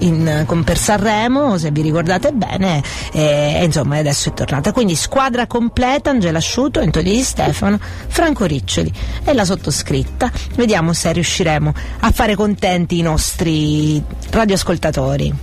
in, 0.00 0.42
con 0.44 0.62
per 0.62 0.76
Sanremo, 0.76 1.56
se 1.56 1.70
vi 1.70 1.80
ricordate 1.80 2.32
bene, 2.32 2.82
e, 3.12 3.54
e 3.60 3.64
insomma 3.64 3.96
adesso 3.96 4.28
è 4.28 4.34
tornata. 4.34 4.72
Quindi 4.72 4.94
squadra 4.94 5.46
completa, 5.46 6.10
Angela 6.10 6.38
Asciuto, 6.38 6.80
Antonio 6.80 7.12
Di 7.12 7.22
Stefano, 7.22 7.78
Franco 7.80 8.44
Riccioli 8.44 8.92
e 9.24 9.32
la 9.32 9.46
sottoscritta. 9.46 10.30
Vediamo 10.56 10.92
se 10.92 11.12
riusciremo 11.12 11.72
a 12.00 12.10
fare 12.10 12.34
contenti 12.34 12.98
i 12.98 13.02
nostri 13.02 14.02
radioascoltatori. 14.28 15.34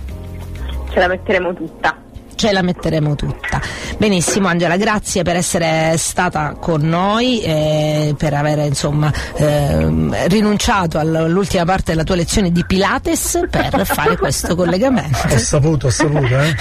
Ce 0.90 0.98
la 1.00 1.08
metteremo 1.08 1.54
tutta. 1.54 2.06
Ce 2.38 2.52
la 2.52 2.62
metteremo 2.62 3.16
tutta. 3.16 3.60
Benissimo 3.96 4.46
Angela, 4.46 4.76
grazie 4.76 5.24
per 5.24 5.34
essere 5.34 5.96
stata 5.96 6.54
con 6.60 6.82
noi 6.82 7.40
e 7.40 8.14
per 8.16 8.32
aver 8.32 8.58
insomma 8.58 9.12
ehm, 9.34 10.28
rinunciato 10.28 11.00
all'ultima 11.00 11.64
parte 11.64 11.90
della 11.90 12.04
tua 12.04 12.14
lezione 12.14 12.52
di 12.52 12.64
Pilates 12.64 13.40
per 13.50 13.84
fare 13.84 14.16
questo 14.16 14.54
collegamento. 14.54 15.18
Ho 15.32 15.36
saputo, 15.38 15.88
ho 15.88 15.90
saputo, 15.90 16.38
eh. 16.38 16.54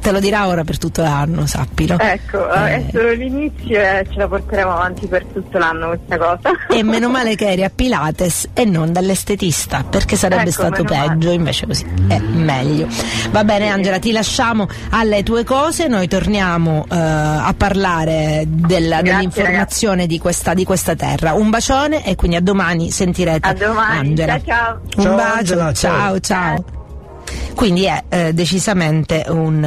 Te 0.00 0.10
lo 0.10 0.18
dirà 0.18 0.48
ora 0.48 0.64
per 0.64 0.78
tutto 0.78 1.00
l'anno, 1.02 1.46
sappilo. 1.46 1.96
Ecco, 1.98 2.52
Eh. 2.52 2.74
è 2.74 2.84
solo 2.92 3.12
l'inizio 3.12 3.80
e 3.80 4.04
ce 4.10 4.18
la 4.18 4.26
porteremo 4.26 4.72
avanti 4.72 5.06
per 5.06 5.24
tutto 5.32 5.58
l'anno 5.58 5.86
questa 5.90 6.18
cosa. 6.18 6.50
E 6.68 6.82
meno 6.82 7.08
male 7.08 7.36
che 7.36 7.48
eri 7.52 7.62
a 7.62 7.70
Pilates 7.72 8.48
e 8.52 8.64
non 8.64 8.92
dall'estetista, 8.92 9.84
perché 9.88 10.16
sarebbe 10.16 10.42
Ecco, 10.42 10.50
stato 10.50 10.82
meno 10.82 10.96
male. 10.96 11.08
peggio, 11.12 11.30
invece 11.30 11.66
così 11.68 11.86
è 12.08 12.18
meglio. 12.18 12.88
Va 13.30 13.44
bene 13.44 13.68
Angela, 13.68 13.98
ti 14.00 14.10
lasciamo 14.12 14.66
alle 14.90 15.19
tue 15.22 15.44
cose, 15.44 15.86
noi 15.88 16.08
torniamo 16.08 16.84
eh, 16.90 16.96
a 16.96 17.54
parlare 17.56 18.44
della- 18.46 19.00
Grazie, 19.00 19.02
dell'informazione 19.02 20.06
di 20.06 20.18
questa, 20.18 20.54
di 20.54 20.64
questa 20.64 20.94
terra. 20.94 21.32
Un 21.34 21.50
bacione 21.50 22.04
e 22.04 22.14
quindi 22.16 22.36
a 22.36 22.40
domani 22.42 22.90
sentirete 22.90 23.48
A 23.48 23.52
domani, 23.54 24.08
Angela. 24.08 24.40
ciao 24.44 24.44
ciao. 24.46 24.80
Un 24.96 25.02
Ciao, 25.02 25.14
bacio, 25.16 25.34
Angela, 25.38 25.72
ciao. 25.72 26.20
ciao. 26.20 26.20
ciao. 26.20 26.64
Quindi 27.54 27.84
è 27.84 28.02
eh, 28.08 28.32
decisamente 28.32 29.24
un, 29.28 29.62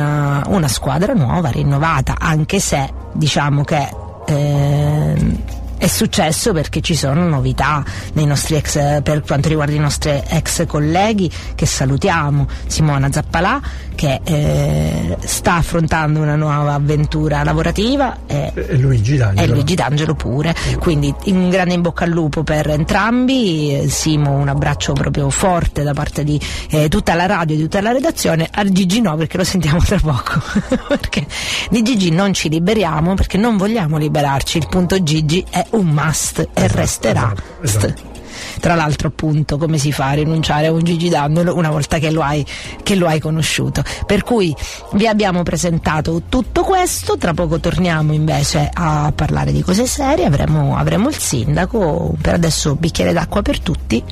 una 0.47 0.67
squadra 0.67 1.13
nuova, 1.13 1.49
rinnovata, 1.49 2.15
anche 2.19 2.59
se 2.59 2.89
diciamo 3.13 3.63
che 3.63 3.87
ehm, 4.25 5.37
è 5.83 5.87
successo 5.87 6.53
perché 6.53 6.79
ci 6.79 6.95
sono 6.95 7.27
novità 7.27 7.83
nei 8.13 8.25
nostri 8.25 8.55
ex, 8.55 9.01
per 9.01 9.21
quanto 9.21 9.49
riguarda 9.49 9.73
i 9.73 9.79
nostri 9.79 10.11
ex 10.29 10.65
colleghi 10.65 11.29
che 11.55 11.65
salutiamo, 11.65 12.47
Simona 12.67 13.11
Zappalà 13.11 13.59
che 13.95 14.21
eh, 14.23 15.17
sta 15.23 15.55
affrontando 15.55 16.19
una 16.19 16.35
nuova 16.35 16.73
avventura 16.73 17.43
lavorativa 17.43 18.19
e, 18.25 18.51
E 18.55 18.77
Luigi 18.77 19.17
D'Angelo. 19.17 19.51
e 19.51 19.53
Luigi 19.53 19.75
D'Angelo 19.75 20.15
pure. 20.15 20.55
Quindi 20.79 21.13
un 21.25 21.49
grande 21.49 21.73
in 21.73 21.81
bocca 21.81 22.03
al 22.03 22.09
lupo 22.09 22.43
per 22.43 22.69
entrambi. 22.69 23.85
Simo, 23.87 24.31
un 24.31 24.47
abbraccio 24.47 24.93
proprio 24.93 25.29
forte 25.29 25.83
da 25.83 25.93
parte 25.93 26.23
di 26.23 26.39
eh, 26.69 26.87
tutta 26.89 27.13
la 27.13 27.25
radio 27.25 27.55
e 27.55 27.57
di 27.57 27.63
tutta 27.63 27.81
la 27.81 27.91
redazione. 27.91 28.47
A 28.51 28.63
Gigi 28.65 29.01
no, 29.01 29.15
perché 29.15 29.37
lo 29.37 29.43
sentiamo 29.43 29.79
tra 29.79 29.99
poco. 29.99 30.41
perché 30.87 31.25
di 31.69 31.81
Gigi 31.81 32.09
non 32.11 32.33
ci 32.33 32.49
liberiamo 32.49 33.13
perché 33.13 33.37
non 33.37 33.57
vogliamo 33.57 33.97
liberarci. 33.97 34.57
Il 34.57 34.67
punto 34.67 35.01
Gigi 35.03 35.45
è 35.49 35.65
un 35.73 35.87
must 35.87 36.49
e 36.53 36.67
resterà. 36.67 37.33
esatto. 37.61 37.87
St- 37.87 38.11
tra 38.59 38.75
l'altro 38.75 39.09
appunto 39.09 39.57
come 39.57 39.77
si 39.77 39.91
fa 39.91 40.09
a 40.09 40.13
rinunciare 40.13 40.67
a 40.67 40.71
un 40.71 40.83
Gigi 40.83 41.09
D'Angelo 41.09 41.55
una 41.55 41.69
volta 41.69 41.99
che 41.99 42.11
lo, 42.11 42.21
hai, 42.21 42.45
che 42.81 42.95
lo 42.95 43.07
hai 43.07 43.19
conosciuto 43.19 43.83
per 44.05 44.23
cui 44.23 44.55
vi 44.93 45.07
abbiamo 45.07 45.43
presentato 45.43 46.23
tutto 46.29 46.63
questo 46.63 47.17
tra 47.17 47.33
poco 47.33 47.59
torniamo 47.59 48.13
invece 48.13 48.69
a 48.73 49.11
parlare 49.13 49.51
di 49.51 49.61
cose 49.61 49.85
serie 49.85 50.25
avremo, 50.25 50.77
avremo 50.77 51.09
il 51.09 51.17
sindaco 51.17 52.13
per 52.19 52.33
adesso 52.35 52.75
bicchiere 52.75 53.13
d'acqua 53.13 53.41
per 53.41 53.59
tutti 53.59 54.03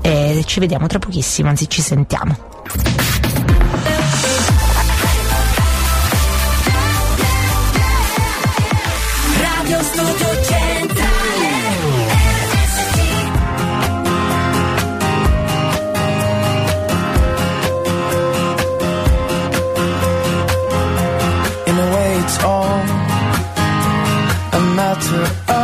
e 0.00 0.42
ci 0.46 0.60
vediamo 0.60 0.86
tra 0.86 0.98
pochissimo 0.98 1.48
anzi 1.48 1.68
ci 1.68 1.82
sentiamo 1.82 2.36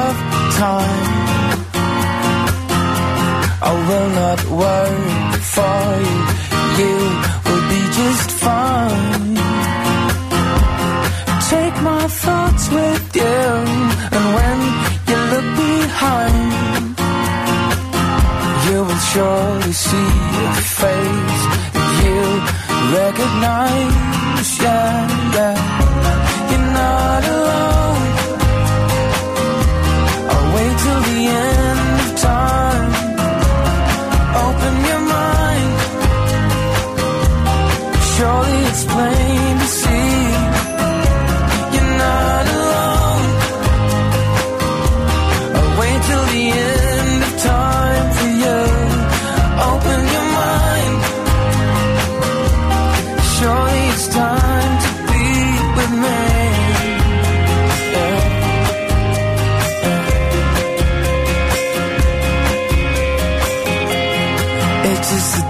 of 0.01 0.15
time. 0.63 1.15
I 3.69 3.73
will 3.89 4.11
not 4.23 4.41
worry 4.61 5.21
for 5.55 5.85
you. 6.09 6.21
You 6.81 6.97
will 7.47 7.65
be 7.75 7.83
just 8.01 8.29
fine. 8.45 9.37
Take 11.53 11.77
my 11.91 12.05
thoughts 12.25 12.65
with 12.79 13.07
you, 13.23 13.43
and 14.15 14.25
when 14.37 14.59
you 15.11 15.19
look 15.33 15.49
behind, 15.65 16.97
you 18.67 18.79
will 18.89 19.03
surely 19.13 19.73
see 19.87 20.13
a 20.51 20.63
face 20.81 21.43
that 21.75 21.91
you 22.03 22.21
recognize. 23.01 24.49
Yeah, 24.65 25.09
yeah. 25.37 25.57
You're 26.51 26.69
not 26.81 27.23
alone. 27.35 27.84
The 31.25 31.31
end 31.31 31.54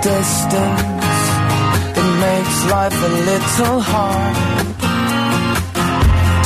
distance 0.04 1.24
that 1.96 2.08
makes 2.26 2.56
life 2.70 2.92
a 2.92 3.12
little 3.30 3.80
hard. 3.80 4.36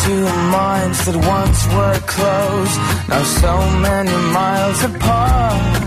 Two 0.04 0.26
minds 0.59 0.98
that 1.06 1.16
once 1.36 1.61
were 1.74 1.98
close, 2.06 2.74
now 3.09 3.22
so 3.42 3.54
many 3.80 4.16
miles 4.32 4.80
apart. 4.84 5.78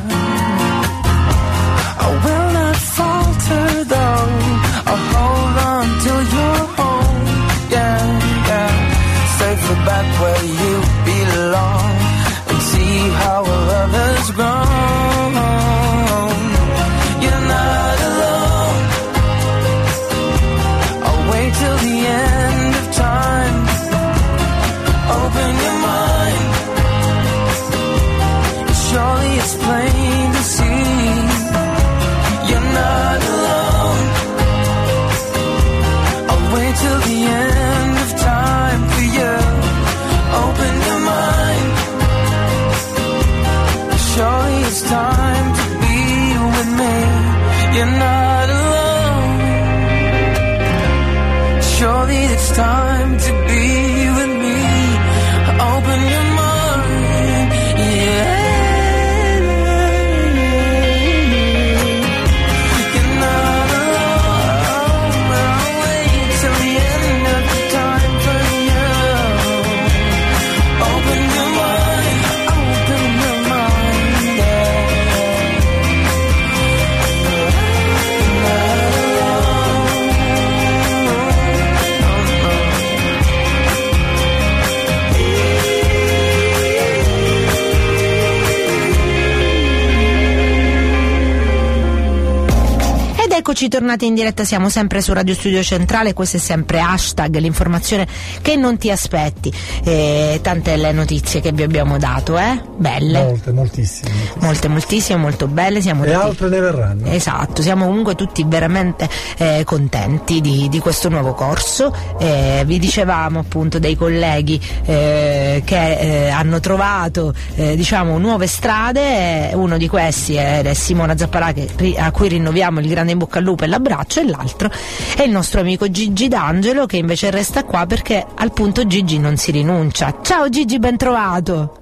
Eccoci 93.64 93.78
tornati 93.78 94.08
in 94.08 94.16
diretta, 94.16 94.44
siamo 94.44 94.70
sempre 94.70 95.02
su 95.02 95.14
Radio 95.14 95.36
Studio 95.36 95.62
Centrale, 95.62 96.14
questo 96.14 96.38
è 96.38 96.40
sempre 96.40 96.80
hashtag, 96.80 97.38
l'informazione 97.38 98.08
che 98.42 98.56
non 98.56 98.80
ti 98.80 98.90
aspetti. 98.90 99.54
E 99.84 100.40
tante 100.42 100.76
le 100.78 100.92
notizie 100.92 101.42
che 101.42 101.52
vi 101.52 101.62
abbiamo 101.62 102.00
dato, 102.00 102.40
eh? 102.40 102.60
Belle. 102.76 103.24
Molte, 103.24 103.52
moltissime. 103.52 104.10
Molte, 104.40 104.68
moltissime, 104.68 105.20
molto 105.20 105.48
belle. 105.48 105.80
Siamo 105.80 106.06
E 106.06 106.08
tutti- 106.12 106.26
altre 106.26 106.50
ne 106.50 106.60
verranno. 106.60 107.06
Esatto, 107.06 107.62
siamo 107.62 107.86
comunque 107.86 108.16
tutti 108.16 108.44
veramente 108.48 109.08
eh, 109.38 109.62
contenti 109.64 110.42
di, 110.42 110.68
di 110.68 110.80
questo 110.80 111.10
nuovo 111.10 111.34
corso. 111.34 111.96
Eh, 112.20 112.64
vi 112.66 112.80
dicevamo 112.80 113.38
appunto 113.38 113.78
dei 113.78 113.96
colleghi 113.96 114.60
eh, 114.86 115.62
che 115.64 115.98
eh, 116.00 116.30
hanno 116.30 116.60
trovato 116.60 117.32
eh, 117.54 117.76
diciamo, 117.76 118.18
nuove 118.18 118.48
strade, 118.48 119.52
eh, 119.52 119.56
uno 119.56 119.78
di 119.78 119.88
questi 119.88 120.34
è, 120.34 120.68
Simona 120.74 121.16
Zapparà 121.16 121.52
che 121.52 121.70
a 121.98 122.10
cui 122.10 122.28
rinnoviamo 122.28 122.80
il 122.80 122.88
grande 122.88 123.12
in 123.12 123.20
bocca 123.20 123.38
al 123.38 123.44
lupo 123.44 123.50
e 123.60 123.68
l'abbraccio 123.68 124.20
e 124.22 124.26
l'altro 124.28 124.70
è 125.16 125.24
il 125.24 125.32
nostro 125.32 125.60
amico 125.60 125.90
Gigi 125.90 126.28
D'Angelo 126.28 126.86
che 126.86 126.98
invece 126.98 127.30
resta 127.32 127.64
qua 127.64 127.86
perché 127.86 128.26
al 128.36 128.52
punto 128.54 128.86
Gigi 128.88 129.20
non 129.20 129.38
si 129.38 129.52
rinuncia. 129.52 130.20
Ciao 130.22 130.50
Gigi, 130.50 130.80
ben 130.80 130.98
trovato. 130.98 131.76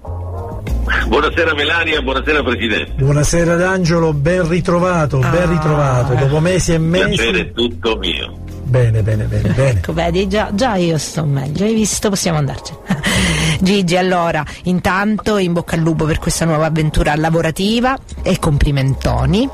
Buonasera 1.07 1.53
Melania, 1.53 2.01
buonasera 2.01 2.43
Presidente. 2.43 2.91
Buonasera 3.03 3.55
D'Angelo, 3.55 4.13
ben 4.13 4.47
ritrovato, 4.47 5.19
ben 5.19 5.47
Ah. 5.47 5.51
ritrovato. 5.51 6.13
Dopo 6.15 6.39
mesi 6.39 6.73
e 6.73 6.77
mesi. 6.77 7.15
Piacere 7.15 7.51
tutto 7.53 7.95
mio. 7.97 8.37
Bene, 8.63 9.01
bene, 9.01 9.23
bene, 9.23 9.49
bene. 9.49 9.69
Ecco, 9.71 9.93
vedi, 9.93 10.27
già, 10.27 10.49
già 10.53 10.75
io 10.75 10.97
sto 10.99 11.23
meglio, 11.25 11.65
hai 11.65 11.73
visto? 11.73 12.09
Possiamo 12.09 12.37
andarci. 12.37 12.71
Gigi, 13.61 13.97
allora, 13.97 14.45
intanto 14.63 15.37
in 15.37 15.53
bocca 15.53 15.75
al 15.75 15.81
lupo 15.81 16.05
per 16.05 16.19
questa 16.19 16.45
nuova 16.45 16.67
avventura 16.67 17.15
lavorativa 17.15 17.97
e 18.21 18.37
complimentoni. 18.37 19.49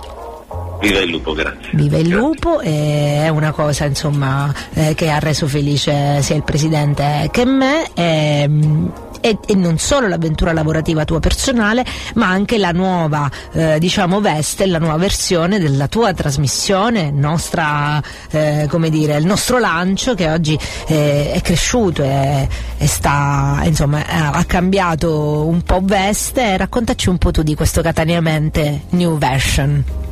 Viva 0.88 1.00
il 1.00 1.10
lupo, 1.10 1.34
grazie. 1.34 1.70
Viva 1.74 1.98
il 1.98 2.10
lupo, 2.10 2.62
e 2.62 3.24
è 3.24 3.30
una 3.30 3.52
cosa 3.52 3.86
insomma 3.86 4.54
eh, 4.74 4.94
che 4.94 5.10
ha 5.10 5.20
reso 5.20 5.48
felice 5.48 6.22
sia 6.22 6.36
il 6.36 6.44
presidente 6.44 7.30
che 7.32 7.46
me. 7.46 7.90
ehm, 7.94 8.92
e, 9.26 9.40
e 9.48 9.56
non 9.56 9.80
solo 9.80 10.08
l'avventura 10.08 10.54
lavorativa 10.54 11.04
tua 11.04 11.20
personale, 11.20 11.84
ma 12.14 12.28
anche 12.28 12.60
la 12.60 12.72
nuova, 12.72 13.28
eh, 13.54 13.80
diciamo, 13.80 14.22
veste, 14.22 14.68
la 14.68 14.78
nuova 14.78 14.98
versione 14.98 15.58
della 15.58 15.88
tua 15.88 16.14
trasmissione, 16.14 17.10
nostra, 17.10 18.00
eh, 18.30 18.68
come 18.70 18.92
dire, 18.92 19.18
il 19.18 19.26
nostro 19.26 19.58
lancio 19.58 20.14
che 20.14 20.30
oggi 20.30 20.56
eh, 20.88 21.32
è 21.32 21.42
cresciuto 21.42 22.04
e, 22.04 22.48
e 22.78 22.88
sta, 22.88 23.62
insomma, 23.64 24.06
ha, 24.06 24.30
ha 24.30 24.46
cambiato 24.46 25.48
un 25.48 25.64
po' 25.64 25.80
veste. 25.82 26.56
Raccontaci 26.56 27.10
un 27.10 27.18
po' 27.18 27.32
tu 27.32 27.42
di 27.42 27.56
questo 27.56 27.82
Cataniamente 27.82 28.84
New 28.90 29.18
Version. 29.18 30.05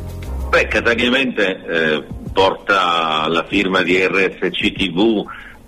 Beh, 0.54 0.68
Cataniamente 0.68 1.64
eh, 1.68 2.04
porta 2.32 3.28
la 3.28 3.44
firma 3.50 3.82
di 3.82 3.98
RSC 4.06 4.72
TV 4.72 5.26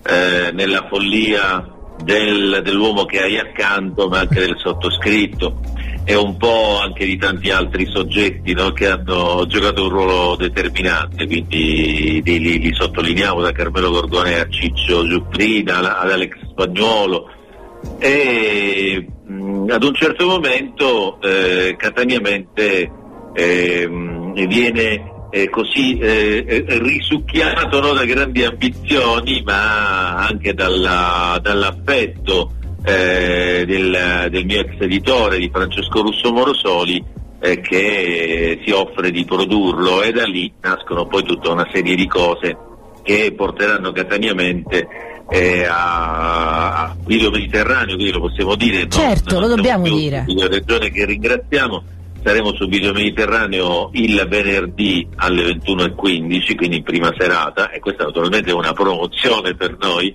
eh, 0.08 0.52
nella 0.54 0.86
follia 0.88 1.68
del- 2.04 2.62
dell'uomo 2.64 3.06
che 3.06 3.20
hai 3.20 3.40
accanto, 3.40 4.08
ma 4.08 4.20
anche 4.20 4.42
del 4.42 4.54
sottoscritto. 4.60 5.60
E 6.04 6.14
un 6.14 6.38
po' 6.38 6.78
anche 6.80 7.04
di 7.04 7.18
tanti 7.18 7.50
altri 7.50 7.88
soggetti 7.88 8.54
no, 8.54 8.74
che 8.74 8.88
hanno 8.88 9.48
giocato 9.48 9.86
un 9.86 9.90
ruolo 9.90 10.36
determinante, 10.36 11.26
quindi 11.26 12.22
li, 12.24 12.38
li- 12.40 12.60
li 12.60 12.72
sottolineiamo 12.76 13.42
da 13.42 13.52
Carmelo 13.52 13.90
Gorgone 13.90 14.40
a 14.40 14.48
Ciccio 14.48 15.04
Giuffrida, 15.08 15.78
alla- 15.78 15.98
ad 15.98 16.12
Alex 16.12 16.36
Spagnuolo. 16.52 17.28
E 17.98 19.04
mh, 19.26 19.66
ad 19.72 19.84
un 19.84 19.96
certo 19.96 20.28
momento 20.28 21.20
eh, 21.24 21.76
Cataniamente 21.76 22.92
ehm, 23.34 24.25
viene 24.46 25.14
eh, 25.32 25.50
così 25.50 25.98
eh, 25.98 26.46
eh, 26.48 26.66
risucchiato 26.80 27.80
no, 27.80 27.94
da 27.94 28.06
grandi 28.06 28.44
ambizioni 28.44 29.42
ma 29.44 30.16
anche 30.16 30.54
dalla- 30.54 31.40
dall'affetto 31.42 32.52
eh, 32.84 33.64
del, 33.66 34.28
del 34.30 34.46
mio 34.46 34.60
ex 34.60 34.80
editore 34.80 35.38
di 35.40 35.50
Francesco 35.52 36.02
Russo 36.02 36.32
Morosoli 36.32 37.04
eh, 37.40 37.60
che 37.62 38.62
si 38.66 38.72
offre 38.72 39.12
di 39.12 39.26
produrlo 39.26 40.02
e 40.04 40.12
da 40.12 40.24
lì 40.26 40.52
nascono 40.62 41.06
poi 41.06 41.24
tutta 41.24 41.52
una 41.52 41.68
serie 41.72 41.96
di 41.96 42.08
cose 42.08 42.58
che 43.04 43.34
porteranno 43.36 43.92
cataniamente 43.92 44.88
eh, 45.30 45.66
a, 45.66 46.84
a 46.84 46.96
Video 47.06 47.30
Mediterraneo, 47.32 47.96
quindi 47.96 48.12
lo 48.12 48.20
possiamo 48.22 48.56
dire. 48.56 48.84
no? 48.84 48.90
Certo, 48.90 49.40
lo 49.40 49.48
Non 49.48 49.56
dobbiamo 49.58 49.84
dire. 49.88 50.24
Video 50.26 50.48
Regione 50.48 50.90
che 50.92 51.06
ringraziamo, 51.06 51.84
saremo 52.26 52.56
su 52.56 52.68
Video 52.68 52.92
Mediterraneo 52.92 53.92
il 53.94 54.26
venerdì 54.28 55.08
alle 55.18 55.44
21.15, 55.44 56.56
quindi 56.56 56.78
in 56.78 56.84
prima 56.84 57.14
serata, 57.16 57.70
e 57.70 57.80
questa 57.80 58.06
naturalmente 58.06 58.50
è 58.50 58.54
una 58.54 58.74
promozione 58.74 59.54
per 59.54 59.78
noi, 59.80 60.14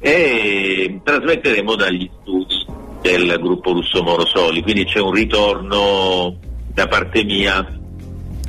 e 0.00 1.00
trasmetteremo 1.04 1.74
dagli 1.74 2.08
studi 2.22 2.64
del 3.02 3.36
gruppo 3.38 3.72
Russo 3.72 4.02
Morosoli, 4.02 4.62
quindi 4.62 4.86
c'è 4.86 5.00
un 5.00 5.12
ritorno 5.12 6.38
da 6.72 6.88
parte 6.88 7.22
mia 7.22 7.66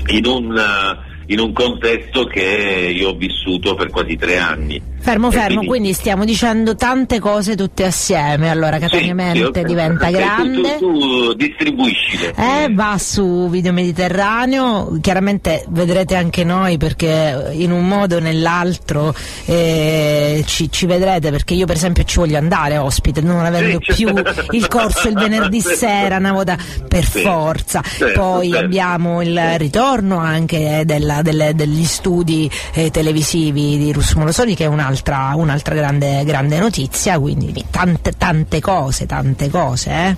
in 0.08 0.26
un, 0.26 0.98
in 1.26 1.40
un 1.40 1.52
contesto 1.52 2.24
che 2.24 2.94
io 2.96 3.10
ho 3.10 3.16
vissuto 3.16 3.76
per 3.76 3.90
quasi 3.90 4.16
tre 4.16 4.38
anni. 4.38 4.82
Fermo, 5.04 5.28
E 5.28 5.32
fermo, 5.32 5.48
quindi- 5.58 5.68
quindi 5.68 5.94
stiamo 5.94 6.24
dicendo 6.24 6.76
tante 6.78 7.20
cose 7.20 7.56
tutte 7.58 7.84
assieme. 7.84 8.50
Allora, 8.50 8.80
Cataniamente 8.80 9.60
Sì, 9.60 9.66
diventa 9.66 10.10
grande. 10.10 10.78
Tu, 10.78 10.98
tu 11.00 11.34
distribuiscile. 11.34 12.34
Eh, 12.38 12.70
va 12.74 12.96
su 12.98 13.50
Video 13.50 13.74
Mediterraneo, 13.74 14.98
chiaramente 15.02 15.66
vedrete 15.70 16.16
anche 16.16 16.44
noi 16.46 16.78
perché 16.78 17.50
in 17.52 17.72
un 17.72 17.86
modo 17.88 18.16
o 18.16 18.20
nell'altro 18.20 19.14
eh, 19.46 20.44
ci, 20.48 20.72
ci 20.72 20.86
vedrete 20.86 21.32
perché 21.32 21.54
io 21.54 21.66
per 21.66 21.76
esempio 21.76 22.04
ci 22.04 22.20
voglio 22.20 22.38
andare 22.38 22.78
ospite, 22.78 23.20
non 23.22 23.44
avendo 23.44 23.80
Sì, 23.82 23.94
più 24.06 24.14
il 24.52 24.68
corso 24.68 25.08
il 25.10 25.16
venerdì 25.16 25.60
sera, 25.62 26.16
una 26.18 26.32
volta 26.32 26.58
per 26.88 27.06
Sì, 27.06 27.22
forza. 27.22 27.82
certo, 27.84 28.20
Poi 28.22 28.50
certo. 28.52 28.66
abbiamo 28.66 29.22
il 29.22 29.40
ritorno 29.58 30.18
anche 30.18 30.80
eh, 30.80 30.86
della- 30.86 31.22
delle- 31.22 31.54
degli 31.56 31.84
studi 31.84 32.50
eh, 32.74 32.90
televisivi 32.92 33.78
di 33.78 33.92
Russo 33.92 34.18
Morosoli 34.20 34.56
che 34.56 34.64
è 34.66 34.68
un'altra, 34.94 35.34
un'altra 35.36 35.76
grande, 35.76 36.24
grande 36.24 36.60
notizia, 36.60 37.20
quindi 37.20 37.66
tante, 37.70 38.12
tante 38.12 38.62
cose, 38.62 39.06
tante 39.06 39.50
cose. 39.50 39.92
Eh. 39.92 40.16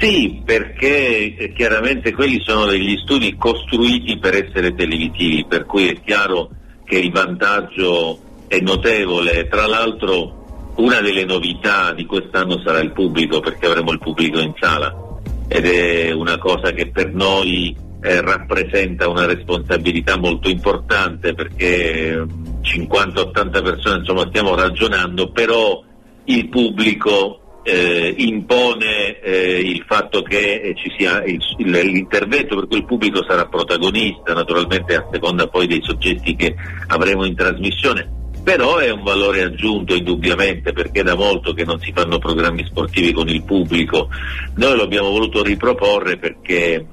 Sì, 0.00 0.40
perché 0.44 1.34
eh, 1.34 1.52
chiaramente 1.52 2.12
quelli 2.12 2.40
sono 2.40 2.66
degli 2.66 2.96
studi 2.98 3.36
costruiti 3.36 4.18
per 4.18 4.34
essere 4.34 4.74
televisivi, 4.74 5.44
per 5.46 5.66
cui 5.66 5.88
è 5.88 6.00
chiaro 6.02 6.50
che 6.84 6.98
il 6.98 7.10
vantaggio 7.10 8.18
è 8.46 8.58
notevole. 8.60 9.48
Tra 9.48 9.66
l'altro 9.66 10.72
una 10.76 11.00
delle 11.00 11.24
novità 11.24 11.92
di 11.92 12.06
quest'anno 12.06 12.60
sarà 12.64 12.78
il 12.78 12.92
pubblico, 12.92 13.40
perché 13.40 13.66
avremo 13.66 13.92
il 13.92 13.98
pubblico 13.98 14.38
in 14.38 14.54
sala 14.58 15.08
ed 15.52 15.66
è 15.66 16.12
una 16.12 16.38
cosa 16.38 16.70
che 16.70 16.86
per 16.86 17.12
noi 17.12 17.76
eh, 18.02 18.20
rappresenta 18.20 19.08
una 19.08 19.26
responsabilità 19.26 20.18
molto 20.18 20.48
importante 20.48 21.34
perché 21.34 22.12
eh, 22.12 22.24
50-80 22.62 23.62
persone 23.62 23.98
insomma 23.98 24.26
stiamo 24.28 24.54
ragionando, 24.54 25.30
però 25.30 25.82
il 26.24 26.48
pubblico 26.48 27.36
eh, 27.62 28.14
impone 28.16 29.20
eh, 29.20 29.60
il 29.60 29.84
fatto 29.86 30.22
che 30.22 30.60
eh, 30.62 30.74
ci 30.76 30.90
sia 30.96 31.22
il- 31.24 31.42
il- 31.58 31.70
l'intervento, 31.70 32.56
per 32.56 32.66
cui 32.66 32.78
il 32.78 32.86
pubblico 32.86 33.22
sarà 33.28 33.46
protagonista, 33.46 34.32
naturalmente 34.32 34.94
a 34.94 35.06
seconda 35.12 35.46
poi 35.46 35.66
dei 35.66 35.80
soggetti 35.82 36.34
che 36.36 36.54
avremo 36.86 37.24
in 37.26 37.34
trasmissione. 37.34 38.18
Però 38.42 38.78
è 38.78 38.90
un 38.90 39.02
valore 39.02 39.42
aggiunto 39.42 39.94
indubbiamente 39.94 40.72
perché 40.72 41.02
da 41.02 41.14
molto 41.14 41.52
che 41.52 41.64
non 41.64 41.78
si 41.80 41.92
fanno 41.94 42.18
programmi 42.18 42.64
sportivi 42.64 43.12
con 43.12 43.28
il 43.28 43.42
pubblico. 43.42 44.08
Noi 44.54 44.76
lo 44.76 44.82
abbiamo 44.84 45.10
voluto 45.10 45.42
riproporre 45.42 46.16
perché 46.16 46.86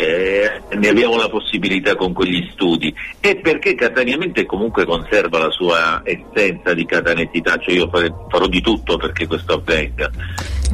eh, 0.00 0.62
ne 0.76 0.88
abbiamo 0.88 1.16
la 1.16 1.28
possibilità 1.28 1.96
con 1.96 2.12
quegli 2.12 2.48
studi 2.52 2.94
e 3.20 3.36
perché 3.36 3.74
Cataniamente 3.74 4.46
comunque 4.46 4.84
conserva 4.84 5.38
la 5.38 5.50
sua 5.50 6.02
essenza 6.04 6.72
di 6.72 6.84
cataneità, 6.86 7.56
cioè 7.58 7.74
io 7.74 7.88
fare- 7.90 8.12
farò 8.28 8.46
di 8.46 8.60
tutto 8.60 8.96
perché 8.96 9.26
questo 9.26 9.54
avvenga. 9.54 10.08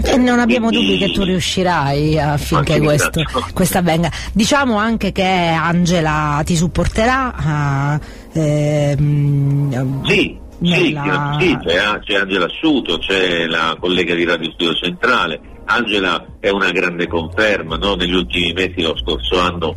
E 0.05 0.17
non 0.19 0.41
abbiamo 0.41 0.69
Quindi- 0.69 0.87
dubbi 0.87 0.99
che 0.99 1.13
tu 1.13 1.23
riuscirai 1.23 2.19
affinché 2.21 2.79
Ma 2.79 2.85
questo, 2.85 3.23
questo 3.55 3.79
avvenga. 3.79 4.11
Diciamo 4.33 4.77
anche 4.77 5.11
che 5.13 5.23
Angela 5.25 6.43
ti 6.45 6.55
supporterà. 6.57 7.35
ah, 7.35 8.01
ehm, 8.33 10.05
Sì, 10.05 10.37
sì, 10.61 10.93
nella- 10.93 11.37
sì, 11.41 11.59
c'è, 11.65 11.99
c'è 12.01 12.15
Angela 12.17 12.45
Asciuto, 12.47 12.99
c'è 12.99 13.47
la 13.47 13.77
collega 13.79 14.15
di 14.15 14.25
Radio 14.25 14.51
Studio 14.53 14.75
Centrale. 14.75 15.41
Angela 15.67 16.27
è 16.41 16.51
una 16.51 16.71
grande 16.71 17.07
conferma, 17.07 17.77
no? 17.77 17.95
negli 17.95 18.15
ultimi 18.15 18.53
mesi, 18.53 18.83
lo 18.83 18.97
scorso 18.97 19.39
anno, 19.39 19.77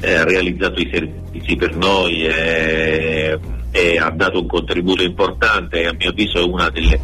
eh, 0.00 0.14
ha 0.14 0.24
realizzato 0.24 0.80
i 0.80 0.90
servizi 0.92 1.56
per 1.56 1.76
noi 1.76 2.26
e, 2.26 3.38
e 3.70 3.98
ha 3.98 4.10
dato 4.10 4.40
un 4.40 4.46
contributo 4.46 5.02
importante 5.02 5.80
e 5.80 5.86
a 5.86 5.92
mio 5.92 6.10
avviso 6.10 6.38
è 6.38 6.42
una 6.42 6.68
delle 6.70 7.00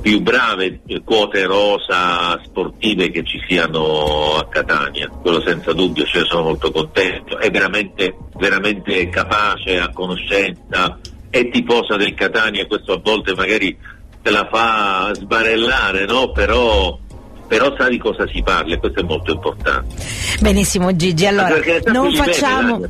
più 0.00 0.20
brave 0.20 0.80
eh, 0.86 1.02
quote 1.04 1.44
rosa 1.44 2.40
sportive 2.44 3.10
che 3.10 3.22
ci 3.22 3.40
siano 3.46 4.34
a 4.36 4.48
Catania, 4.48 5.08
quello 5.08 5.40
senza 5.40 5.72
dubbio, 5.72 6.04
cioè 6.04 6.24
sono 6.24 6.42
molto 6.42 6.72
contento, 6.72 7.38
è 7.38 7.50
veramente, 7.50 8.16
veramente 8.34 9.08
capace, 9.08 9.78
a 9.78 9.90
conoscenza, 9.90 10.98
è 11.30 11.48
tifosa 11.50 11.96
del 11.96 12.14
Catania 12.14 12.66
questo 12.66 12.94
a 12.94 13.00
volte 13.02 13.34
magari 13.34 13.76
te 14.22 14.30
la 14.30 14.48
fa 14.50 15.14
sbarellare, 15.14 16.04
no? 16.04 16.32
però, 16.32 16.98
però 17.46 17.74
sa 17.76 17.88
di 17.88 17.98
cosa 17.98 18.26
si 18.28 18.42
parla 18.42 18.74
e 18.74 18.78
questo 18.78 19.00
è 19.00 19.02
molto 19.02 19.32
importante. 19.32 19.94
Benissimo 20.40 20.94
Gigi, 20.94 21.26
allora 21.26 21.56
non 21.86 22.12
facciamo... 22.12 22.80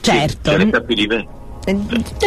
Certo. 0.00 0.58
Sì, 0.58 0.68
ce 1.64 1.72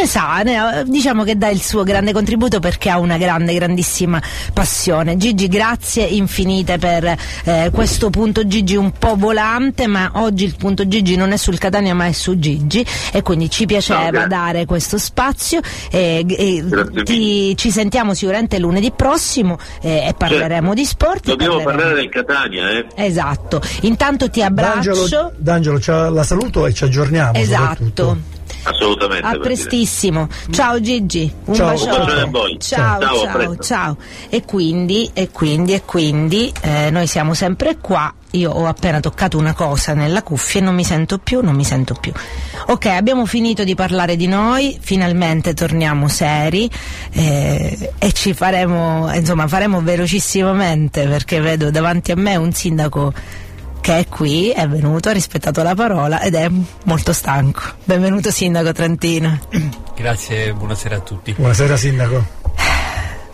ne 0.00 0.06
sa 0.06 0.40
più 0.42 0.44
di 0.44 0.50
me. 0.56 0.80
Eh, 0.80 0.84
diciamo 0.86 1.24
che 1.24 1.36
dà 1.36 1.48
il 1.48 1.60
suo 1.62 1.82
grande 1.82 2.12
contributo 2.12 2.60
perché 2.60 2.90
ha 2.90 2.98
una 2.98 3.16
grande, 3.18 3.52
grandissima 3.54 4.20
passione. 4.52 5.16
Gigi, 5.16 5.48
grazie 5.48 6.04
infinite 6.04 6.78
per 6.78 7.16
eh, 7.44 7.70
questo 7.72 8.10
punto 8.10 8.46
Gigi 8.46 8.76
un 8.76 8.92
po' 8.92 9.16
volante, 9.16 9.86
ma 9.86 10.10
oggi 10.14 10.44
il 10.44 10.54
punto 10.56 10.86
Gigi 10.86 11.16
non 11.16 11.32
è 11.32 11.36
sul 11.36 11.58
Catania 11.58 11.94
ma 11.94 12.06
è 12.06 12.12
su 12.12 12.38
Gigi 12.38 12.84
e 13.12 13.22
quindi 13.22 13.50
ci 13.50 13.66
piaceva 13.66 14.10
No, 14.22 14.26
dare 14.26 14.64
questo 14.66 14.98
spazio 14.98 15.60
e, 15.90 16.24
e 16.28 16.64
ti- 17.04 17.56
ci 17.56 17.70
sentiamo 17.70 18.14
sicuramente 18.14 18.58
lunedì 18.58 18.90
prossimo 18.92 19.58
eh, 19.80 20.06
e 20.08 20.14
parleremo 20.16 20.68
Certo. 20.68 20.74
di 20.74 20.84
sport. 20.84 21.24
Dobbiamo 21.26 21.56
parleremo- 21.56 21.76
parlare 21.78 21.94
del 22.00 22.08
Catania, 22.08 22.70
eh? 22.70 22.86
Esatto, 22.94 23.60
intanto 23.82 24.30
ti 24.30 24.42
abbraccio. 24.42 24.92
D'Angelo, 24.94 25.32
D'Angelo, 25.36 25.80
ci- 25.80 25.90
la 25.90 26.22
saluto 26.22 26.66
e 26.66 26.72
ci 26.72 26.84
aggiorniamo. 26.84 27.32
soprattutto. 27.42 28.02
Esatto. 28.02 28.33
Assolutamente. 28.64 29.26
A 29.26 29.38
prestissimo. 29.38 30.28
Ciao 30.50 30.80
Gigi, 30.80 31.32
un 31.44 31.54
Ciao. 31.54 31.68
bacione. 31.68 31.90
Un 31.90 31.98
bacione 31.98 32.20
a 32.20 32.26
voi. 32.26 32.56
Ciao, 32.58 33.00
Ciao, 33.00 33.18
ciao, 33.22 33.56
ciao. 33.58 33.96
E 34.28 34.44
quindi, 34.44 35.10
e 35.12 35.30
quindi, 35.30 35.74
e 35.74 35.82
quindi, 35.84 36.52
eh, 36.62 36.90
noi 36.90 37.06
siamo 37.06 37.34
sempre 37.34 37.76
qua. 37.80 38.12
Io 38.30 38.50
ho 38.50 38.66
appena 38.66 38.98
toccato 38.98 39.38
una 39.38 39.54
cosa 39.54 39.94
nella 39.94 40.22
cuffia 40.24 40.60
e 40.60 40.64
non 40.64 40.74
mi 40.74 40.82
sento 40.82 41.18
più, 41.18 41.40
non 41.40 41.54
mi 41.54 41.62
sento 41.62 41.94
più. 41.94 42.12
Ok, 42.66 42.86
abbiamo 42.86 43.26
finito 43.26 43.62
di 43.62 43.76
parlare 43.76 44.16
di 44.16 44.26
noi, 44.26 44.76
finalmente 44.80 45.54
torniamo 45.54 46.08
seri 46.08 46.68
eh, 47.12 47.92
e 47.96 48.12
ci 48.12 48.34
faremo, 48.34 49.08
insomma, 49.14 49.46
faremo 49.46 49.82
velocissimamente 49.82 51.06
perché 51.06 51.40
vedo 51.40 51.70
davanti 51.70 52.10
a 52.10 52.16
me 52.16 52.34
un 52.34 52.52
sindaco 52.52 53.12
che 53.84 53.98
è 53.98 54.08
qui, 54.08 54.48
è 54.48 54.66
venuto, 54.66 55.10
ha 55.10 55.12
rispettato 55.12 55.62
la 55.62 55.74
parola 55.74 56.22
ed 56.22 56.34
è 56.34 56.48
molto 56.84 57.12
stanco. 57.12 57.60
Benvenuto 57.84 58.30
Sindaco 58.30 58.72
Trentino. 58.72 59.38
Grazie, 59.94 60.54
buonasera 60.54 60.96
a 60.96 61.00
tutti. 61.00 61.34
Buonasera 61.34 61.76
Sindaco. 61.76 62.43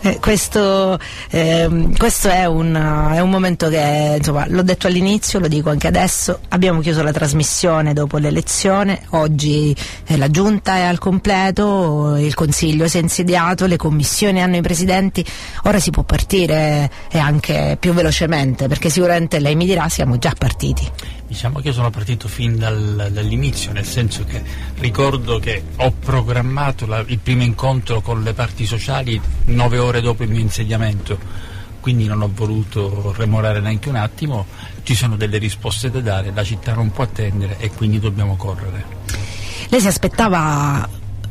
Eh, 0.02 0.18
questo 0.18 0.98
ehm, 1.30 1.94
questo 1.96 2.28
è, 2.28 2.46
un, 2.46 2.74
è 3.12 3.20
un 3.20 3.28
momento 3.28 3.68
che, 3.68 4.14
insomma, 4.16 4.46
l'ho 4.48 4.62
detto 4.62 4.86
all'inizio, 4.86 5.38
lo 5.38 5.48
dico 5.48 5.68
anche 5.68 5.86
adesso, 5.88 6.40
abbiamo 6.48 6.80
chiuso 6.80 7.02
la 7.02 7.12
trasmissione 7.12 7.92
dopo 7.92 8.16
l'elezione, 8.16 9.02
oggi 9.10 9.76
eh, 10.06 10.16
la 10.16 10.30
giunta 10.30 10.76
è 10.76 10.82
al 10.82 10.98
completo, 10.98 12.16
il 12.16 12.34
consiglio 12.34 12.88
si 12.88 12.96
è 12.96 13.00
insediato, 13.00 13.66
le 13.66 13.76
commissioni 13.76 14.40
hanno 14.40 14.56
i 14.56 14.62
presidenti, 14.62 15.24
ora 15.64 15.78
si 15.78 15.90
può 15.90 16.02
partire 16.02 16.90
e 17.10 17.18
anche 17.18 17.76
più 17.78 17.92
velocemente, 17.92 18.68
perché 18.68 18.88
sicuramente 18.88 19.38
lei 19.38 19.54
mi 19.54 19.66
dirà 19.66 19.88
siamo 19.90 20.16
già 20.16 20.32
partiti. 20.36 21.18
Diciamo 21.30 21.60
che 21.60 21.68
io 21.68 21.74
sono 21.74 21.90
partito 21.90 22.26
fin 22.26 22.58
dal- 22.58 23.08
dall'inizio, 23.12 23.70
nel 23.70 23.84
senso 23.84 24.24
che 24.24 24.42
ricordo 24.78 25.38
che 25.38 25.62
ho 25.76 25.92
programmato 25.92 26.86
la- 26.86 27.04
il 27.06 27.20
primo 27.20 27.44
incontro 27.44 28.00
con 28.00 28.24
le 28.24 28.32
parti 28.32 28.66
sociali 28.66 29.18
nove 29.44 29.78
ore 29.78 30.00
dopo 30.00 30.24
il 30.24 30.28
mio 30.28 30.40
insediamento, 30.40 31.16
quindi 31.78 32.06
non 32.06 32.20
ho 32.22 32.30
voluto 32.34 33.14
remorare 33.16 33.60
neanche 33.60 33.88
un 33.88 33.94
attimo, 33.94 34.44
ci 34.82 34.96
sono 34.96 35.14
delle 35.14 35.38
risposte 35.38 35.88
da 35.88 36.00
dare, 36.00 36.32
la 36.34 36.42
città 36.42 36.74
non 36.74 36.90
può 36.90 37.04
attendere 37.04 37.58
e 37.60 37.70
quindi 37.70 38.00
dobbiamo 38.00 38.34
correre. 38.34 38.84
Lei 39.68 39.80
si 39.80 39.86
aspettava, 39.86 40.86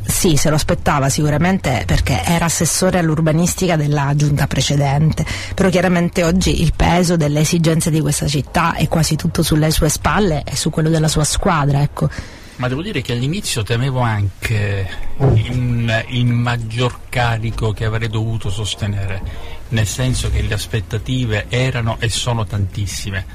sì, 0.09 0.35
se 0.35 0.49
lo 0.49 0.55
aspettava 0.55 1.07
sicuramente 1.07 1.83
perché 1.85 2.23
era 2.23 2.45
assessore 2.45 2.99
all'urbanistica 2.99 3.75
della 3.75 4.13
giunta 4.15 4.47
precedente, 4.47 5.25
però 5.53 5.69
chiaramente 5.69 6.23
oggi 6.23 6.61
il 6.61 6.73
peso 6.75 7.15
delle 7.15 7.41
esigenze 7.41 7.89
di 7.91 8.01
questa 8.01 8.27
città 8.27 8.75
è 8.75 8.87
quasi 8.87 9.15
tutto 9.15 9.43
sulle 9.43 9.71
sue 9.71 9.87
spalle 9.89 10.43
e 10.43 10.55
su 10.55 10.69
quello 10.69 10.89
della 10.89 11.07
sua 11.07 11.23
squadra, 11.23 11.81
ecco. 11.81 12.09
Ma 12.57 12.67
devo 12.67 12.81
dire 12.81 13.01
che 13.01 13.13
all'inizio 13.13 13.63
temevo 13.63 13.99
anche 13.99 14.89
il, 15.19 16.25
maggior 16.25 17.01
carico 17.07 17.71
che 17.71 17.85
avrei 17.85 18.09
dovuto 18.09 18.49
sostenere, 18.49 19.21
nel 19.69 19.87
senso 19.87 20.29
che 20.29 20.41
le 20.41 20.53
aspettative 20.53 21.45
erano 21.47 21.97
e 21.99 22.09
sono 22.09 22.45
tantissime, 22.45 23.25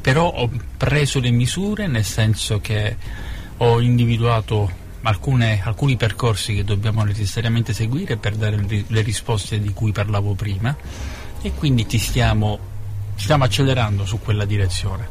però 0.00 0.26
ho 0.26 0.48
preso 0.78 1.20
le 1.20 1.30
misure 1.30 1.86
nel 1.86 2.04
senso 2.04 2.60
che 2.60 2.96
ho 3.58 3.80
individuato 3.80 4.80
alcune- 5.02 5.60
alcuni 5.62 5.96
percorsi 5.96 6.54
che 6.54 6.64
dobbiamo 6.64 7.02
necessariamente 7.02 7.72
seguire 7.72 8.16
per 8.16 8.34
dare 8.34 8.64
le 8.86 9.00
risposte 9.02 9.60
di 9.60 9.72
cui 9.72 9.92
parlavo 9.92 10.34
prima 10.34 10.74
e 11.40 11.52
quindi 11.54 11.88
ci 11.88 11.98
stiamo, 11.98 12.58
stiamo 13.16 13.44
accelerando 13.44 14.04
su 14.04 14.20
quella 14.20 14.44
direzione. 14.44 15.08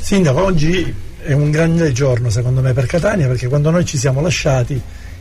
Sindaco, 0.00 0.44
oggi 0.44 0.94
è 1.18 1.32
un 1.32 1.50
grande 1.50 1.92
giorno 1.92 2.30
secondo 2.30 2.60
me 2.60 2.72
per 2.72 2.86
Catania 2.86 3.28
perché 3.28 3.48
quando 3.48 3.70
noi 3.70 3.84
ci 3.84 3.96
siamo 3.96 4.20
lasciati 4.20 4.80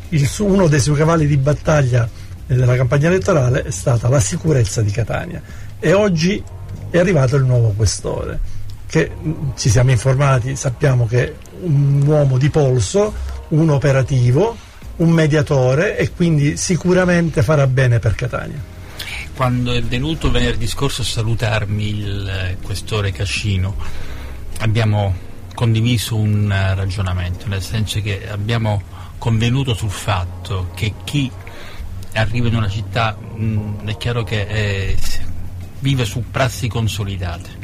il 0.09 0.29
uno 0.39 0.67
dei 0.67 0.79
suoi 0.79 0.97
cavalli 0.97 1.27
di 1.27 1.37
battaglia 1.37 2.09
eh, 2.47 2.55
della 2.55 2.75
campagna 2.75 3.07
elettorale 3.07 3.63
è 3.63 3.71
stata 3.71 4.09
la 4.09 4.19
sicurezza 4.19 4.81
di 4.81 4.91
Catania 4.91 5.41
e 5.79 5.93
oggi 5.93 6.43
è 6.89 6.97
arrivato 6.97 7.35
il 7.37 7.45
nuovo 7.45 7.73
questore 7.75 8.39
che 8.91 9.09
mh, 9.09 9.53
ci 9.55 9.69
siamo 9.69 9.91
informati, 9.91 10.55
sappiamo 10.57 11.07
che 11.07 11.27
è 11.27 11.33
un 11.61 12.03
uomo 12.05 12.37
di 12.37 12.49
polso, 12.49 13.13
un 13.51 13.69
operativo, 13.69 14.55
un 14.97 15.09
mediatore 15.09 15.97
e 15.97 16.11
quindi 16.11 16.57
sicuramente 16.57 17.43
farà 17.43 17.67
bene 17.67 17.99
per 17.99 18.15
Catania. 18.15 18.61
Quando 19.35 19.71
è 19.71 19.81
venuto 19.81 20.29
venerdì 20.29 20.67
scorso 20.67 21.01
a 21.01 21.05
salutarmi 21.05 21.87
il 21.87 22.29
eh, 22.29 22.57
questore 22.61 23.11
Cascino, 23.11 23.75
abbiamo 24.59 25.15
condiviso 25.53 26.15
un 26.15 26.51
eh, 26.51 26.75
ragionamento, 26.75 27.47
nel 27.47 27.61
senso 27.61 28.01
che 28.01 28.29
abbiamo 28.29 28.81
convenuto 29.17 29.73
sul 29.73 29.89
fatto 29.89 30.69
che 30.75 30.93
chi 31.03 31.31
arriva 32.13 32.47
in 32.47 32.55
una 32.55 32.69
città 32.69 33.15
mh, 33.15 33.85
è 33.85 33.97
chiaro 33.97 34.23
che 34.23 34.41
eh, 34.41 34.97
vive 35.79 36.05
su 36.05 36.23
prassi 36.29 36.67
consolidate. 36.67 37.60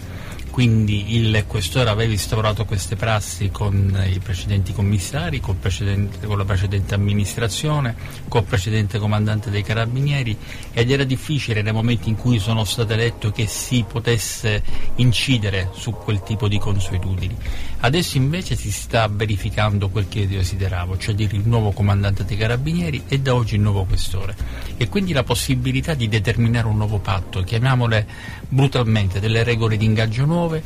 Quindi 0.58 1.16
il 1.16 1.44
questore 1.46 1.92
aveva 1.92 2.12
instaurato 2.12 2.66
queste 2.66 2.96
prassi 2.96 3.52
con 3.52 4.04
i 4.12 4.18
precedenti 4.18 4.74
commissari, 4.74 5.40
col 5.40 5.54
precedente- 5.54 6.26
con 6.26 6.36
la 6.36 6.46
precedente 6.46 6.96
amministrazione, 6.96 7.96
col 8.28 8.44
precedente 8.44 8.98
comandante 8.98 9.52
dei 9.52 9.62
carabinieri 9.62 10.36
ed 10.74 10.90
era 10.90 11.04
difficile 11.04 11.62
nei 11.62 11.74
momenti 11.74 12.10
in 12.10 12.16
cui 12.16 12.40
sono 12.40 12.64
stato 12.64 12.94
eletto 12.94 13.30
che 13.30 13.46
si 13.46 13.86
potesse 13.88 14.64
incidere 14.96 15.70
su 15.74 15.92
quel 15.92 16.24
tipo 16.24 16.48
di 16.48 16.58
consuetudini. 16.58 17.38
Adesso 17.80 18.18
invece 18.18 18.56
si 18.56 18.72
sta 18.72 19.08
verificando 19.08 19.90
quel 19.90 20.08
che 20.08 20.28
desideravo, 20.28 20.98
cioè 20.98 21.14
il 21.16 21.48
nuovo 21.48 21.72
comandante 21.72 22.26
dei 22.26 22.36
carabinieri 22.36 23.04
e 23.08 23.20
da 23.20 23.36
oggi 23.36 23.56
il 23.56 23.62
nuovo 23.62 23.86
questore. 23.86 24.36
E 24.78 24.90
quindi 24.90 25.14
la 25.14 25.24
possibilità 25.24 25.94
di 25.94 26.08
determinare 26.08 26.68
un 26.68 26.78
nuovo 26.78 26.98
patto, 26.98 27.44
chiamiamole 27.44 28.08
brutalmente 28.50 29.20
delle 29.20 29.44
regole 29.44 29.78
di 29.78 29.86
ingaggio 29.86 30.26
nuove, 30.26 30.64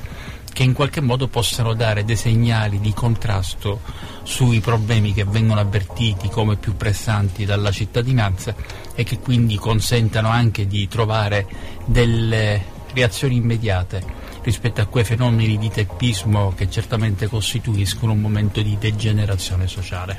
che 0.54 0.64
in 0.64 0.74
qualche 0.74 1.02
modo 1.02 1.28
possano 1.28 1.74
dare 1.74 2.06
dei 2.06 2.16
segnali 2.16 2.80
di 2.80 2.94
contrasto 2.94 3.82
sui 4.24 4.62
problemi 4.62 5.14
che 5.14 5.26
vengono 5.26 5.60
avvertiti 5.60 6.30
come 6.30 6.56
più 6.56 6.76
pressanti 6.78 7.46
dalla 7.46 7.72
cittadinanza 7.72 8.56
e 8.96 9.04
che 9.04 9.20
quindi 9.20 9.58
consentano 9.58 10.30
anche 10.30 10.66
di 10.66 10.88
trovare 10.88 11.46
delle 11.86 12.64
reazioni 12.94 13.36
immediate 13.36 14.20
rispetto 14.44 14.82
a 14.82 14.86
quei 14.86 15.04
fenomeni 15.04 15.58
di 15.58 15.70
teppismo 15.70 16.54
che 16.56 16.70
certamente 16.70 17.28
costituiscono 17.28 18.14
un 18.14 18.22
momento 18.22 18.62
di 18.62 18.78
degenerazione 18.80 19.68
sociale. 19.68 20.18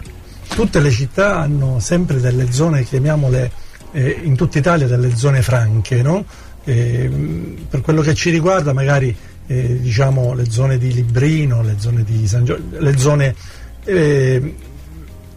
tutte 0.55 0.81
le 0.81 0.91
città 0.91 1.39
hanno 1.39 1.81
sempre 1.81 2.21
delle 2.21 2.53
zone, 2.53 2.85
chiamiamole 2.85 3.51
eh, 3.93 4.21
in 4.23 4.37
tutta 4.37 4.59
Italia 4.59 4.87
delle 4.87 5.15
zone 5.17 5.43
franche, 5.43 6.03
no? 6.03 6.25
Eh, 6.65 7.11
per 7.69 7.81
quello 7.81 8.03
che 8.03 8.15
ci 8.15 8.31
riguarda 8.31 8.73
magari 8.73 9.15
eh, 9.47 9.81
diciamo 9.81 10.35
le 10.35 10.51
zone 10.51 10.79
di 10.79 10.93
Librino, 10.93 11.63
le 11.63 11.77
zone 11.79 12.05
di 12.05 12.27
San 12.27 12.45
Giorgio, 12.45 12.79
le 12.79 12.97
zone 12.97 13.35
eh, 13.85 14.55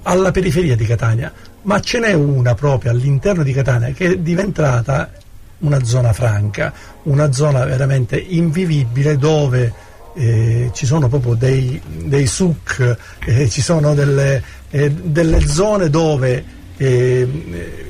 alla 0.04 0.32
periferia 0.32 0.76
di 0.76 0.86
Catania, 0.86 1.32
ma 1.64 1.80
ce 1.80 2.00
n'è 2.00 2.14
una 2.14 2.54
proprio 2.54 2.92
all'interno 2.92 3.42
di 3.42 3.54
Catania 3.54 3.90
che 3.90 4.12
è 4.12 4.18
diventata 4.18 5.12
una 5.60 5.84
zona 5.84 6.14
franca, 6.14 6.74
una 7.04 7.32
zona 7.32 7.64
veramente 7.66 8.18
invivibile 8.18 9.18
dove 9.18 9.74
eh, 10.16 10.70
ci 10.74 10.86
sono 10.86 11.08
proprio 11.10 11.34
dei, 11.34 11.82
dei 12.04 12.26
suc, 12.28 12.98
eh, 13.26 13.50
ci 13.50 13.62
sono 13.62 13.94
delle, 13.94 14.42
eh, 14.70 14.90
delle 14.92 15.46
zone 15.48 15.90
dove 15.90 16.44
eh, 16.78 17.28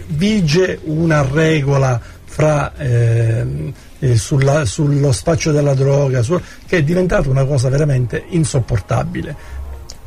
vige 0.07 0.79
una 0.85 1.27
regola 1.27 1.99
fra, 2.25 2.73
ehm, 2.77 3.73
eh, 3.99 4.17
sulla- 4.17 4.65
sullo 4.65 5.11
spaccio 5.11 5.51
della 5.51 5.73
droga, 5.73 6.21
su- 6.21 6.39
che 6.67 6.77
è 6.77 6.83
diventata 6.83 7.29
una 7.29 7.45
cosa 7.45 7.69
veramente 7.69 8.23
insopportabile. 8.29 9.35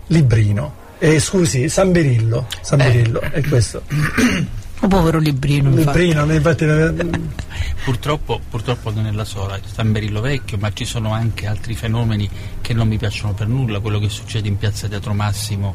Librino, 0.09 0.75
eh, 0.99 1.21
scusi, 1.21 1.69
San 1.69 1.93
Berillo, 1.93 2.47
San 2.63 2.79
Berillo, 2.79 3.21
è 3.21 3.43
questo. 3.43 3.83
Un 4.81 4.89
povero 4.89 5.19
librino, 5.19 5.71
infatti. 5.71 5.99
Librino, 5.99 6.33
infatti, 6.33 6.65
Purtroppo, 7.85 8.41
purtroppo 8.49 8.91
non 8.91 9.07
è 9.07 9.13
la 9.13 9.25
sola, 9.25 9.59
San 9.65 9.93
Berillo 9.93 10.21
Vecchio, 10.21 10.59
ma 10.59 10.73
ci 10.73 10.85
sono 10.85 11.13
anche 11.13 11.47
altri 11.47 11.75
fenomeni 11.75 12.29
che 12.61 12.75
non 12.75 12.87
mi 12.87 12.99
piacciono 12.99 13.33
per 13.33 13.49
nulla, 13.49 13.81
quello 13.81 13.99
che 13.99 14.09
succede 14.09 14.47
in 14.47 14.59
piazza 14.59 14.89
Teatro 14.89 15.15
Massimo 15.15 15.75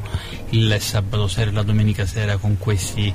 il 0.49 0.75
sabato 0.79 1.27
sera 1.27 1.49
e 1.49 1.53
la 1.53 1.63
domenica 1.63 2.05
sera 2.05 2.37
con 2.37 2.57
questi 2.59 3.11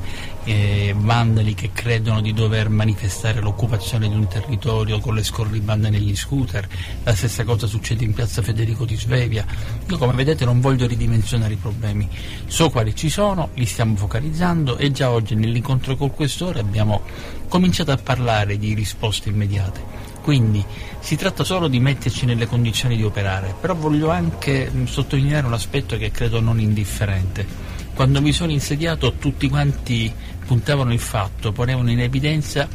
eh, 0.49 0.95
vandali 0.97 1.53
che 1.53 1.73
credono 1.75 2.23
di 2.23 2.33
dover 2.33 2.71
manifestare 2.71 3.41
l'occupazione 3.41 4.09
di 4.09 4.15
un 4.15 4.27
territorio 4.29 4.99
con 4.99 5.15
le 5.15 5.23
scorribande 5.23 5.91
negli 5.91 6.17
scooter, 6.17 6.67
la 7.05 7.15
stessa 7.15 7.45
cosa 7.45 7.67
succede 7.67 8.05
in 8.05 8.15
piazza 8.15 8.41
Federico 8.41 8.87
di 8.87 8.97
Svevia. 8.97 9.45
Io 9.87 9.99
come 9.99 10.15
vedete 10.15 10.47
non 10.47 10.61
voglio 10.61 10.87
ridimensionare 10.87 11.53
i 11.53 11.57
problemi, 11.57 12.09
so 12.47 12.71
quali 12.71 12.95
ci 12.95 13.11
sono, 13.11 13.51
li 13.55 13.67
stiamo 13.67 13.95
focalizzando 13.97 14.79
e 14.79 14.91
già 14.91 15.11
oggi 15.11 15.35
nell'incontro 15.35 15.97
col 15.97 16.15
questore 16.15 16.61
abbiamo 16.61 17.03
cominciato 17.49 17.93
a 17.93 17.99
parlare 17.99 18.57
di 18.57 18.73
risposte 18.73 19.29
immediate. 19.29 19.97
Quindi 20.23 20.65
si 21.01 21.17
tratta 21.17 21.45
solo 21.45 21.69
di 21.69 21.79
metterci 21.79 22.25
nelle 22.25 22.47
condizioni 22.47 22.97
di 22.97 23.05
operare, 23.05 23.55
però 23.61 23.75
voglio 23.75 24.09
anche 24.11 24.71
mh, 24.71 24.85
sottolineare 24.85 25.47
un 25.47 25.53
aspetto 25.53 25.99
che 25.99 26.11
credo 26.11 26.41
non 26.41 26.59
indifferente. 26.59 27.77
Quando 27.99 28.23
mi 28.23 28.33
sono 28.33 28.53
insediato 28.53 29.15
tutti 29.15 29.49
quanti 29.49 30.13
puntavano 30.49 30.95
il 30.95 30.99
fatto, 30.99 31.53
ponevano 31.53 31.91
in 31.91 32.01
evidenza 32.01 32.67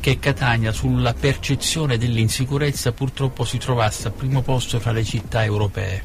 che 0.00 0.18
Catania 0.18 0.72
sulla 0.72 1.14
percezione 1.14 1.96
dell'insicurezza 1.96 2.90
purtroppo 2.90 3.44
si 3.44 3.56
trovasse 3.56 4.08
al 4.08 4.14
primo 4.14 4.42
posto 4.42 4.80
fra 4.80 4.90
le 4.90 5.04
città 5.04 5.44
europee, 5.44 6.02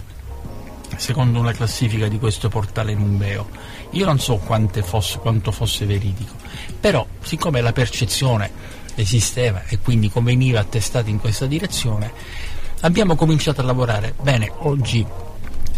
secondo 0.97 1.39
una 1.39 1.51
classifica 1.51 2.07
di 2.07 2.19
questo 2.19 2.47
portale 2.47 2.93
Numbeo. 2.93 3.49
Io 3.93 4.05
non 4.05 4.19
so 4.19 4.37
fosse- 4.37 5.17
quanto 5.17 5.51
fosse 5.51 5.87
veridico, 5.87 6.35
però 6.79 7.03
siccome 7.21 7.59
la 7.59 7.73
percezione 7.73 8.51
esisteva 8.93 9.63
e 9.65 9.79
quindi 9.79 10.11
conveniva 10.11 10.59
attestata 10.59 11.09
in 11.09 11.19
questa 11.19 11.47
direzione, 11.47 12.13
abbiamo 12.81 13.15
cominciato 13.15 13.61
a 13.61 13.63
lavorare. 13.63 14.13
Bene, 14.21 14.51
oggi 14.57 15.03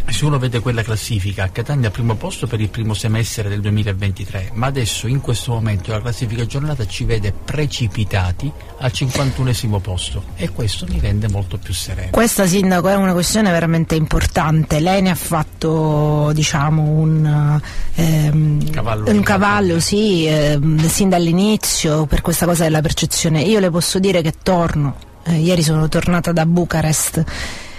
se 0.09 0.25
uno 0.25 0.39
vede 0.39 0.61
quella 0.61 0.83
classifica, 0.83 1.49
Catania 1.51 1.87
al 1.87 1.91
primo 1.91 2.15
posto 2.15 2.47
per 2.47 2.59
il 2.61 2.69
primo 2.69 2.93
semestre 2.93 3.49
del 3.49 3.59
2023, 3.61 4.51
ma 4.53 4.67
adesso 4.67 5.07
in 5.07 5.21
questo 5.21 5.51
momento 5.51 5.91
la 5.91 6.01
classifica 6.01 6.45
giornata 6.45 6.87
ci 6.87 7.03
vede 7.03 7.33
precipitati 7.33 8.51
al 8.79 8.91
51esimo 8.93 9.79
posto 9.79 10.23
e 10.35 10.49
questo 10.49 10.85
mi 10.89 10.99
rende 10.99 11.27
molto 11.27 11.57
più 11.57 11.73
sereno. 11.73 12.09
Questa 12.11 12.47
sindaco 12.47 12.87
è 12.87 12.95
una 12.95 13.11
questione 13.13 13.51
veramente 13.51 13.95
importante. 13.95 14.79
Lei 14.79 15.01
ne 15.01 15.09
ha 15.09 15.15
fatto 15.15 16.31
diciamo 16.33 16.81
un, 16.81 17.61
ehm, 17.95 18.71
Cavallo 18.71 19.09
un 19.09 19.21
cavallo, 19.21 19.79
sì, 19.79 20.25
ehm, 20.25 20.87
sin 20.87 21.09
dall'inizio 21.09 22.05
per 22.05 22.21
questa 22.21 22.45
cosa 22.45 22.63
della 22.63 22.81
percezione. 22.81 23.41
Io 23.41 23.59
le 23.59 23.69
posso 23.69 23.99
dire 23.99 24.21
che 24.21 24.33
torno, 24.41 24.95
eh, 25.23 25.35
ieri 25.35 25.61
sono 25.61 25.87
tornata 25.89 26.31
da 26.31 26.45
Bucarest. 26.45 27.23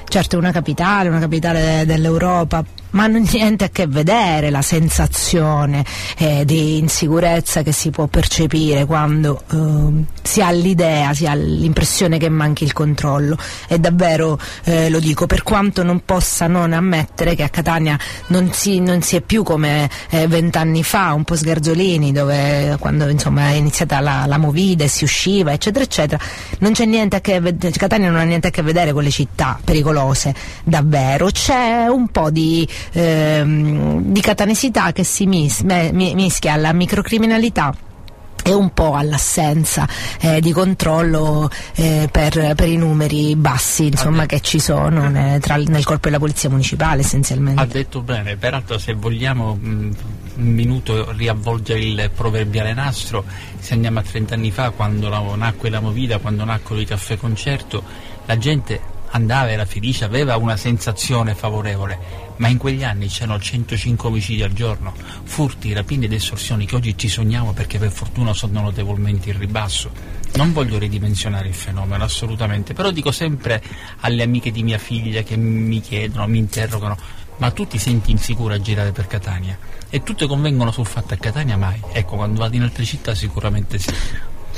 Certo 0.09 0.39
una 0.39 0.53
capitale, 0.53 1.11
una 1.11 1.19
capitale 1.19 1.85
dell'Europa, 1.85 2.65
ma 2.91 3.07
non 3.07 3.27
niente 3.31 3.65
a 3.65 3.69
che 3.69 3.87
vedere 3.87 4.51
la 4.51 4.63
sensazione 4.63 5.85
eh, 6.17 6.45
di 6.45 6.79
insicurezza 6.79 7.63
che 7.63 7.73
si 7.73 7.91
può 7.91 8.07
percepire 8.07 8.85
quando 8.85 9.43
ehm, 9.51 10.05
si 10.23 10.41
ha 10.41 10.51
l'idea, 10.51 11.13
si 11.13 11.27
ha 11.27 11.35
l'impressione 11.35 12.19
che 12.19 12.29
manchi 12.29 12.65
il 12.65 12.73
controllo. 12.73 13.37
E 13.67 13.79
davvero 13.79 14.39
eh, 14.65 14.89
lo 14.89 15.01
dico, 15.01 15.27
per 15.27 15.43
quanto 15.43 15.83
non 15.83 16.03
possa 16.05 16.47
non 16.47 16.73
ammettere 16.73 17.35
che 17.35 17.43
a 17.43 17.49
Catania 17.49 17.99
non 18.29 18.53
si, 18.53 18.81
non 18.81 19.03
si 19.03 19.17
è 19.17 19.21
più 19.21 19.43
come 19.43 19.89
eh, 20.11 20.27
vent'anni 20.27 20.83
fa, 20.83 21.13
un 21.13 21.25
po' 21.25 21.37
sgarzolini, 21.37 22.13
dove 22.13 22.77
quando 22.79 23.09
insomma 23.09 23.49
è 23.49 23.53
iniziata 23.53 24.01
la, 24.01 24.25
la 24.27 24.39
movida 24.39 24.85
e 24.85 24.89
si 24.89 25.05
usciva, 25.05 25.53
eccetera, 25.53 25.85
eccetera, 25.85 26.23
non 26.61 26.73
c'è 26.73 26.85
niente 26.85 27.17
a 27.17 27.21
che 27.21 27.41
vedere, 27.41 27.73
Catania 27.77 28.11
non 28.11 28.21
ha 28.21 28.25
niente 28.25 28.49
a 28.49 28.51
che 28.51 28.63
vedere 28.63 28.93
con 28.93 29.03
le 29.03 29.11
città 29.11 29.59
pericolose, 29.63 30.35
davvero. 30.65 31.31
C'è 31.31 31.87
un 31.87 32.09
po' 32.09 32.31
di 32.31 32.67
ehm, 32.93 34.03
di 34.13 34.21
catanesità 34.21 34.93
che 34.93 35.05
si 35.05 35.27
mis- 35.27 35.61
mi- 35.63 36.15
mischia 36.15 36.53
alla 36.55 36.73
microcriminalità 36.73 37.75
e 38.45 38.55
un 38.55 38.73
po' 38.73 38.95
all'assenza 38.95 39.87
eh, 40.21 40.41
di 40.41 40.53
controllo 40.53 41.51
eh, 41.75 42.09
per, 42.11 42.55
per 42.55 42.67
i 42.69 42.77
numeri 42.77 43.37
bassi 43.37 43.87
insomma, 43.89 44.25
che 44.25 44.41
ci 44.41 44.59
sono 44.59 45.09
ne- 45.11 45.39
tra- 45.41 45.57
nel 45.57 45.85
corpo 45.85 46.07
della 46.09 46.19
polizia 46.19 46.49
municipale 46.49 47.01
essenzialmente. 47.03 47.61
Ha 47.61 47.67
detto 47.67 48.01
bene, 48.01 48.37
peraltro 48.37 48.79
se 48.79 48.95
vogliamo 48.95 49.55
mh, 49.55 49.97
un 50.37 50.45
minuto 50.47 51.11
riavvolgere 51.13 51.81
il 51.81 52.11
proverbiale 52.15 52.73
nastro, 52.73 53.25
se 53.59 53.75
andiamo 53.75 53.99
a 53.99 54.03
30 54.03 54.35
anni 54.35 54.51
fa 54.51 54.71
quando 54.71 55.11
la- 55.11 55.35
nacque 55.37 55.69
la 55.69 55.81
Movida, 55.81 56.17
quando 56.19 56.45
nacquero 56.45 56.81
i 56.81 56.87
caffè 56.87 57.19
concerto, 57.19 57.83
la 58.25 58.39
gente 58.39 58.81
andava, 59.11 59.51
era 59.51 59.67
felice, 59.67 60.05
aveva 60.05 60.37
una 60.37 60.57
sensazione 60.57 61.35
favorevole, 61.35 61.99
ma 62.39 62.49
in 62.49 62.59
quegli 62.59 62.83
anni 62.83 63.09
c'erano 63.09 63.39
105 63.39 64.09
omicidi 64.09 64.43
al 64.43 64.53
giorno, 64.53 64.95
furti, 65.25 65.73
rapine 65.73 66.07
ed 66.07 66.13
estorsioni 66.13 66.67
che 66.67 66.75
oggi 66.75 66.97
ci 66.97 67.09
sogniamo 67.09 67.53
perché 67.53 67.79
per 67.79 67.91
fortuna 67.91 68.33
sono 68.33 68.61
notevolmente 68.61 69.31
in 69.31 69.39
ribasso. 69.39 69.91
Non 70.35 70.53
voglio 70.53 70.79
ridimensionare 70.79 71.49
il 71.49 71.55
fenomeno, 71.55 72.05
assolutamente, 72.05 72.75
però 72.75 72.91
dico 72.91 73.11
sempre 73.11 73.63
alle 74.01 74.23
amiche 74.23 74.51
di 74.51 74.63
mia 74.63 74.79
figlia 74.79 75.23
che 75.23 75.37
mi 75.37 75.81
chiedono, 75.81 76.27
mi 76.27 76.39
interrogano, 76.39 76.97
ma 77.39 77.51
tu 77.51 77.67
ti 77.67 77.79
senti 77.79 78.11
insicura 78.11 78.55
a 78.55 78.61
girare 78.61 78.93
per 78.93 79.07
Catania? 79.07 79.59
E 79.89 80.03
tutte 80.03 80.27
convengono 80.27 80.71
sul 80.71 80.87
fatto 80.87 81.15
a 81.15 81.17
Catania 81.17 81.57
mai. 81.57 81.81
Ecco, 81.93 82.17
quando 82.17 82.41
vado 82.41 82.57
in 82.57 82.63
altre 82.63 82.85
città 82.85 83.15
sicuramente 83.15 83.79
sì. 83.79 83.93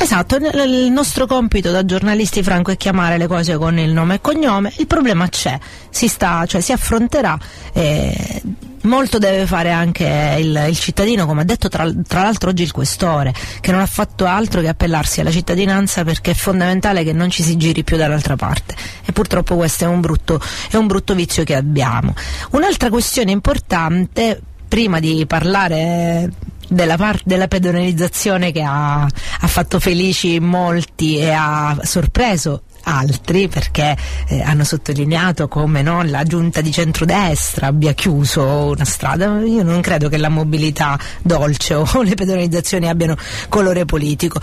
Esatto, 0.03 0.37
il 0.37 0.91
nostro 0.91 1.27
compito 1.27 1.71
da 1.71 1.85
giornalisti 1.85 2.43
franco 2.43 2.71
è 2.71 2.77
chiamare 2.79 3.19
le 3.19 3.27
cose 3.27 3.59
con 3.59 3.79
il 3.79 3.93
nome 3.93 4.15
e 4.15 4.21
cognome, 4.23 4.73
il 4.79 4.87
problema 4.87 5.29
c'è, 5.29 5.59
si, 5.91 6.09
sta, 6.09 6.47
cioè, 6.47 6.63
si 6.63 6.73
affronterà. 6.73 7.39
eh, 7.75 8.43
Molto 8.85 9.19
deve 9.19 9.45
fare 9.45 9.71
anche 9.71 10.37
il, 10.39 10.65
il 10.69 10.79
cittadino, 10.79 11.27
come 11.27 11.43
ha 11.43 11.45
detto 11.45 11.69
tra, 11.69 11.87
tra 12.09 12.23
l'altro 12.23 12.49
oggi 12.49 12.63
il 12.63 12.73
questore, 12.73 13.35
che 13.61 13.73
non 13.73 13.81
ha 13.83 13.87
fatto 13.87 14.25
altro 14.25 14.63
che 14.63 14.69
appellarsi 14.69 15.21
alla 15.21 15.31
cittadinanza 15.31 16.03
perché 16.03 16.31
è 16.31 16.35
fondamentale 16.35 17.05
che 17.05 17.13
non 17.13 17.29
ci 17.29 17.43
si 17.43 17.59
giri 17.59 17.85
più 17.85 17.99
dall'altra 17.99 18.37
parte 18.37 18.75
e 19.05 19.13
purtroppo 19.13 19.55
questo 19.57 19.85
è 19.85 19.87
un 19.87 20.01
brutto, 20.01 20.41
è 20.71 20.77
un 20.77 20.87
brutto 20.87 21.15
vizio 21.15 21.45
che 21.45 21.55
abbiamo. 21.57 22.15
Un'altra 22.53 22.89
questione 22.89 23.33
importante, 23.33 24.41
prima 24.71 25.01
di 25.01 25.25
parlare 25.27 26.31
della, 26.69 26.97
par- 26.97 27.23
della 27.25 27.49
pedonalizzazione 27.49 28.53
che 28.53 28.63
ha, 28.63 29.03
ha 29.03 29.47
fatto 29.49 29.81
felici 29.81 30.39
molti 30.39 31.19
e 31.19 31.31
ha 31.33 31.77
sorpreso 31.83 32.63
altri 32.85 33.49
perché 33.49 33.97
eh, 34.29 34.43
hanno 34.43 34.63
sottolineato 34.63 35.49
come 35.49 35.83
no, 35.83 36.05
la 36.05 36.23
giunta 36.23 36.61
di 36.61 36.71
centrodestra 36.71 37.67
abbia 37.67 37.95
chiuso 37.95 38.71
una 38.71 38.85
strada. 38.85 39.41
Io 39.41 39.65
non 39.65 39.81
credo 39.81 40.09
che 40.09 40.19
la 40.19 40.29
mobilità 40.29 40.97
dolce 41.21 41.75
o 41.83 42.03
le 42.03 42.15
pedonalizzazioni 42.15 42.89
abbiano 42.89 43.17
colore 43.49 43.85
politico. 43.87 44.41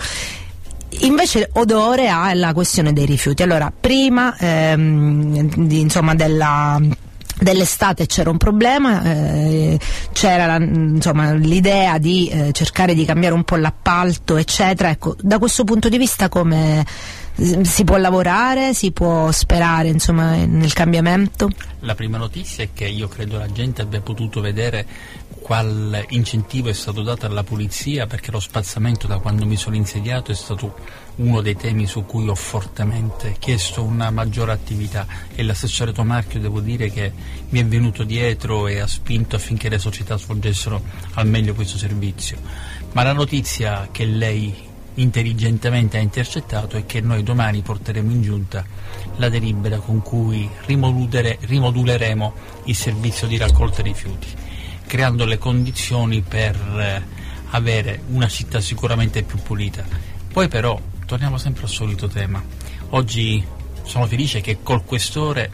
Invece 1.00 1.48
odore 1.54 2.10
ha 2.10 2.34
la 2.34 2.52
questione 2.52 2.92
dei 2.92 3.06
rifiuti. 3.06 3.42
Allora, 3.42 3.72
prima 3.78 4.36
ehm, 4.38 5.66
di, 5.66 5.80
insomma, 5.80 6.14
della 6.14 6.78
dell'estate 7.40 8.06
c'era 8.06 8.30
un 8.30 8.36
problema, 8.36 9.02
eh, 9.02 9.78
c'era 10.12 10.56
insomma, 10.56 11.32
l'idea 11.32 11.98
di 11.98 12.28
eh, 12.28 12.52
cercare 12.52 12.94
di 12.94 13.04
cambiare 13.04 13.34
un 13.34 13.44
po' 13.44 13.56
l'appalto, 13.56 14.36
eccetera. 14.36 14.90
Ecco, 14.90 15.16
da 15.20 15.38
questo 15.38 15.64
punto 15.64 15.88
di 15.88 15.98
vista 15.98 16.28
come 16.28 16.84
si 17.62 17.84
può 17.84 17.96
lavorare, 17.96 18.74
si 18.74 18.90
può 18.90 19.30
sperare 19.30 19.88
insomma, 19.88 20.44
nel 20.44 20.72
cambiamento? 20.72 21.48
La 21.80 21.94
prima 21.94 22.18
notizia 22.18 22.64
è 22.64 22.70
che 22.74 22.86
io 22.86 23.06
credo 23.06 23.38
la 23.38 23.50
gente 23.52 23.82
abbia 23.82 24.00
potuto 24.00 24.40
vedere 24.40 24.86
qual 25.40 26.04
incentivo 26.10 26.68
è 26.68 26.72
stato 26.72 27.02
dato 27.02 27.26
alla 27.26 27.42
polizia 27.42 28.06
perché 28.06 28.30
lo 28.30 28.40
spazzamento 28.40 29.06
da 29.06 29.18
quando 29.18 29.46
mi 29.46 29.56
sono 29.56 29.76
insediato 29.76 30.30
è 30.30 30.34
stato 30.34 30.74
uno 31.16 31.40
dei 31.40 31.56
temi 31.56 31.86
su 31.86 32.04
cui 32.04 32.28
ho 32.28 32.34
fortemente 32.34 33.36
chiesto 33.38 33.82
una 33.82 34.10
maggiore 34.10 34.52
attività 34.52 35.06
e 35.34 35.42
l'assessore 35.42 35.92
Tomarchio 35.92 36.40
devo 36.40 36.60
dire 36.60 36.90
che 36.90 37.12
mi 37.48 37.60
è 37.60 37.66
venuto 37.66 38.04
dietro 38.04 38.66
e 38.66 38.78
ha 38.78 38.86
spinto 38.86 39.36
affinché 39.36 39.68
le 39.68 39.78
società 39.78 40.16
svolgessero 40.16 40.80
al 41.14 41.26
meglio 41.26 41.54
questo 41.54 41.78
servizio. 41.78 42.38
Ma 42.92 43.02
la 43.02 43.12
notizia 43.12 43.88
che 43.90 44.04
lei 44.04 44.66
intelligentemente 44.94 45.96
ha 45.96 46.00
intercettato 46.00 46.76
è 46.76 46.86
che 46.86 47.00
noi 47.00 47.22
domani 47.22 47.62
porteremo 47.62 48.10
in 48.10 48.22
giunta 48.22 48.64
la 49.16 49.28
delibera 49.28 49.78
con 49.78 50.02
cui 50.02 50.48
rimodulere- 50.66 51.38
rimoduleremo 51.40 52.34
il 52.64 52.74
servizio 52.74 53.26
di 53.26 53.36
raccolta 53.36 53.82
rifiuti, 53.82 54.28
creando 54.88 55.26
le 55.26 55.38
condizioni 55.38 56.22
per 56.22 56.56
eh, 56.56 57.02
avere 57.50 58.00
una 58.08 58.26
città 58.26 58.60
sicuramente 58.60 59.22
più 59.22 59.38
pulita. 59.38 59.84
Poi 60.32 60.48
però 60.48 60.80
torniamo 61.06 61.36
sempre 61.36 61.64
al 61.64 61.68
solito 61.68 62.08
tema. 62.08 62.42
Oggi 62.90 63.44
sono 63.84 64.06
felice 64.06 64.40
che 64.40 64.58
col 64.62 64.84
questore 64.84 65.50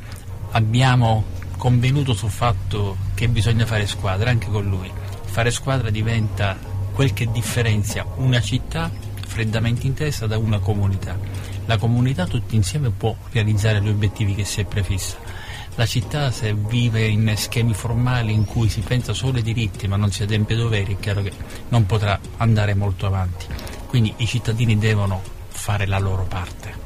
abbiamo 0.53 1.25
convenuto 1.59 2.15
sul 2.15 2.31
fatto 2.31 2.97
che 3.15 3.29
bisogna 3.29 3.67
fare 3.67 3.87
squadra 3.87 4.31
anche 4.31 4.47
con 4.47 4.65
lui. 4.67 4.91
Fare 5.25 5.51
squadra 5.51 5.91
diventa 5.91 6.57
quel 6.93 7.13
che 7.13 7.31
differenzia 7.31 8.07
una 8.17 8.41
città 8.41 8.91
freddamente 9.27 9.87
intesa 9.87 10.29
da 10.29 10.39
una 10.39 10.61
comunità. 10.61 11.19
La 11.67 11.77
comunità 11.77 12.27
tutti 12.27 12.55
insieme 12.55 12.91
può 12.91 13.17
realizzare 13.33 13.81
gli 13.83 13.89
obiettivi 13.89 14.35
che 14.35 14.45
si 14.45 14.61
è 14.61 14.65
prefissa. 14.65 15.24
La 15.77 15.87
città 15.87 16.31
se 16.31 16.55
vive 16.55 17.05
in 17.05 17.33
schemi 17.37 17.75
formali 17.75 18.33
in 18.33 18.45
cui 18.45 18.69
si 18.69 18.81
pensa 18.81 19.13
solo 19.13 19.39
ai 19.39 19.43
diritti 19.43 19.89
ma 19.89 19.97
non 19.97 20.13
si 20.13 20.23
adempie 20.23 20.55
ai 20.55 20.63
doveri 20.63 20.95
è 20.95 21.01
chiaro 21.01 21.23
che 21.23 21.33
non 21.71 21.85
potrà 21.85 22.19
andare 22.37 22.75
molto 22.75 23.07
avanti. 23.07 23.47
Quindi 23.87 24.15
i 24.19 24.27
cittadini 24.27 24.79
devono 24.79 25.21
fare 25.49 25.87
la 25.87 25.99
loro 25.99 26.25
parte. 26.25 26.84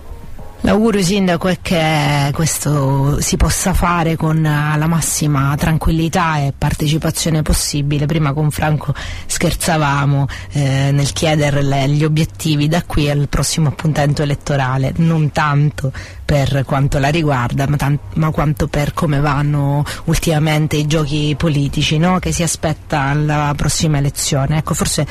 L'augurio 0.62 1.02
sindaco 1.02 1.47
è 1.47 1.59
che 1.62 2.30
questo 2.35 3.20
si 3.20 3.36
possa 3.36 3.72
fare 3.72 4.16
con 4.16 4.44
eh, 4.44 4.76
la 4.76 4.86
massima 4.89 5.55
tranquillità 5.56 6.39
e 6.39 6.52
partecipazione 6.56 7.43
possibile. 7.43 8.06
Prima 8.06 8.32
con 8.32 8.51
Franco 8.51 8.93
scherzavamo 9.26 10.26
eh, 10.51 10.90
nel 10.90 11.12
chiedere 11.12 11.62
le- 11.62 11.89
gli 11.89 12.02
obiettivi 12.02 12.66
da 12.66 12.82
qui 12.82 13.09
al 13.09 13.28
prossimo 13.28 13.68
appuntamento 13.68 14.22
elettorale, 14.22 14.93
non 14.97 15.30
tanto 15.30 15.93
per 16.24 16.64
quanto 16.66 16.98
la 16.98 17.09
riguarda, 17.09 17.66
ma, 17.68 17.98
ma 18.14 18.30
quanto 18.30 18.66
per 18.66 18.93
come 18.93 19.20
vanno 19.20 19.85
ultimamente 20.06 20.76
i 20.76 20.89
giochi 20.89 21.35
politici 21.39 21.98
no? 21.98 22.18
che 22.18 22.32
si 22.32 22.43
aspetta 22.43 23.02
alla 23.02 23.52
prossima 23.56 23.98
elezione. 23.98 24.59
Ecco, 24.59 24.74
forse 24.74 25.06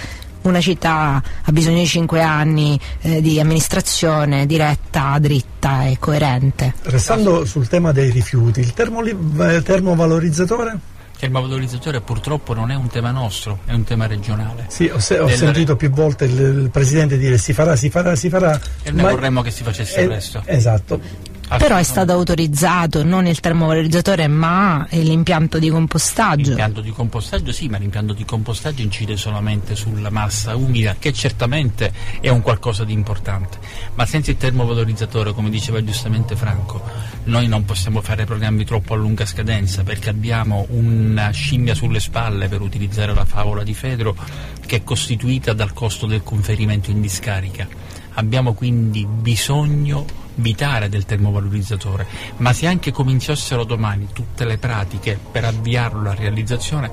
una 0.47 0.61
città 0.61 1.21
ha 1.43 1.51
bisogno 1.51 1.77
di 1.79 1.85
cinque 1.85 2.21
anni 2.21 2.79
eh, 3.01 3.21
di 3.21 3.39
amministrazione 3.39 4.45
diretta, 4.45 5.17
dritta 5.19 5.85
e 5.85 5.97
coerente. 5.99 6.73
Restando 6.83 7.45
sul 7.45 7.67
tema 7.67 7.91
dei 7.91 8.09
rifiuti, 8.09 8.61
il 8.61 8.73
eh, 8.73 9.61
termovalorizzatore? 9.61 10.71
Il 11.11 11.23
termovalorizzatore 11.23 12.01
purtroppo 12.01 12.53
non 12.53 12.69
è 12.69 12.75
un 12.75 12.87
tema 12.89 13.11
nostro, 13.11 13.59
è 13.65 13.73
un 13.73 13.83
tema 13.83 14.05
regionale. 14.05 14.65
Sì, 14.67 14.85
ho, 14.85 14.99
se- 14.99 15.17
ho 15.17 15.27
sentito 15.27 15.75
più 15.75 15.89
volte 15.89 16.25
il, 16.25 16.39
il 16.39 16.69
Presidente 16.71 17.17
dire 17.17 17.37
si 17.37 17.53
farà, 17.53 17.75
si 17.75 17.89
farà, 17.89 18.15
si 18.15 18.29
farà. 18.29 18.59
E 18.83 18.91
noi 18.91 19.03
ma- 19.03 19.09
vorremmo 19.11 19.41
che 19.41 19.49
si 19.51 19.63
facesse 19.63 20.01
eh, 20.01 20.05
presto. 20.05 20.43
Esatto. 20.45 21.01
Però 21.47 21.77
è 21.77 21.83
stato 21.83 22.11
autorizzato 22.11 23.05
non 23.05 23.25
il 23.25 23.39
termovalorizzatore 23.39 24.27
ma 24.27 24.85
l'impianto 24.89 25.59
di 25.59 25.69
compostaggio. 25.69 26.49
L'impianto 26.49 26.81
di 26.81 26.91
compostaggio 26.91 27.53
sì, 27.53 27.69
ma 27.69 27.77
l'impianto 27.77 28.11
di 28.11 28.25
compostaggio 28.25 28.81
incide 28.81 29.15
solamente 29.15 29.75
sulla 29.75 30.09
massa 30.09 30.57
umida, 30.57 30.97
che 30.99 31.13
certamente 31.13 31.93
è 32.19 32.27
un 32.27 32.41
qualcosa 32.41 32.83
di 32.83 32.91
importante, 32.91 33.59
ma 33.95 34.05
senza 34.05 34.31
il 34.31 34.37
termovalorizzatore, 34.37 35.31
come 35.31 35.49
diceva 35.49 35.81
giustamente 35.81 36.35
Franco, 36.35 36.83
noi 37.23 37.47
non 37.47 37.63
possiamo 37.63 38.01
fare 38.01 38.25
programmi 38.25 38.65
troppo 38.65 38.93
a 38.93 38.97
lunga 38.97 39.25
scadenza 39.25 39.83
perché 39.83 40.09
abbiamo 40.09 40.65
una 40.69 41.29
scimmia 41.29 41.73
sulle 41.73 42.01
spalle, 42.01 42.49
per 42.49 42.59
utilizzare 42.59 43.13
la 43.13 43.25
favola 43.25 43.63
di 43.63 43.73
Fedro, 43.73 44.15
che 44.65 44.77
è 44.77 44.83
costituita 44.83 45.53
dal 45.53 45.71
costo 45.71 46.07
del 46.07 46.23
conferimento 46.23 46.91
in 46.91 46.99
discarica. 46.99 47.65
Abbiamo 48.15 48.53
quindi 48.53 49.05
bisogno 49.05 50.25
vitale 50.37 50.89
del 50.89 51.05
termovalorizzatore, 51.05 52.07
ma 52.37 52.53
se 52.53 52.67
anche 52.67 52.91
cominciassero 52.91 53.63
domani 53.63 54.07
tutte 54.13 54.45
le 54.45 54.57
pratiche 54.57 55.19
per 55.31 55.45
avviarlo 55.45 55.99
alla 55.99 56.15
realizzazione, 56.15 56.91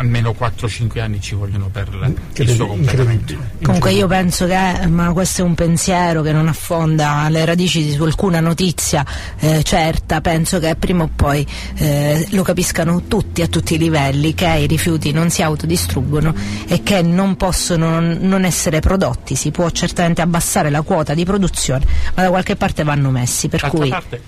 almeno 0.00 0.34
4-5 0.36 0.98
anni 1.00 1.20
ci 1.20 1.34
vogliono 1.34 1.68
per 1.68 1.94
la- 1.94 2.10
Che 2.32 2.42
il 2.42 2.50
suo 2.50 2.66
completamento. 2.66 3.34
Comunque 3.62 3.92
io 3.92 4.06
penso 4.06 4.46
che, 4.46 4.86
ma 4.86 5.12
questo 5.12 5.42
è 5.42 5.44
un 5.44 5.54
pensiero 5.54 6.22
che 6.22 6.32
non 6.32 6.48
affonda 6.48 7.28
le 7.28 7.44
radici 7.44 7.92
su 7.92 8.02
alcuna 8.02 8.40
notizia 8.40 9.04
eh, 9.38 9.62
certa, 9.62 10.22
penso 10.22 10.58
che 10.58 10.74
prima 10.76 11.04
o 11.04 11.10
poi 11.14 11.46
eh, 11.76 12.26
lo 12.30 12.42
capiscano 12.42 13.02
tutti 13.02 13.42
a 13.42 13.46
tutti 13.46 13.74
i 13.74 13.78
livelli, 13.78 14.34
che 14.34 14.48
i 14.48 14.66
rifiuti 14.66 15.12
non 15.12 15.28
si 15.28 15.42
autodistruggono 15.42 16.34
e 16.66 16.82
che 16.82 17.02
non 17.02 17.36
possono 17.36 18.00
non 18.00 18.44
essere 18.44 18.80
prodotti, 18.80 19.34
si 19.36 19.50
può 19.50 19.68
certamente 19.70 20.22
abbassare 20.22 20.70
la 20.70 20.80
quota 20.80 21.12
di 21.12 21.24
produzione, 21.24 21.84
ma 22.14 22.22
da 22.22 22.30
qualche 22.30 22.56
parte 22.56 22.84
vanno 22.84 23.10
messi, 23.10 23.48
per 23.48 23.60
D'altra 23.60 23.78
cui... 23.78 23.88
parte 23.90 24.22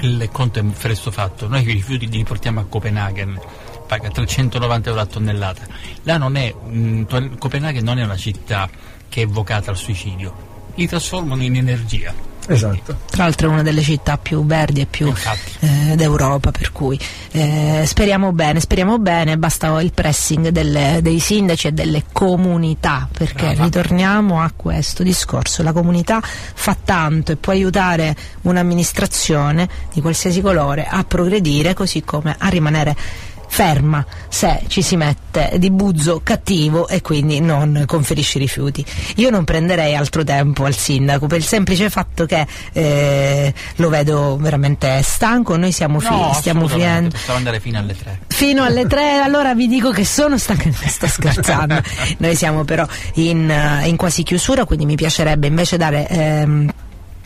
il 0.00 0.28
conto 0.30 0.58
è 0.58 0.62
presto 0.62 1.10
fatto, 1.10 1.48
noi 1.48 1.62
i 1.62 1.72
rifiuti 1.72 2.08
li 2.08 2.22
portiamo 2.22 2.60
a 2.60 2.64
Copenaghen, 2.68 3.38
paga 3.86 4.10
390 4.10 4.88
euro 4.90 5.00
a 5.00 5.06
tonnellata. 5.06 5.62
Là 6.02 6.16
non 6.18 6.36
è, 6.36 6.52
mm, 6.54 7.04
to- 7.04 7.30
Copenaghen 7.38 7.84
non 7.84 7.98
è 7.98 8.04
una 8.04 8.16
città 8.16 8.68
che 9.08 9.22
è 9.22 9.26
vocata 9.26 9.70
al 9.70 9.76
suicidio, 9.76 10.34
li 10.74 10.86
trasformano 10.86 11.42
in 11.42 11.56
energia. 11.56 12.12
Esatto. 12.48 12.96
Tra 13.10 13.24
l'altro 13.24 13.48
è 13.48 13.52
una 13.52 13.62
delle 13.62 13.82
città 13.82 14.18
più 14.18 14.44
verdi 14.46 14.80
e 14.80 14.86
più 14.86 15.12
eh, 15.60 15.96
d'Europa, 15.96 16.52
per 16.52 16.70
cui 16.70 16.96
eh, 17.32 17.82
speriamo 17.84 18.32
bene, 18.32 18.60
speriamo 18.60 18.98
bene, 18.98 19.36
basta 19.36 19.80
il 19.80 19.92
pressing 19.92 20.48
delle- 20.50 21.00
dei 21.02 21.18
sindaci 21.18 21.66
e 21.68 21.72
delle 21.72 22.04
comunità, 22.12 23.08
perché 23.10 23.46
Brava. 23.46 23.64
ritorniamo 23.64 24.40
a 24.40 24.52
questo 24.54 25.02
discorso, 25.02 25.64
la 25.64 25.72
comunità 25.72 26.20
fa 26.22 26.76
tanto 26.84 27.32
e 27.32 27.36
può 27.36 27.52
aiutare 27.52 28.14
un'amministrazione 28.42 29.68
di 29.92 30.00
qualsiasi 30.00 30.40
colore 30.40 30.86
a 30.88 31.02
progredire 31.02 31.74
così 31.74 32.02
come 32.04 32.36
a 32.38 32.48
rimanere 32.48 32.94
ferma 33.56 34.04
se 34.28 34.64
ci 34.66 34.82
si 34.82 34.96
mette 34.96 35.54
di 35.56 35.70
buzzo 35.70 36.20
cattivo 36.22 36.88
e 36.88 37.00
quindi 37.00 37.40
non 37.40 37.84
conferisce 37.86 38.38
rifiuti. 38.38 38.84
Io 39.14 39.30
non 39.30 39.44
prenderei 39.44 39.94
altro 39.96 40.22
tempo 40.24 40.66
al 40.66 40.74
sindaco 40.74 41.26
per 41.26 41.38
il 41.38 41.44
semplice 41.44 41.88
fatto 41.88 42.26
che 42.26 42.46
eh, 42.74 43.54
lo 43.76 43.88
vedo 43.88 44.36
veramente 44.38 45.00
stanco, 45.02 45.56
noi 45.56 45.72
siamo 45.72 46.00
fi- 46.00 46.10
No, 46.10 46.32
stiamo 46.34 46.68
finendo 46.68 47.08
possiamo 47.08 47.38
andare 47.38 47.58
fino 47.58 47.78
alle 47.78 47.96
3. 47.96 48.20
fino 48.26 48.62
alle 48.62 48.84
tre? 48.86 49.20
Allora 49.24 49.54
vi 49.54 49.68
dico 49.68 49.90
che 49.90 50.04
sono 50.04 50.36
stanca 50.36 50.70
sto 50.86 51.06
scherzando. 51.06 51.80
Noi 52.18 52.36
siamo 52.36 52.62
però 52.64 52.86
in, 53.14 53.50
eh, 53.50 53.88
in 53.88 53.96
quasi 53.96 54.22
chiusura 54.22 54.66
quindi 54.66 54.84
mi 54.84 54.96
piacerebbe 54.96 55.46
invece 55.46 55.78
dare 55.78 56.06
ehm, 56.08 56.70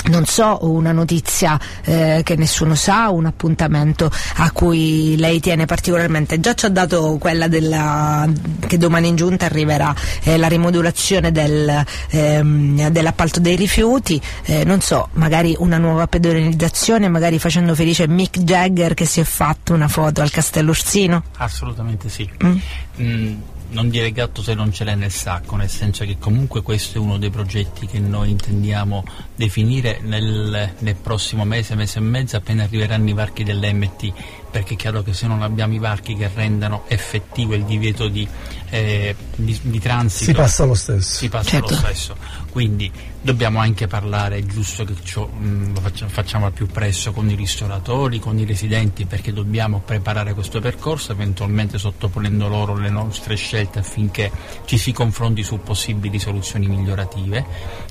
non 0.09 0.25
so, 0.25 0.59
una 0.63 0.93
notizia 0.93 1.59
eh, 1.85 2.23
che 2.25 2.37
nessuno 2.37 2.75
sa, 2.75 3.11
un 3.11 3.27
appuntamento 3.27 4.11
a 4.37 4.51
cui 4.51 5.17
lei 5.17 5.41
tiene 5.41 5.67
particolarmente. 5.67 6.41
Già 6.41 6.55
ci 6.55 6.67
ha 6.67 6.71
dato 6.71 7.17
quella 7.19 7.49
della, 7.49 8.29
che 8.67 8.79
domani 8.79 9.09
in 9.09 9.17
giunta 9.17 9.47
arriverà 9.47 9.95
eh, 10.23 10.37
la 10.37 10.49
rimodulazione 10.49 11.33
del, 11.33 11.85
ehm, 12.11 12.89
dell'appalto 12.89 13.41
dei 13.41 13.57
rifiuti, 13.57 14.21
eh, 14.45 14.65
non 14.65 14.81
so, 14.81 15.09
magari 15.13 15.55
una 15.59 15.79
nuova 15.79 16.07
pedonalizzazione, 16.07 17.09
magari 17.09 17.39
facendo 17.39 17.75
felice 17.75 18.09
Mick 18.09 18.39
Jagger 18.41 18.95
che 18.95 19.05
si 19.05 19.21
è 19.21 19.25
fatto 19.25 19.75
una 19.75 19.89
foto 19.89 20.23
al 20.23 20.31
Castello 20.31 20.71
Orsino. 20.71 21.25
Assolutamente 21.37 22.09
sì. 22.09 22.29
Mm. 22.45 22.57
Mm, 23.01 23.35
non 23.71 23.89
dire 23.89 24.13
gatto 24.13 24.43
se 24.43 24.55
non 24.55 24.73
ce 24.73 24.85
l'è 24.85 24.95
nel 24.95 25.11
sacco, 25.11 25.57
nel 25.57 25.69
senso 25.69 26.05
che 26.05 26.19
comunque 26.19 26.63
questo 26.63 26.99
è 26.99 27.01
uno 27.01 27.19
dei 27.19 27.31
progetti 27.31 27.87
che 27.87 27.99
noi 27.99 28.31
intendiamo 28.31 29.05
definire 29.35 30.01
nel, 30.03 30.75
nel 30.79 30.95
prossimo 30.97 31.45
mese, 31.45 31.75
mese 31.75 31.99
e 31.99 32.03
mezzo, 32.03 32.37
appena 32.37 32.65
arriveranno 32.65 33.09
i 33.09 33.13
varchi 33.13 33.45
dell'MT, 33.45 34.13
perché 34.51 34.75
è 34.75 34.77
chiaro 34.77 35.03
che 35.03 35.13
se 35.13 35.27
non 35.27 35.43
abbiamo 35.43 35.75
i 35.75 35.79
varchi 35.79 36.15
che 36.15 36.31
rendano 36.35 36.85
effettivo 36.89 37.55
il 37.55 37.65
divieto 37.65 38.09
di, 38.09 38.27
eh, 38.71 39.15
di, 39.37 39.59
di 39.63 39.79
transito, 39.81 40.25
Si 40.25 40.33
passa 40.33 40.65
lo 40.65 40.75
stesso. 40.75 41.17
si 41.19 41.29
passa 41.29 41.49
Certo. 41.51 41.71
lo 41.71 41.77
stesso. 41.77 42.17
Quindi 42.51 42.91
dobbiamo 43.23 43.61
anche 43.61 43.87
parlare, 43.87 44.39
è 44.39 44.43
giusto 44.45 44.85
che 44.85 44.95
ciò, 45.05 45.27
mh, 45.27 45.75
lo 45.75 45.81
faccia- 45.81 46.09
facciamo 46.09 46.47
al 46.47 46.53
più 46.53 46.67
presto 46.67 47.13
con 47.13 47.29
i 47.31 47.35
ristoratori, 47.35 48.19
con 48.19 48.39
i 48.39 48.45
residenti, 48.45 49.05
perché 49.05 49.33
dobbiamo 49.33 49.81
preparare 49.85 50.35
questo 50.35 50.59
percorso, 50.61 51.13
eventualmente 51.13 51.79
sottoponendo 51.79 52.49
loro 52.49 52.75
le 52.77 52.91
nostre 52.91 53.37
scelte 53.37 53.79
affinché 53.79 54.31
ci 54.65 54.79
si 54.79 54.91
confronti 54.93 55.43
su 55.45 55.61
possibili 55.61 56.19
soluzioni 56.19 56.67
migliorative. 56.67 57.45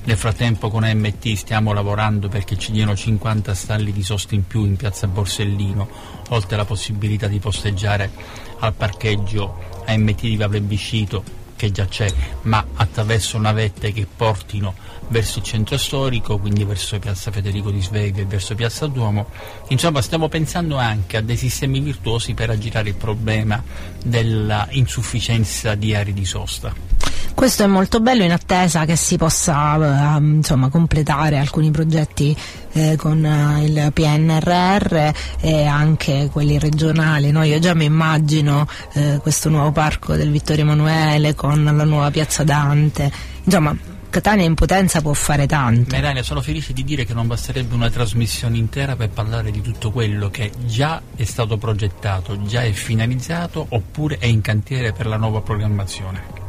Nel 0.04 0.16
frattempo 0.16 0.68
con 0.68 0.82
MT 0.84 1.32
stiamo 1.34 1.72
lavorando 1.72 2.28
perché 2.28 2.58
ci 2.58 2.72
diano 2.72 2.94
50 2.94 3.54
stalli 3.54 3.92
di 3.92 4.02
sosta 4.02 4.34
in 4.34 4.46
più 4.46 4.64
in 4.64 4.76
piazza 4.76 5.06
Borsellino, 5.06 5.88
oltre 6.30 6.49
alla 6.54 6.64
possibilità 6.64 7.26
di 7.26 7.38
posteggiare 7.38 8.10
al 8.58 8.74
parcheggio 8.74 9.82
AMT 9.86 10.20
di 10.20 10.36
Vavre 10.36 10.60
Biscito 10.60 11.38
che 11.60 11.70
già 11.72 11.84
c'è, 11.84 12.10
ma 12.42 12.64
attraverso 12.76 13.36
navette 13.36 13.92
che 13.92 14.06
portino 14.06 14.74
verso 15.08 15.40
il 15.40 15.44
centro 15.44 15.76
storico, 15.76 16.38
quindi 16.38 16.64
verso 16.64 16.98
piazza 16.98 17.30
Federico 17.30 17.70
di 17.70 17.82
Sveglia 17.82 18.22
e 18.22 18.24
verso 18.24 18.54
piazza 18.54 18.86
Duomo. 18.86 19.28
Insomma, 19.68 20.00
stiamo 20.00 20.28
pensando 20.28 20.76
anche 20.76 21.18
a 21.18 21.20
dei 21.20 21.36
sistemi 21.36 21.80
virtuosi 21.80 22.32
per 22.32 22.48
aggirare 22.48 22.88
il 22.88 22.94
problema 22.94 23.62
della 24.02 24.68
insufficienza 24.70 25.74
di 25.74 25.94
aree 25.94 26.14
di 26.14 26.24
sosta. 26.24 26.89
Questo 27.34 27.62
è 27.62 27.66
molto 27.66 28.00
bello 28.00 28.22
in 28.22 28.32
attesa 28.32 28.84
che 28.84 28.96
si 28.96 29.16
possa 29.16 30.16
eh, 30.16 30.20
insomma, 30.20 30.68
completare 30.68 31.38
alcuni 31.38 31.70
progetti 31.70 32.36
eh, 32.72 32.96
con 32.96 33.24
eh, 33.24 33.64
il 33.64 33.90
PNRR 33.92 35.10
e 35.40 35.64
anche 35.64 36.28
quelli 36.30 36.58
regionali. 36.58 37.30
no? 37.30 37.42
Io 37.42 37.58
già 37.58 37.74
mi 37.74 37.84
immagino 37.84 38.66
eh, 38.92 39.18
questo 39.22 39.48
nuovo 39.48 39.72
parco 39.72 40.16
del 40.16 40.30
Vittorio 40.30 40.62
Emanuele 40.62 41.34
con 41.34 41.64
la 41.64 41.84
nuova 41.84 42.10
piazza 42.10 42.44
Dante. 42.44 43.10
Insomma, 43.44 43.74
Catania 44.10 44.44
in 44.44 44.54
potenza 44.54 45.00
può 45.00 45.12
fare 45.12 45.46
tanto. 45.46 45.94
Melania, 45.94 46.24
sono 46.24 46.42
felice 46.42 46.72
di 46.72 46.82
dire 46.82 47.04
che 47.04 47.14
non 47.14 47.28
basterebbe 47.28 47.74
una 47.74 47.90
trasmissione 47.90 48.58
intera 48.58 48.96
per 48.96 49.10
parlare 49.10 49.52
di 49.52 49.60
tutto 49.60 49.92
quello 49.92 50.28
che 50.30 50.50
già 50.66 51.00
è 51.14 51.24
stato 51.24 51.56
progettato, 51.58 52.42
già 52.42 52.64
è 52.64 52.72
finalizzato 52.72 53.64
oppure 53.68 54.18
è 54.18 54.26
in 54.26 54.40
cantiere 54.40 54.92
per 54.92 55.06
la 55.06 55.16
nuova 55.16 55.40
programmazione. 55.42 56.39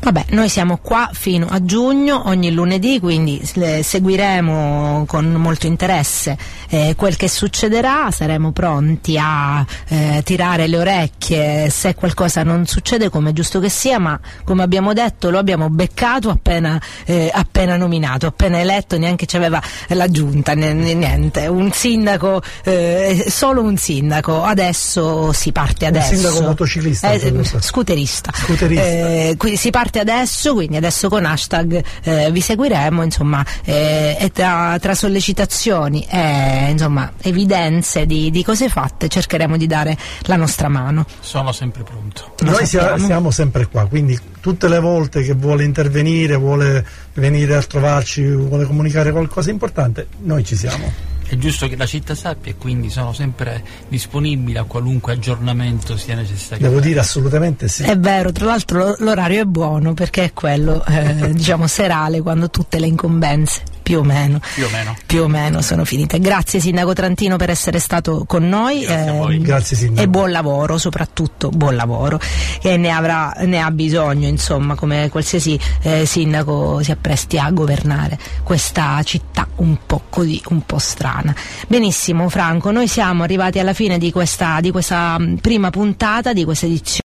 Vabbè, 0.00 0.26
noi 0.30 0.48
siamo 0.48 0.78
qua 0.80 1.10
fino 1.12 1.46
a 1.50 1.62
giugno, 1.64 2.22
ogni 2.28 2.52
lunedì, 2.52 3.00
quindi 3.00 3.42
seguiremo 3.82 5.04
con 5.06 5.32
molto 5.32 5.66
interesse 5.66 6.38
eh, 6.68 6.94
quel 6.96 7.16
che 7.16 7.28
succederà, 7.28 8.10
saremo 8.12 8.52
pronti 8.52 9.18
a 9.20 9.64
eh, 9.88 10.22
tirare 10.24 10.66
le 10.68 10.78
orecchie 10.78 11.68
se 11.68 11.94
qualcosa 11.94 12.42
non 12.44 12.64
succede 12.66 13.08
come 13.10 13.30
è 13.30 13.32
giusto 13.32 13.58
che 13.58 13.68
sia, 13.68 13.98
ma 13.98 14.18
come 14.44 14.62
abbiamo 14.62 14.92
detto 14.92 15.30
lo 15.30 15.38
abbiamo 15.38 15.68
beccato 15.68 16.30
appena, 16.30 16.80
eh, 17.04 17.30
appena 17.32 17.76
nominato, 17.76 18.26
appena 18.26 18.60
eletto, 18.60 18.96
neanche 18.98 19.26
ci 19.26 19.36
aveva 19.36 19.60
la 19.88 20.08
giunta, 20.08 20.52
niente, 20.54 21.48
un 21.48 21.72
sindaco, 21.72 22.40
eh, 22.62 23.26
solo 23.28 23.62
un 23.62 23.76
sindaco, 23.76 24.42
adesso 24.44 25.32
si 25.32 25.50
parte 25.52 25.86
Un 25.86 25.96
adesso. 25.96 26.14
sindaco 26.14 26.40
motociclista, 26.42 27.10
Eh, 27.10 27.18
proprio. 27.32 27.60
scooterista. 27.60 28.30
Scooterista. 28.32 28.82
Eh, 28.86 29.34
quindi 29.36 29.58
si 29.58 29.70
parte 29.70 29.86
adesso, 29.96 30.54
quindi 30.54 30.76
adesso 30.76 31.08
con 31.08 31.24
hashtag 31.24 31.82
eh, 32.02 32.30
vi 32.30 32.40
seguiremo, 32.40 33.02
insomma, 33.02 33.44
eh, 33.64 34.16
e 34.18 34.30
tra, 34.30 34.76
tra 34.80 34.94
sollecitazioni 34.94 36.06
e 36.08 36.70
insomma, 36.70 37.12
evidenze 37.22 38.06
di, 38.06 38.30
di 38.30 38.42
cose 38.42 38.68
fatte 38.68 39.08
cercheremo 39.08 39.56
di 39.56 39.66
dare 39.66 39.96
la 40.22 40.36
nostra 40.36 40.68
mano. 40.68 41.06
Sono 41.20 41.52
sempre 41.52 41.82
pronto. 41.82 42.34
Lo 42.40 42.50
Noi 42.50 42.66
sappiamo. 42.66 43.06
siamo 43.06 43.30
sempre 43.30 43.66
qua, 43.66 43.86
quindi 43.86 44.18
tutte 44.40 44.68
le 44.68 44.78
volte 44.80 45.22
che 45.22 45.34
vuole 45.34 45.64
intervenire, 45.64 46.36
vuole 46.36 46.84
venire 47.14 47.56
a 47.56 47.62
trovarci, 47.62 48.24
vuole 48.28 48.64
comunicare 48.64 49.10
qualcosa 49.10 49.46
di 49.46 49.52
importante, 49.52 50.08
noi 50.22 50.44
ci 50.44 50.56
siamo. 50.56 51.16
È 51.28 51.36
giusto 51.36 51.68
che 51.68 51.76
la 51.76 51.84
città 51.86 52.14
sappia 52.14 52.52
e 52.52 52.56
quindi 52.56 52.88
sono 52.88 53.12
sempre 53.12 53.62
disponibile 53.88 54.60
a 54.60 54.64
qualunque 54.64 55.12
aggiornamento 55.12 55.96
sia 55.96 56.14
necessario. 56.14 56.68
Devo 56.68 56.80
dire 56.80 57.00
assolutamente 57.00 57.68
sì. 57.68 57.82
È 57.82 57.98
vero, 57.98 58.32
tra 58.32 58.46
l'altro 58.46 58.78
lo- 58.78 58.96
l'orario 59.00 59.42
è 59.42 59.44
buono 59.44 59.92
perché 59.92 60.24
è 60.24 60.32
quello, 60.32 60.84
eh, 60.86 61.32
diciamo, 61.36 61.66
serale 61.66 62.22
quando 62.22 62.48
tutte 62.48 62.78
le 62.78 62.86
incombenze, 62.86 63.60
più 63.88 64.00
o 64.00 64.02
meno, 64.02 64.38
Più 64.54 64.64
o 64.66 64.68
meno. 64.68 64.94
più 65.06 65.22
o 65.22 65.28
meno 65.28 65.62
sono 65.62 65.82
finite. 65.86 66.18
Grazie 66.20 66.60
Sindaco 66.60 66.92
Trantino 66.92 67.36
per 67.36 67.48
essere 67.48 67.78
stato 67.78 68.24
con 68.26 68.46
noi. 68.46 68.84
Grazie 69.38 69.76
Sindaco. 69.78 70.02
E 70.02 70.08
buon 70.10 70.30
lavoro, 70.30 70.76
soprattutto 70.76 71.48
buon 71.48 71.74
lavoro, 71.74 72.20
che 72.60 72.76
ne, 72.76 72.90
avrà, 72.90 73.32
ne 73.46 73.58
ha 73.62 73.70
bisogno, 73.70 74.28
insomma, 74.28 74.74
come 74.74 75.08
qualsiasi 75.08 75.58
eh, 75.80 76.04
sindaco 76.04 76.82
si 76.82 76.90
appresti 76.90 77.38
a 77.38 77.50
governare 77.50 78.18
questa 78.42 79.02
città 79.04 79.48
un 79.56 79.78
po' 79.86 80.02
così, 80.10 80.38
un 80.50 80.60
po' 80.66 80.78
strana. 80.78 81.34
Benissimo 81.66 82.28
Franco, 82.28 82.70
noi 82.70 82.88
siamo 82.88 83.22
arrivati 83.22 83.58
alla 83.58 83.72
fine 83.72 83.96
di 83.96 84.12
questa, 84.12 84.60
di 84.60 84.70
questa 84.70 85.18
mh, 85.18 85.36
prima 85.36 85.70
puntata, 85.70 86.34
di 86.34 86.44
questa 86.44 86.66
edizione. 86.66 86.96